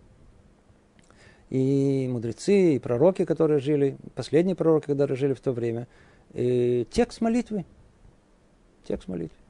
и 1.50 2.10
мудрецы, 2.12 2.76
и 2.76 2.80
пророки, 2.80 3.24
которые 3.24 3.62
жили, 3.62 3.96
последние 4.16 4.58
пророки, 4.58 4.88
которые 4.88 5.16
жили 5.16 5.32
в 5.32 5.40
то 5.40 5.54
время, 5.54 5.88
и 6.34 6.86
текст 6.92 7.22
молитвы. 7.22 7.64
Текст 8.86 9.08
молитвы. 9.08 9.43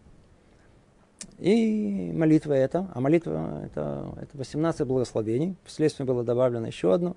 И 1.39 2.11
молитва 2.13 2.53
это, 2.53 2.89
а 2.93 3.01
молитва 3.01 3.61
это, 3.65 4.13
это 4.21 4.37
18 4.37 4.87
благословений, 4.87 5.55
впоследствии 5.63 6.03
было 6.03 6.23
добавлено 6.23 6.67
еще 6.67 6.93
одно, 6.93 7.15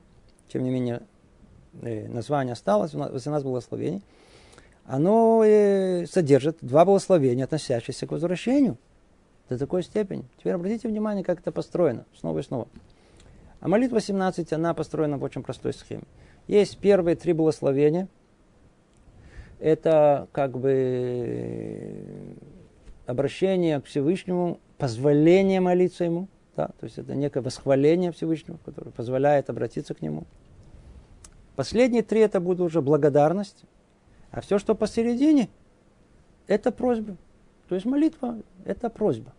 тем 0.48 0.62
не 0.62 0.70
менее 0.70 1.02
э, 1.82 2.09
название 2.09 2.52
осталось, 2.52 2.94
18 2.94 3.44
благословений, 3.44 4.02
оно 4.84 5.42
э, 5.44 6.07
содержит 6.07 6.59
два 6.61 6.84
благословения, 6.84 7.44
относящиеся 7.44 8.07
к 8.07 8.12
возвращению 8.12 8.78
до 9.48 9.59
такой 9.59 9.82
степени. 9.82 10.24
Теперь 10.38 10.54
обратите 10.54 10.88
внимание, 10.88 11.24
как 11.24 11.40
это 11.40 11.52
построено, 11.52 12.04
снова 12.18 12.38
и 12.40 12.42
снова. 12.42 12.68
А 13.61 13.68
молитва 13.68 14.00
17, 14.00 14.52
она 14.52 14.74
построена 14.74 15.18
в 15.18 15.22
очень 15.22 15.42
простой 15.42 15.72
схеме. 15.72 16.04
Есть 16.46 16.78
первые 16.78 17.16
три 17.16 17.32
благословения. 17.32 18.09
Это 19.59 20.28
как 20.32 20.59
бы 20.59 22.36
обращение 23.07 23.80
к 23.80 23.86
Всевышнему, 23.86 24.61
позволение 24.78 25.61
молиться 25.61 26.04
Ему. 26.04 26.28
Да? 26.57 26.68
То 26.78 26.84
есть 26.84 26.98
это 26.98 27.14
некое 27.14 27.40
восхваление 27.40 28.12
Всевышнего, 28.12 28.59
которое 28.64 28.90
позволяет 28.90 29.50
обратиться 29.50 29.94
к 29.94 30.02
Нему. 30.02 30.24
Последние 31.54 32.02
три 32.02 32.20
это 32.20 32.40
будут 32.40 32.61
уже 32.61 32.82
благодарность. 32.82 33.64
А 34.30 34.40
все, 34.40 34.59
что 34.59 34.74
посередине, 34.74 35.48
это 36.46 36.70
просьба. 36.70 37.16
То 37.68 37.74
есть 37.74 37.86
молитва– 37.86 38.38
это 38.64 38.90
просьба. 38.90 39.32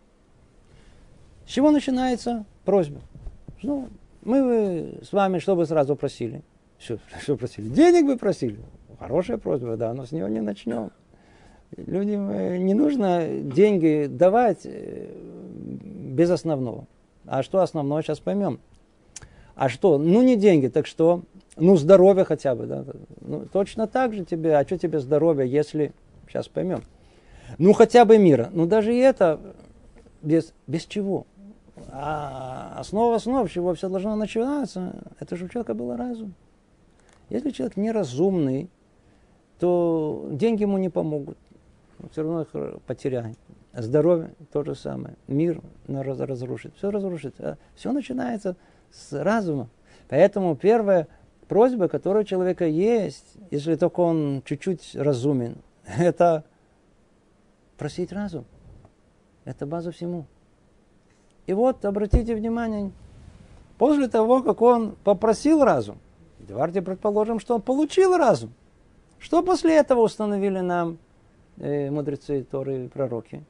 С 1.46 1.52
чего 1.52 1.72
начинается 1.72 2.46
просьба? 2.66 3.02
Ну, 3.62 3.90
мы 4.24 5.00
с 5.02 5.14
вами 5.14 5.40
что 5.40 5.56
бы 5.56 5.66
сразу 5.66 5.96
просили? 5.96 6.42
Что, 6.80 7.00
что 7.22 7.38
просили? 7.38 7.70
Денег 7.70 8.06
бы 8.06 8.18
просили. 8.18 8.60
Хорошая 9.00 9.38
просьба, 9.38 9.78
да, 9.78 9.94
но 9.94 10.06
с 10.06 10.12
нее 10.12 10.30
не 10.30 10.42
начнем. 10.42 10.92
Людям 11.76 12.30
э, 12.30 12.58
не 12.58 12.74
нужно 12.74 13.28
деньги 13.28 14.08
давать 14.10 14.62
э, 14.66 15.10
без 16.18 16.30
основного. 16.30 16.88
А 17.26 17.44
что 17.44 17.62
основное, 17.62 18.02
сейчас 18.02 18.20
поймем. 18.20 18.60
А 19.56 19.70
что? 19.70 19.98
Ну 19.98 20.22
не 20.22 20.38
деньги, 20.38 20.68
так 20.68 20.88
что? 20.88 21.24
Ну 21.58 21.76
здоровье 21.76 22.24
хотя 22.24 22.56
бы. 22.56 22.66
Да? 22.68 22.86
Ну, 23.22 23.46
точно 23.52 23.88
так 23.88 24.14
же 24.14 24.24
тебе. 24.24 24.56
А 24.56 24.64
что 24.64 24.78
тебе 24.78 25.00
здоровье, 25.00 25.50
если... 25.50 25.94
Сейчас 26.28 26.48
поймем. 26.48 26.84
Ну 27.58 27.74
хотя 27.74 28.06
бы 28.06 28.18
мира. 28.18 28.50
Ну 28.54 28.66
даже 28.66 28.94
и 28.94 28.98
это 28.98 29.40
без, 30.22 30.54
без 30.68 30.86
чего? 30.86 31.26
А 31.92 32.76
основа 32.78 33.16
основ, 33.16 33.50
чего 33.50 33.74
все 33.74 33.88
должно 33.88 34.16
начинаться, 34.16 34.96
это 35.20 35.36
же 35.36 35.46
у 35.46 35.48
человека 35.48 35.74
был 35.74 35.96
разум. 35.96 36.34
Если 37.30 37.52
человек 37.52 37.78
неразумный, 37.78 38.70
то 39.60 40.28
деньги 40.32 40.64
ему 40.64 40.78
не 40.78 40.90
помогут 40.90 41.38
все 42.12 42.24
равно 42.24 42.42
их 42.42 42.82
потеряет. 42.86 43.38
Здоровье 43.74 44.34
то 44.52 44.64
же 44.64 44.76
самое. 44.76 45.16
Мир 45.28 45.62
разрушит. 45.88 46.76
Все 46.78 46.90
разрушит. 46.90 47.36
А 47.40 47.58
все 47.76 47.92
начинается 47.92 48.56
с 48.92 49.12
разума. 49.14 49.70
Поэтому 50.10 50.56
первая 50.56 51.08
просьба, 51.48 51.88
которая 51.88 52.24
у 52.24 52.26
человека 52.26 52.66
есть, 52.66 53.36
если 53.52 53.76
только 53.76 54.02
он 54.02 54.42
чуть-чуть 54.46 54.96
разумен, 54.96 55.58
это 55.98 56.44
просить 57.78 58.12
разум. 58.12 58.46
Это 59.46 59.66
база 59.66 59.92
всему. 59.92 60.26
И 61.46 61.54
вот, 61.54 61.86
обратите 61.86 62.36
внимание, 62.36 62.92
после 63.78 64.10
того, 64.10 64.44
как 64.44 64.62
он 64.62 64.96
попросил 65.04 65.64
разум, 65.64 65.98
давайте 66.40 66.82
предположим, 66.82 67.40
что 67.40 67.56
он 67.56 67.62
получил 67.62 68.18
разум, 68.18 68.54
что 69.20 69.42
после 69.42 69.78
этого 69.78 70.02
установили 70.02 70.60
нам 70.60 70.98
э, 71.58 71.90
мудрецы 71.90 72.44
Торы 72.44 72.90
пророки. 72.90 73.44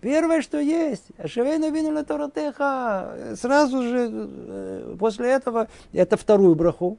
Первое, 0.00 0.42
что 0.42 0.58
есть, 0.58 1.06
Шевейна 1.24 1.70
винула 1.70 2.04
Торатеха, 2.04 3.34
сразу 3.36 3.82
же 3.82 4.10
э, 4.12 4.96
после 4.98 5.30
этого, 5.30 5.68
это 5.94 6.18
вторую 6.18 6.54
браху. 6.54 6.98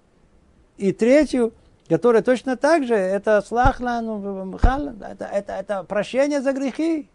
И 0.77 0.91
третью, 0.91 1.53
которая 1.87 2.23
точно 2.23 2.57
так 2.57 2.83
же, 2.83 2.95
это 2.95 3.41
слахлану, 3.41 4.57
это, 4.57 5.25
это, 5.25 5.53
это 5.53 5.83
прощение 5.83 6.41
за 6.41 6.51
грехи. 6.53 7.07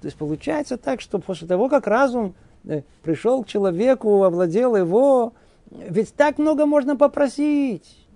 То 0.00 0.06
есть 0.06 0.16
получается 0.16 0.78
так, 0.78 1.02
что 1.02 1.18
после 1.18 1.46
того, 1.46 1.68
как 1.68 1.86
разум 1.86 2.34
э, 2.64 2.80
пришел 3.02 3.44
к 3.44 3.48
человеку, 3.48 4.22
овладел 4.22 4.76
его, 4.76 5.34
ведь 5.70 6.14
так 6.14 6.38
много 6.38 6.64
можно 6.64 6.96
попросить. 6.96 8.06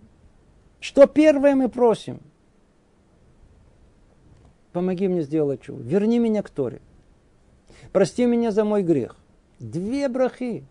Что 0.81 1.07
первое 1.07 1.55
мы 1.55 1.69
просим? 1.69 2.21
Помоги 4.73 5.09
мне 5.09 5.23
сделать 5.23 5.63
чудо, 5.63 5.83
верни 5.83 6.19
меня 6.19 6.43
к 6.43 6.51
Торе, 6.51 6.81
прости 7.93 8.25
меня 8.27 8.51
за 8.51 8.65
мой 8.65 8.83
грех. 8.83 9.17
Две 9.59 10.09
брахи, 10.09 10.65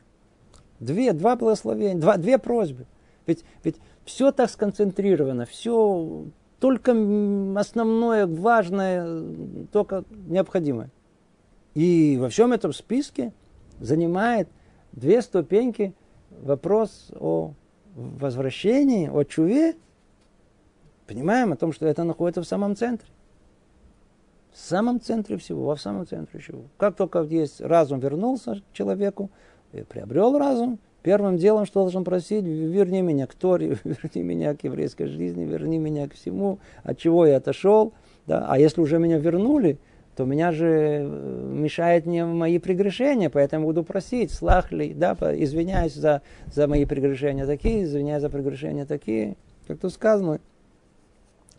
две, 0.79 1.13
два 1.13 1.35
благословения, 1.35 1.99
два, 1.99 2.17
две 2.17 2.37
просьбы. 2.37 2.85
Ведь, 3.27 3.43
ведь 3.63 3.75
все 4.05 4.31
так 4.31 4.49
сконцентрировано, 4.49 5.45
все 5.45 6.25
только 6.59 6.91
основное, 7.55 8.25
важное, 8.25 9.23
только 9.71 10.03
необходимое. 10.27 10.89
И 11.75 12.17
во 12.19 12.29
всем 12.29 12.51
этом 12.51 12.73
списке 12.73 13.33
занимает 13.79 14.49
две 14.91 15.21
ступеньки 15.21 15.93
вопрос 16.41 17.11
о 17.19 17.53
возвращении, 17.95 19.07
о 19.07 19.23
чуве. 19.23 19.75
Понимаем 21.07 21.53
о 21.53 21.55
том, 21.55 21.71
что 21.71 21.87
это 21.87 22.03
находится 22.03 22.41
в 22.41 22.47
самом 22.47 22.75
центре. 22.75 23.07
В 24.51 24.57
самом 24.57 24.99
центре 24.99 25.37
всего, 25.37 25.65
во 25.65 25.77
самом 25.77 26.07
центре 26.07 26.39
всего. 26.39 26.63
Как 26.77 26.95
только 26.95 27.21
есть 27.21 27.61
разум 27.61 27.99
вернулся 27.99 28.61
человеку, 28.73 29.29
и 29.71 29.83
приобрел 29.83 30.37
разум, 30.37 30.79
первым 31.03 31.37
делом, 31.37 31.65
что 31.65 31.81
должен 31.81 32.03
просить, 32.03 32.43
верни 32.43 33.01
меня 33.01 33.27
к 33.27 33.35
Торе, 33.35 33.77
верни 33.83 34.23
меня 34.23 34.55
к 34.55 34.63
еврейской 34.63 35.05
жизни, 35.05 35.45
верни 35.45 35.77
меня 35.77 36.07
к 36.07 36.13
всему, 36.13 36.59
от 36.83 36.97
чего 36.97 37.25
я 37.25 37.37
отошел. 37.37 37.93
Да? 38.25 38.45
А 38.49 38.57
если 38.57 38.81
уже 38.81 38.99
меня 38.99 39.17
вернули, 39.17 39.77
то 40.15 40.25
меня 40.25 40.51
же 40.51 40.67
э, 40.67 41.51
мешает 41.53 42.05
мне 42.05 42.25
мои 42.25 42.59
прегрешения, 42.59 43.29
поэтому 43.29 43.67
буду 43.67 43.83
просить, 43.83 44.31
слахли, 44.31 44.93
да, 44.93 45.15
извиняюсь 45.33 45.93
за, 45.93 46.21
за 46.51 46.67
мои 46.67 46.85
прегрешения 46.85 47.45
такие, 47.45 47.83
извиняюсь 47.83 48.21
за 48.21 48.29
прегрешения 48.29 48.85
такие. 48.85 49.37
Как 49.67 49.79
тут 49.79 49.93
сказано, 49.93 50.39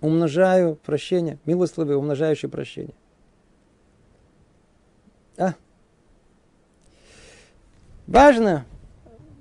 умножаю 0.01 0.77
прощение, 0.77 1.39
милостливый, 1.45 1.97
умножающий 1.97 2.49
прощение. 2.49 2.95
А? 5.37 5.55
Важно, 8.07 8.67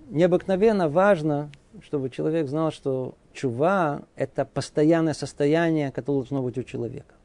необыкновенно 0.09 0.89
важно, 0.89 1.51
чтобы 1.81 2.09
человек 2.09 2.47
знал, 2.47 2.71
что 2.71 3.15
чува– 3.33 4.03
это 4.15 4.45
постоянное 4.45 5.13
состояние, 5.13 5.91
которое 5.91 6.19
должно 6.19 6.41
быть 6.41 6.57
у 6.57 6.63
человека. 6.63 7.15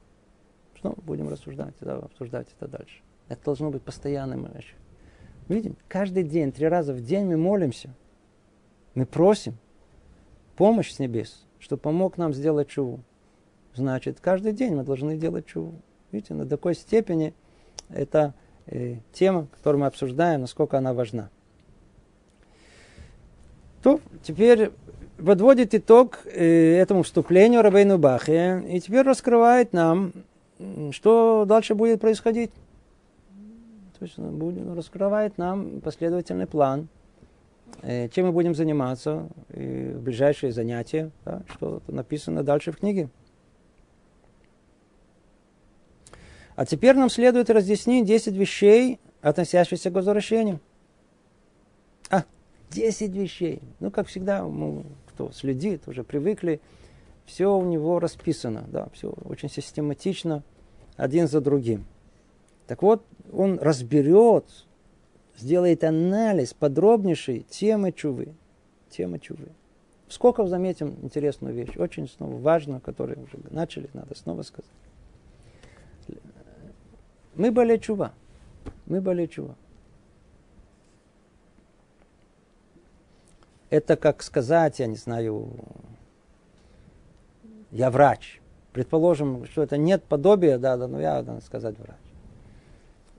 Что 0.74 0.95
будем 1.03 1.28
рассуждать, 1.28 1.74
да, 1.80 1.97
обсуждать 1.97 2.49
это 2.59 2.68
дальше. 2.68 3.01
Это 3.28 3.45
должно 3.45 3.70
быть 3.70 3.82
постоянным. 3.82 4.49
Видим, 5.49 5.76
каждый 5.89 6.22
день, 6.24 6.53
три 6.53 6.66
раза 6.66 6.93
в 6.93 7.03
день 7.03 7.26
мы 7.26 7.37
молимся. 7.37 7.91
Мы 8.95 9.07
просим 9.07 9.57
помощь 10.57 10.93
с 10.93 10.99
небес, 10.99 11.45
чтобы 11.59 11.80
помог 11.80 12.16
нам 12.16 12.32
сделать 12.32 12.68
чуву 12.68 13.01
значит, 13.74 14.20
каждый 14.20 14.52
день 14.52 14.74
мы 14.74 14.84
должны 14.84 15.16
делать 15.16 15.46
чуву. 15.46 15.74
Видите, 16.12 16.34
на 16.34 16.46
такой 16.46 16.74
степени 16.74 17.34
это 17.88 18.34
э, 18.66 18.96
тема, 19.12 19.46
которую 19.56 19.80
мы 19.80 19.86
обсуждаем, 19.86 20.42
насколько 20.42 20.78
она 20.78 20.94
важна. 20.94 21.30
То 23.82 24.00
теперь 24.22 24.70
подводит 25.22 25.74
итог 25.74 26.20
э, 26.26 26.76
этому 26.76 27.02
вступлению 27.02 27.62
Рабейну 27.62 27.98
Бахе 27.98 28.62
и 28.68 28.80
теперь 28.80 29.02
раскрывает 29.02 29.72
нам, 29.72 30.12
что 30.92 31.44
дальше 31.46 31.74
будет 31.74 32.00
происходить. 32.00 32.50
То 33.98 34.04
есть 34.04 34.18
он 34.18 34.36
будет, 34.38 34.66
раскрывает 34.74 35.38
нам 35.38 35.80
последовательный 35.80 36.46
план, 36.46 36.88
э, 37.82 38.08
чем 38.08 38.26
мы 38.26 38.32
будем 38.32 38.54
заниматься 38.54 39.28
э, 39.48 39.94
в 39.96 40.02
ближайшие 40.02 40.52
занятия, 40.52 41.10
да, 41.24 41.42
что 41.54 41.82
написано 41.88 42.42
дальше 42.42 42.72
в 42.72 42.78
книге. 42.78 43.08
А 46.57 46.66
теперь 46.66 46.94
нам 46.94 47.11
следует 47.11 47.50
разъяснить 47.50 48.07
10 48.07 48.34
вещей, 48.34 49.00
относящихся 49.20 49.90
к 49.90 49.94
возвращению. 49.94 50.61
А, 52.11 52.24
10 52.70 53.11
вещей. 53.12 53.61
Ну, 53.80 53.90
как 53.90 54.07
всегда, 54.07 54.44
мы, 54.44 54.84
кто 55.09 55.32
следит, 55.32 55.88
уже 55.88 56.05
привыкли, 56.05 56.61
все 57.26 57.57
у 57.57 57.64
него 57.64 57.98
расписано, 57.98 58.64
да, 58.68 58.88
все 58.92 59.11
очень 59.24 59.48
систематично, 59.48 60.42
один 60.96 61.26
за 61.26 61.40
другим. 61.40 61.86
Так 62.66 62.82
вот, 62.82 63.05
он 63.32 63.59
разберет, 63.59 64.44
сделает 65.36 65.82
анализ 65.84 66.55
подробнейший 66.55 67.46
темы 67.50 67.92
чувы. 67.92 68.34
Темы 68.90 69.18
чувы. 69.18 69.48
Сколько 70.09 70.46
заметим 70.46 70.94
интересную 71.02 71.55
вещь, 71.55 71.76
очень 71.76 72.09
снова 72.09 72.36
важно, 72.36 72.78
которую 72.78 73.24
уже 73.24 73.38
начали, 73.50 73.88
надо 73.94 74.16
снова 74.16 74.42
сказать. 74.42 74.70
Мы 77.37 77.51
болеем 77.51 77.80
чува. 77.80 78.12
Мы 78.87 79.01
болеем 79.01 79.28
чува. 79.28 79.57
Это 83.70 83.97
как 83.97 84.22
сказать, 84.22 84.78
я 84.78 84.87
не 84.87 84.97
знаю, 84.97 85.49
я 87.70 87.91
врач. 87.91 88.41
Предположим, 88.72 89.47
что 89.47 89.62
это 89.62 89.76
нет 89.76 90.05
подобия, 90.05 90.59
да, 90.59 90.76
да, 90.76 90.87
но 90.87 91.01
я, 91.01 91.22
надо 91.22 91.41
сказать, 91.41 91.76
врач. 91.78 91.97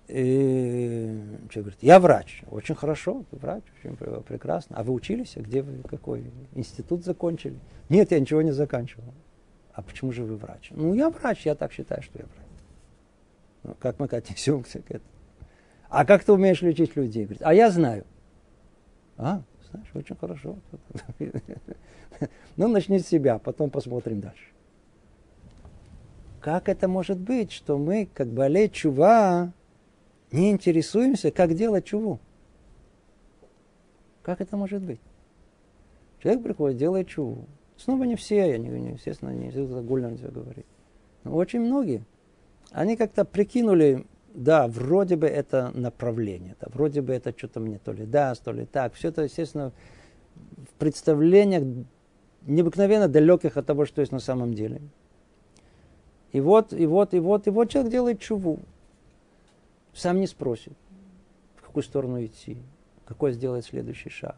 И 0.07 1.19
человек 1.49 1.53
говорит, 1.53 1.79
я 1.81 1.99
врач. 1.99 2.43
Очень 2.51 2.75
хорошо, 2.75 3.25
ты 3.31 3.37
врач, 3.37 3.63
очень 3.77 3.95
прекрасно. 3.95 4.77
А 4.77 4.83
вы 4.83 4.93
учились? 4.93 5.35
А 5.35 5.41
где 5.41 5.61
вы, 5.61 5.81
какой 5.89 6.31
институт 6.53 7.03
закончили? 7.03 7.57
Нет, 7.89 8.11
я 8.11 8.19
ничего 8.19 8.41
не 8.41 8.51
заканчивал. 8.51 9.13
А 9.73 9.81
почему 9.81 10.11
же 10.11 10.23
вы 10.23 10.37
врач? 10.37 10.71
Ну, 10.71 10.93
я 10.93 11.09
врач, 11.09 11.45
я 11.45 11.55
так 11.55 11.73
считаю, 11.73 12.01
что 12.01 12.19
я 12.19 12.25
врач. 12.25 12.44
Ну, 13.65 13.75
как 13.79 13.99
мы 13.99 14.05
отнесемся 14.05 14.79
к 14.87 14.91
этому? 14.91 15.11
А 15.89 16.05
как 16.05 16.23
ты 16.23 16.33
умеешь 16.33 16.61
лечить 16.61 16.95
людей? 16.95 17.23
Говорит, 17.23 17.41
а 17.43 17.53
я 17.53 17.69
знаю. 17.71 18.05
А, 19.17 19.41
знаешь, 19.71 19.89
очень 19.93 20.15
хорошо. 20.15 20.57
Ну, 22.55 22.69
начни 22.69 22.99
с 22.99 23.07
себя, 23.07 23.39
потом 23.39 23.69
посмотрим 23.69 24.21
дальше. 24.21 24.51
Как 26.39 26.69
это 26.69 26.87
может 26.87 27.17
быть, 27.17 27.51
что 27.51 27.77
мы, 27.77 28.07
как 28.13 28.29
болеть 28.29 28.71
чува, 28.71 29.51
не 30.31 30.51
интересуемся, 30.51 31.29
как 31.31 31.53
делать 31.55 31.83
чуву. 31.83 32.21
Как 34.21 34.39
это 34.39 34.55
может 34.55 34.81
быть? 34.81 35.01
Человек 36.23 36.43
приходит, 36.43 36.77
делает 36.77 37.09
чуву. 37.09 37.45
Снова 37.75 38.05
не 38.05 38.15
все, 38.15 38.49
я 38.49 38.57
не, 38.57 38.69
естественно, 38.93 39.31
не 39.31 39.51
загульно 39.51 40.11
нельзя 40.11 40.29
говорить. 40.29 40.65
Но 41.25 41.35
очень 41.35 41.59
многие. 41.59 42.05
Они 42.75 42.97
как-то 42.97 43.23
прикинули, 43.23 44.05
да, 44.33 44.67
вроде 44.67 45.15
бы 45.15 45.27
это 45.27 45.71
направление, 45.73 46.57
да, 46.59 46.67
вроде 46.73 47.01
бы 47.01 47.13
это 47.13 47.33
что-то 47.35 47.61
мне 47.61 47.79
то 47.79 47.93
ли 47.93 48.05
даст, 48.05 48.43
то 48.43 48.51
ли 48.51 48.65
так. 48.65 48.93
Все 48.95 49.07
это, 49.07 49.23
естественно, 49.23 49.71
в 50.35 50.73
представлениях 50.77 51.63
необыкновенно 52.41 53.07
далеких 53.07 53.55
от 53.55 53.65
того, 53.65 53.85
что 53.85 54.01
есть 54.01 54.11
на 54.11 54.19
самом 54.19 54.53
деле. 54.53 54.81
И 56.33 56.41
вот, 56.41 56.73
и 56.73 56.85
вот, 56.85 57.13
и 57.13 57.19
вот, 57.19 57.47
и 57.47 57.49
вот 57.49 57.69
человек 57.69 57.89
делает 57.89 58.19
чуву 58.19 58.59
сам 59.93 60.19
не 60.19 60.27
спросит, 60.27 60.73
в 61.55 61.61
какую 61.61 61.83
сторону 61.83 62.25
идти, 62.25 62.57
какой 63.05 63.31
сделать 63.31 63.63
следующий 63.63 64.09
шаг. 64.09 64.35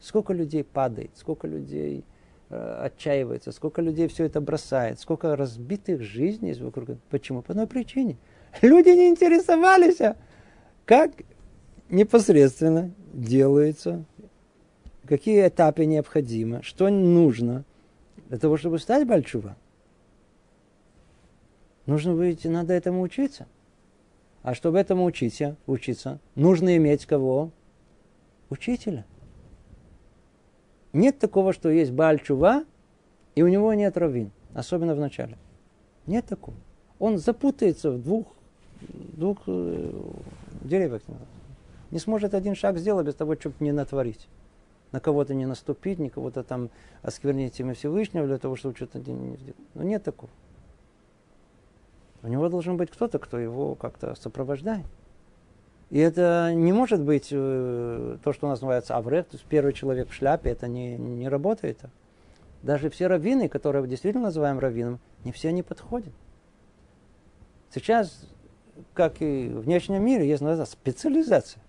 Сколько 0.00 0.32
людей 0.32 0.64
падает, 0.64 1.12
сколько 1.14 1.46
людей 1.46 2.04
отчаивается, 2.50 3.52
сколько 3.52 3.82
людей 3.82 4.08
все 4.08 4.24
это 4.24 4.40
бросает, 4.40 5.00
сколько 5.00 5.36
разбитых 5.36 6.02
жизней 6.02 6.54
вокруг. 6.54 6.90
Почему? 7.10 7.42
По 7.42 7.52
одной 7.52 7.66
причине. 7.66 8.16
Люди 8.62 8.88
не 8.90 9.08
интересовались, 9.08 10.00
а 10.00 10.16
как 10.84 11.12
непосредственно 11.90 12.90
делается, 13.12 14.04
какие 15.06 15.46
этапы 15.46 15.84
необходимы, 15.84 16.62
что 16.62 16.88
нужно 16.88 17.64
для 18.28 18.38
того, 18.38 18.56
чтобы 18.56 18.78
стать 18.78 19.06
большого. 19.06 19.56
Нужно 21.86 22.14
быть, 22.14 22.44
надо 22.44 22.74
этому 22.74 23.00
учиться. 23.02 23.46
А 24.42 24.54
чтобы 24.54 24.78
этому 24.78 25.04
учиться, 25.04 25.56
учиться, 25.66 26.20
нужно 26.34 26.76
иметь 26.76 27.06
кого? 27.06 27.50
Учителя. 28.50 29.04
Нет 30.92 31.18
такого, 31.18 31.52
что 31.52 31.68
есть 31.68 31.92
Бальчува, 31.92 32.64
и 33.34 33.42
у 33.42 33.48
него 33.48 33.72
нет 33.74 33.96
раввин, 33.96 34.30
особенно 34.54 34.94
в 34.94 34.98
начале. 34.98 35.36
Нет 36.06 36.26
такого. 36.26 36.56
Он 36.98 37.18
запутается 37.18 37.90
в 37.90 38.02
двух, 38.02 38.26
двух 38.80 39.38
э, 39.46 39.92
деревьях. 40.62 41.02
Не 41.90 41.98
сможет 41.98 42.34
один 42.34 42.54
шаг 42.54 42.78
сделать 42.78 43.06
без 43.06 43.14
того, 43.14 43.34
чтобы 43.36 43.56
не 43.60 43.72
натворить. 43.72 44.28
На 44.90 45.00
кого-то 45.00 45.34
не 45.34 45.46
наступить, 45.46 45.98
ни 45.98 46.08
кого-то 46.08 46.42
там 46.42 46.70
осквернить 47.02 47.60
имя 47.60 47.74
Всевышнего 47.74 48.26
для 48.26 48.38
того, 48.38 48.56
чтобы 48.56 48.74
что-то 48.74 48.98
не 48.98 49.36
сделать. 49.36 49.56
Но 49.74 49.82
нет 49.82 50.02
такого. 50.02 50.30
У 52.22 52.28
него 52.28 52.48
должен 52.48 52.76
быть 52.76 52.90
кто-то, 52.90 53.18
кто 53.18 53.38
его 53.38 53.74
как-то 53.74 54.14
сопровождает. 54.14 54.86
И 55.90 55.98
это 55.98 56.52
не 56.54 56.72
может 56.72 57.00
быть 57.00 57.28
э, 57.30 58.18
то, 58.22 58.32
что 58.32 58.46
у 58.46 58.50
нас 58.50 58.60
называется 58.60 58.96
аврех, 58.96 59.26
то 59.26 59.36
есть 59.36 59.46
первый 59.46 59.72
человек 59.72 60.10
в 60.10 60.14
шляпе, 60.14 60.50
это 60.50 60.68
не, 60.68 60.96
не 60.96 61.28
работает. 61.28 61.80
Даже 62.62 62.90
все 62.90 63.06
раввины, 63.06 63.48
которые 63.48 63.86
действительно 63.86 64.24
называем 64.24 64.58
раввином, 64.58 65.00
не 65.24 65.32
все 65.32 65.48
они 65.48 65.62
подходят. 65.62 66.12
Сейчас, 67.72 68.28
как 68.92 69.22
и 69.22 69.48
в 69.48 69.60
внешнем 69.60 70.04
мире, 70.04 70.28
есть 70.28 70.42
называется 70.42 70.72
специализация. 70.72 71.62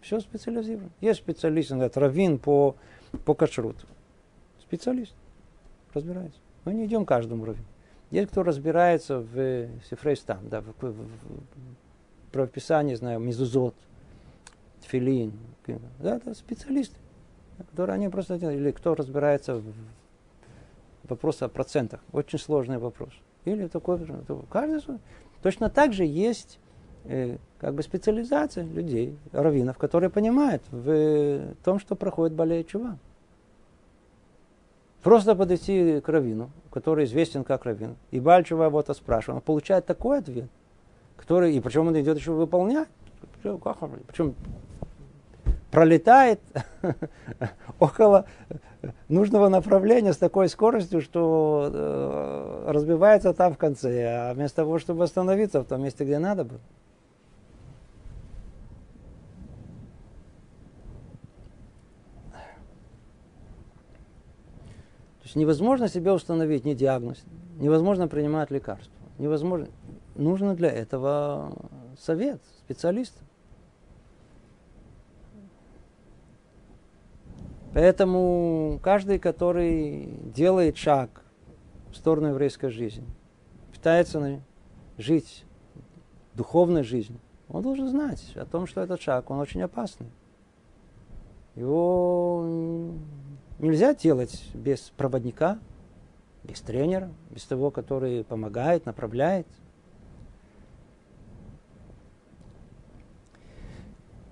Все 0.00 0.20
специализировано. 0.20 0.90
Есть 1.00 1.20
специалист, 1.20 1.72
говорит, 1.72 1.96
раввин 1.96 2.38
по, 2.38 2.76
по 3.24 3.34
кашруту. 3.34 3.86
Специалист. 4.60 5.14
Разбирается. 5.92 6.38
Мы 6.64 6.74
не 6.74 6.84
идем 6.84 7.04
каждому 7.04 7.44
раввину. 7.44 7.66
Есть 8.12 8.30
кто 8.30 8.44
разбирается 8.44 9.18
в 9.18 9.68
Сифрейстам, 9.90 10.48
да, 10.48 10.60
в, 10.60 10.66
в, 10.80 10.92
в 10.92 11.06
правописании, 12.36 12.94
знаю, 12.94 13.18
мезузот, 13.18 13.74
тфилин, 14.82 15.32
да, 15.98 16.16
это 16.16 16.34
специалисты, 16.34 16.96
которые 17.70 17.94
они 17.94 18.08
просто 18.10 18.38
делают, 18.38 18.60
или 18.60 18.70
кто 18.72 18.94
разбирается 18.94 19.54
в 19.54 19.72
вопросе 21.08 21.46
о 21.46 21.48
процентах, 21.48 22.00
очень 22.12 22.38
сложный 22.38 22.76
вопрос. 22.76 23.12
Или 23.46 23.68
такой, 23.68 23.98
каждый 24.50 24.98
Точно 25.42 25.70
так 25.70 25.94
же 25.94 26.04
есть 26.04 26.58
э, 27.04 27.38
как 27.58 27.74
бы 27.74 27.82
специализация 27.82 28.64
людей, 28.64 29.16
раввинов, 29.32 29.78
которые 29.78 30.10
понимают 30.10 30.62
в 30.70 31.54
том, 31.64 31.78
что 31.78 31.94
проходит 31.94 32.36
болея 32.36 32.64
чува. 32.64 32.98
Просто 35.02 35.34
подойти 35.34 36.00
к 36.00 36.08
раввину, 36.08 36.50
который 36.70 37.06
известен 37.06 37.44
как 37.44 37.64
раввин, 37.64 37.96
и 38.10 38.20
Бальчева 38.20 38.68
вот 38.68 38.94
спрашивает, 38.94 39.36
он 39.36 39.42
получает 39.42 39.86
такой 39.86 40.18
ответ, 40.18 40.50
который, 41.16 41.54
и 41.54 41.60
причем 41.60 41.88
он 41.88 42.00
идет 42.00 42.18
еще 42.18 42.32
выполнять. 42.32 42.88
Причем 44.06 44.34
пролетает 45.70 46.40
около 47.78 48.26
нужного 49.08 49.48
направления 49.48 50.12
с 50.12 50.16
такой 50.16 50.48
скоростью, 50.48 51.00
что 51.00 51.70
э, 51.72 52.70
разбивается 52.70 53.34
там 53.34 53.52
в 53.52 53.58
конце, 53.58 54.30
а 54.30 54.34
вместо 54.34 54.56
того, 54.56 54.78
чтобы 54.78 55.04
остановиться 55.04 55.60
в 55.60 55.64
том 55.64 55.82
месте, 55.82 56.04
где 56.04 56.18
надо 56.18 56.44
было. 56.44 56.60
То 65.20 65.24
есть 65.24 65.36
невозможно 65.36 65.88
себе 65.88 66.12
установить 66.12 66.64
ни 66.64 66.74
диагноз, 66.74 67.22
невозможно 67.58 68.06
принимать 68.06 68.50
лекарства. 68.50 68.94
Невозможно. 69.18 69.68
Нужно 70.16 70.54
для 70.54 70.70
этого 70.70 71.52
совет, 71.98 72.40
специалиста. 72.64 73.22
Поэтому 77.74 78.80
каждый, 78.82 79.18
который 79.18 80.06
делает 80.34 80.78
шаг 80.78 81.22
в 81.90 81.96
сторону 81.96 82.28
еврейской 82.28 82.70
жизни, 82.70 83.06
пытается 83.74 84.40
жить 84.96 85.44
духовной 86.32 86.82
жизнью, 86.82 87.20
он 87.48 87.62
должен 87.62 87.88
знать 87.88 88.32
о 88.36 88.46
том, 88.46 88.66
что 88.66 88.80
этот 88.80 89.02
шаг, 89.02 89.30
он 89.30 89.38
очень 89.38 89.60
опасный. 89.60 90.10
Его 91.54 92.94
нельзя 93.58 93.94
делать 93.94 94.42
без 94.54 94.90
проводника, 94.96 95.58
без 96.44 96.60
тренера, 96.60 97.10
без 97.30 97.44
того, 97.44 97.70
который 97.70 98.24
помогает, 98.24 98.86
направляет. 98.86 99.46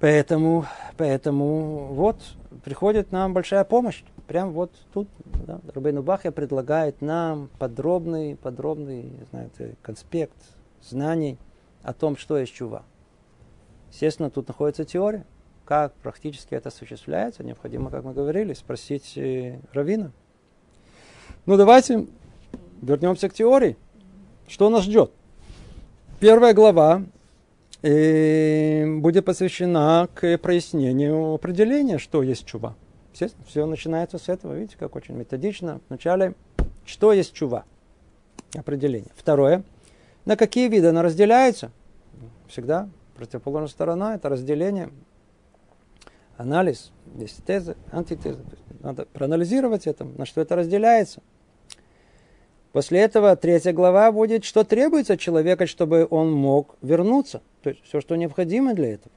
Поэтому, 0.05 0.67
поэтому 0.99 1.95
вот 1.95 2.19
приходит 2.63 3.11
нам 3.11 3.33
большая 3.33 3.65
помощь. 3.65 4.03
Прям 4.27 4.53
вот 4.53 4.71
тут 4.93 5.09
да, 5.47 5.63
Рубейну 5.73 6.03
Бахя 6.03 6.31
предлагает 6.31 7.01
нам 7.01 7.49
подробный, 7.59 8.37
подробный, 8.37 9.11
знаю, 9.31 9.51
конспект 9.81 10.37
знаний 10.83 11.39
о 11.83 11.95
том, 11.95 12.19
что 12.19 12.37
есть 12.37 12.53
чува. 12.53 12.83
Естественно, 13.93 14.29
тут 14.29 14.47
находится 14.47 14.85
теория. 14.85 15.25
Как 15.65 15.95
практически 15.95 16.55
это 16.55 16.69
осуществляется, 16.69 17.43
необходимо, 17.43 17.89
как 17.89 18.05
мы 18.05 18.13
говорили, 18.13 18.53
спросить 18.53 19.17
э, 19.17 19.59
Равина. 19.73 20.13
Ну, 21.47 21.57
давайте 21.57 22.09
вернемся 22.83 23.31
к 23.31 23.33
теории. 23.33 23.79
Что 24.49 24.69
нас 24.69 24.85
ждет? 24.85 25.13
Первая 26.21 26.53
глава 26.53 27.05
э, 27.89 28.87
будет 28.99 29.25
посвящена 29.25 30.09
к 30.15 30.39
прояснению 30.39 31.35
определения, 31.35 31.99
что 31.99 32.23
есть 32.23 32.47
чува. 32.47 32.75
Естественно, 33.13 33.45
все 33.47 33.67
начинается 33.67 34.19
с 34.19 34.29
этого. 34.29 34.55
Видите, 34.55 34.77
как 34.79 34.97
очень 34.97 35.15
методично. 35.15 35.81
Вначале, 35.89 36.35
что 36.85 37.13
есть 37.13 37.33
чува? 37.33 37.65
Определение. 38.57 39.11
Второе. 39.17 39.63
На 40.25 40.37
какие 40.37 40.69
виды 40.69 40.89
она 40.89 41.03
разделяется? 41.03 41.71
Всегда 42.49 42.89
противоположная 43.15 43.69
сторона– 43.69 44.15
это 44.17 44.29
разделение, 44.29 44.91
анализ, 46.37 46.93
есть 47.17 47.45
тезы, 47.45 47.77
антитезы. 47.91 48.45
Надо 48.81 49.07
проанализировать 49.07 49.87
это, 49.87 50.05
на 50.05 50.27
что 50.27 50.41
это 50.41 50.57
разделяется. 50.57 51.23
После 52.73 53.01
этого 53.01 53.37
третья 53.37 53.73
глава 53.73 54.11
будет, 54.11 54.45
что 54.45 54.65
требуется 54.65 55.17
человека, 55.17 55.67
чтобы 55.67 56.07
он 56.11 56.33
мог 56.33 56.77
вернуться. 56.83 57.41
То 57.65 57.71
есть 57.71 57.83
все, 57.83 58.03
что 58.03 58.15
необходимо 58.15 58.75
для 58.75 58.93
этого. 58.93 59.15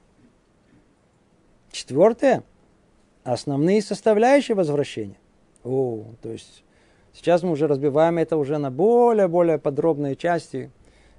Четвертое– 1.70 2.44
основные 3.24 3.82
составляющие 3.82 4.54
возвращения. 4.54 5.18
О, 5.64 6.06
то 6.22 6.32
есть 6.32 6.64
сейчас 7.12 7.42
мы 7.42 7.50
уже 7.50 7.66
разбиваем 7.66 8.16
это 8.16 8.38
уже 8.38 8.56
на 8.56 8.70
более-более 8.70 9.58
подробные 9.58 10.16
части. 10.16 10.70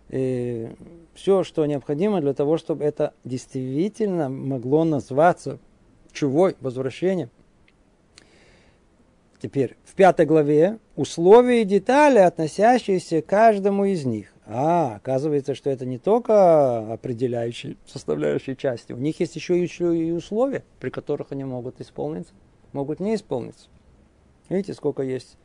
И 0.10 0.70
все, 1.14 1.44
что 1.44 1.68
необходимо 1.68 2.20
для 2.20 2.34
того, 2.34 2.58
чтобы 2.58 2.84
это 2.84 3.14
действительно 3.24 4.28
могло 4.28 4.84
назваться 4.84 5.60
чувой 6.12 6.56
возвращением. 6.62 7.30
Теперь, 9.40 9.78
в 9.86 9.94
пятой 9.94 10.26
главе 10.26 10.80
условия 10.96 11.62
и 11.62 11.66
детали, 11.66 12.18
относящиеся 12.18 13.22
к 13.22 13.28
каждому 13.28 13.86
из 13.86 14.04
них. 14.04 14.34
А, 14.52 14.96
оказывается, 14.96 15.54
что 15.54 15.70
это 15.70 15.86
не 15.86 16.00
только 16.00 16.92
определяющие 16.92 17.78
составляющие 17.86 18.56
части, 18.56 18.94
у 18.94 18.98
них 18.98 19.20
есть 19.20 19.36
еще 19.36 19.56
и 19.96 20.12
условия, 20.12 20.64
при 20.80 20.90
которых 20.90 21.32
они 21.32 21.44
могут 21.44 21.80
исполниться, 21.80 22.34
могут 22.74 23.00
не 23.00 23.14
исполниться. 23.14 23.68
Видите, 24.50 24.74
сколько 24.74 25.04
есть 25.04 25.38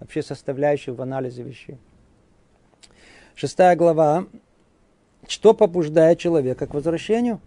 вообще 0.00 0.22
составляющих 0.22 0.96
в 0.96 1.02
анализе 1.02 1.44
вещей. 1.44 1.78
Шестая 3.36 3.76
глава. 3.76 4.26
Что 5.28 5.54
побуждает 5.54 6.18
человека 6.18 6.66
к 6.66 6.74
возвращению? 6.74 7.40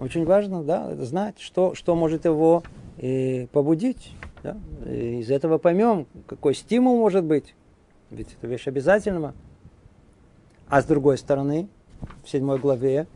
Очень 0.00 0.24
важно, 0.24 0.62
да, 0.62 0.94
знать, 1.04 1.40
что, 1.40 1.74
что 1.74 1.94
может 1.94 2.24
его 2.24 2.62
и 2.96 3.48
побудить. 3.52 4.12
Да? 4.42 4.56
И 4.86 5.20
из 5.20 5.30
этого 5.30 5.58
поймем, 5.58 6.06
какой 6.26 6.54
стимул 6.54 6.98
может 6.98 7.24
быть. 7.24 7.54
Ведь 8.10 8.28
это 8.32 8.46
вещь 8.46 8.66
обязательного. 8.66 9.34
А 10.72 10.80
с 10.80 10.86
другой 10.86 11.18
стороны, 11.18 11.68
в 12.24 12.30
седьмой 12.30 12.58
главе 12.58 13.06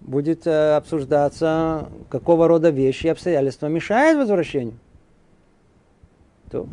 будет 0.00 0.48
э, 0.48 0.74
обсуждаться, 0.74 1.88
какого 2.08 2.48
рода 2.48 2.70
вещи 2.70 3.06
и 3.06 3.10
обстоятельства 3.10 3.68
мешают 3.68 4.18
возвращению. 4.18 4.80
То, 6.50 6.66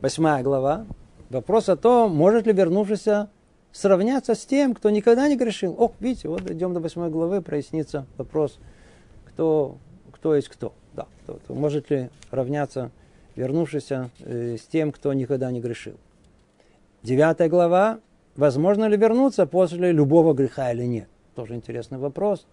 восьмая 0.00 0.44
глава. 0.44 0.86
Вопрос 1.30 1.68
о 1.68 1.76
том, 1.76 2.14
может 2.14 2.46
ли 2.46 2.52
вернувшийся 2.52 3.28
сравняться 3.72 4.36
с 4.36 4.46
тем, 4.46 4.72
кто 4.72 4.88
никогда 4.90 5.26
не 5.26 5.36
грешил. 5.36 5.74
О, 5.76 5.90
видите, 5.98 6.28
вот 6.28 6.48
идем 6.48 6.72
до 6.72 6.78
восьмой 6.78 7.10
главы, 7.10 7.42
прояснится 7.42 8.06
вопрос, 8.18 8.60
кто, 9.24 9.78
кто 10.12 10.36
есть 10.36 10.48
кто. 10.48 10.74
Да, 10.92 11.08
кто, 11.24 11.34
кто, 11.34 11.54
может 11.54 11.90
ли 11.90 12.10
равняться 12.30 12.92
вернувшийся 13.34 14.10
э, 14.20 14.58
с 14.58 14.62
тем, 14.62 14.92
кто 14.92 15.12
никогда 15.12 15.50
не 15.50 15.60
грешил. 15.60 15.96
Девятая 17.02 17.48
глава 17.48 17.98
Возможно 18.36 18.84
ли 18.84 18.96
вернуться 18.96 19.46
после 19.46 19.92
любого 19.92 20.34
греха 20.34 20.72
или 20.72 20.84
нет? 20.84 21.08
Тоже 21.34 21.54
интересный 21.54 21.98
вопрос, 21.98 22.46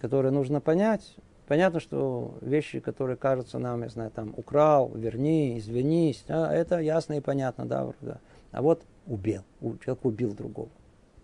который 0.00 0.32
нужно 0.32 0.60
понять. 0.60 1.14
Понятно, 1.46 1.80
что 1.80 2.34
вещи, 2.40 2.80
которые 2.80 3.16
кажутся 3.16 3.58
нам, 3.58 3.82
я 3.82 3.88
знаю, 3.88 4.10
там, 4.10 4.34
украл, 4.36 4.90
верни, 4.94 5.58
извинись, 5.58 6.24
да, 6.28 6.52
это 6.52 6.80
ясно 6.80 7.14
и 7.14 7.20
понятно, 7.20 7.64
да, 7.64 7.90
да. 8.02 8.18
А 8.52 8.60
вот 8.60 8.82
убил, 9.06 9.42
человек 9.60 10.04
убил 10.04 10.34
другого. 10.34 10.68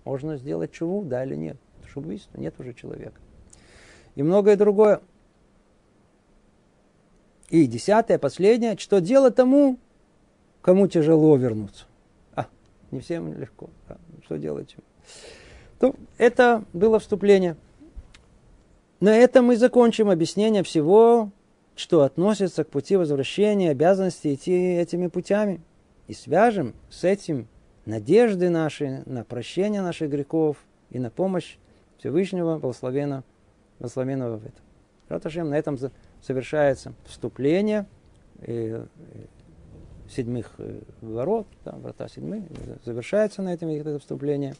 Можно 0.04 0.36
сделать 0.36 0.72
чуву, 0.72 1.04
да 1.04 1.24
или 1.24 1.34
нет? 1.34 1.56
Это 1.80 1.88
же 1.88 2.00
убийство, 2.00 2.40
нет 2.40 2.54
уже 2.58 2.74
человека. 2.74 3.20
И 4.14 4.22
многое 4.22 4.56
другое. 4.56 5.00
И 7.50 7.66
десятое, 7.66 8.18
последнее, 8.18 8.78
что 8.78 9.00
делать 9.00 9.34
тому, 9.34 9.78
кому 10.62 10.86
тяжело 10.86 11.36
вернуться. 11.36 11.84
Не 12.94 13.00
всем 13.00 13.36
легко. 13.36 13.70
Да. 13.88 13.96
Что 14.24 14.38
делать? 14.38 14.76
То 15.80 15.96
это 16.16 16.62
было 16.72 17.00
вступление. 17.00 17.56
На 19.00 19.16
этом 19.16 19.46
мы 19.46 19.56
закончим 19.56 20.10
объяснение 20.10 20.62
всего, 20.62 21.32
что 21.74 22.02
относится 22.02 22.62
к 22.62 22.68
пути 22.68 22.94
возвращения, 22.94 23.70
обязанности 23.70 24.32
идти 24.32 24.76
этими 24.76 25.08
путями. 25.08 25.60
И 26.06 26.14
свяжем 26.14 26.72
с 26.88 27.02
этим 27.02 27.48
надежды 27.84 28.48
наши 28.48 29.02
на 29.06 29.24
прощение 29.24 29.82
наших 29.82 30.08
грехов 30.08 30.58
и 30.90 31.00
на 31.00 31.10
помощь 31.10 31.56
Всевышнего 31.98 32.60
Благословенного, 32.60 33.24
Благословенного 33.80 34.36
в 34.36 34.46
этом. 34.46 34.62
Раташем, 35.08 35.50
на 35.50 35.58
этом 35.58 35.76
совершается 36.22 36.92
вступление 37.06 37.86
седьмых 40.10 40.52
э, 40.58 40.80
ворот, 41.00 41.46
да, 41.64 41.72
врата 41.72 42.08
седьмые, 42.08 42.44
завершается 42.84 43.42
на 43.42 43.52
этом 43.52 43.68
это 43.70 43.98
вступление. 43.98 44.54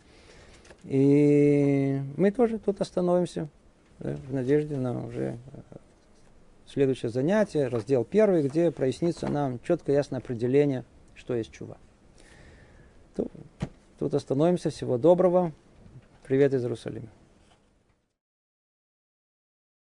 И 0.84 2.00
мы 2.16 2.30
тоже 2.30 2.58
тут 2.58 2.80
остановимся 2.80 3.48
да, 3.98 4.16
в 4.28 4.34
надежде 4.34 4.76
на 4.76 5.06
уже 5.06 5.38
э, 5.52 5.76
следующее 6.66 7.10
занятие, 7.10 7.68
раздел 7.68 8.04
первый, 8.04 8.42
где 8.42 8.70
прояснится 8.70 9.28
нам 9.28 9.58
четко 9.60 9.92
ясное 9.92 10.18
определение, 10.18 10.84
что 11.14 11.34
есть 11.34 11.52
чува. 11.52 11.76
Тут, 13.16 13.30
тут 13.98 14.14
остановимся. 14.14 14.70
Всего 14.70 14.98
доброго. 14.98 15.52
Привет 16.26 16.52
из 16.54 16.62
Иерусалима. 16.62 17.08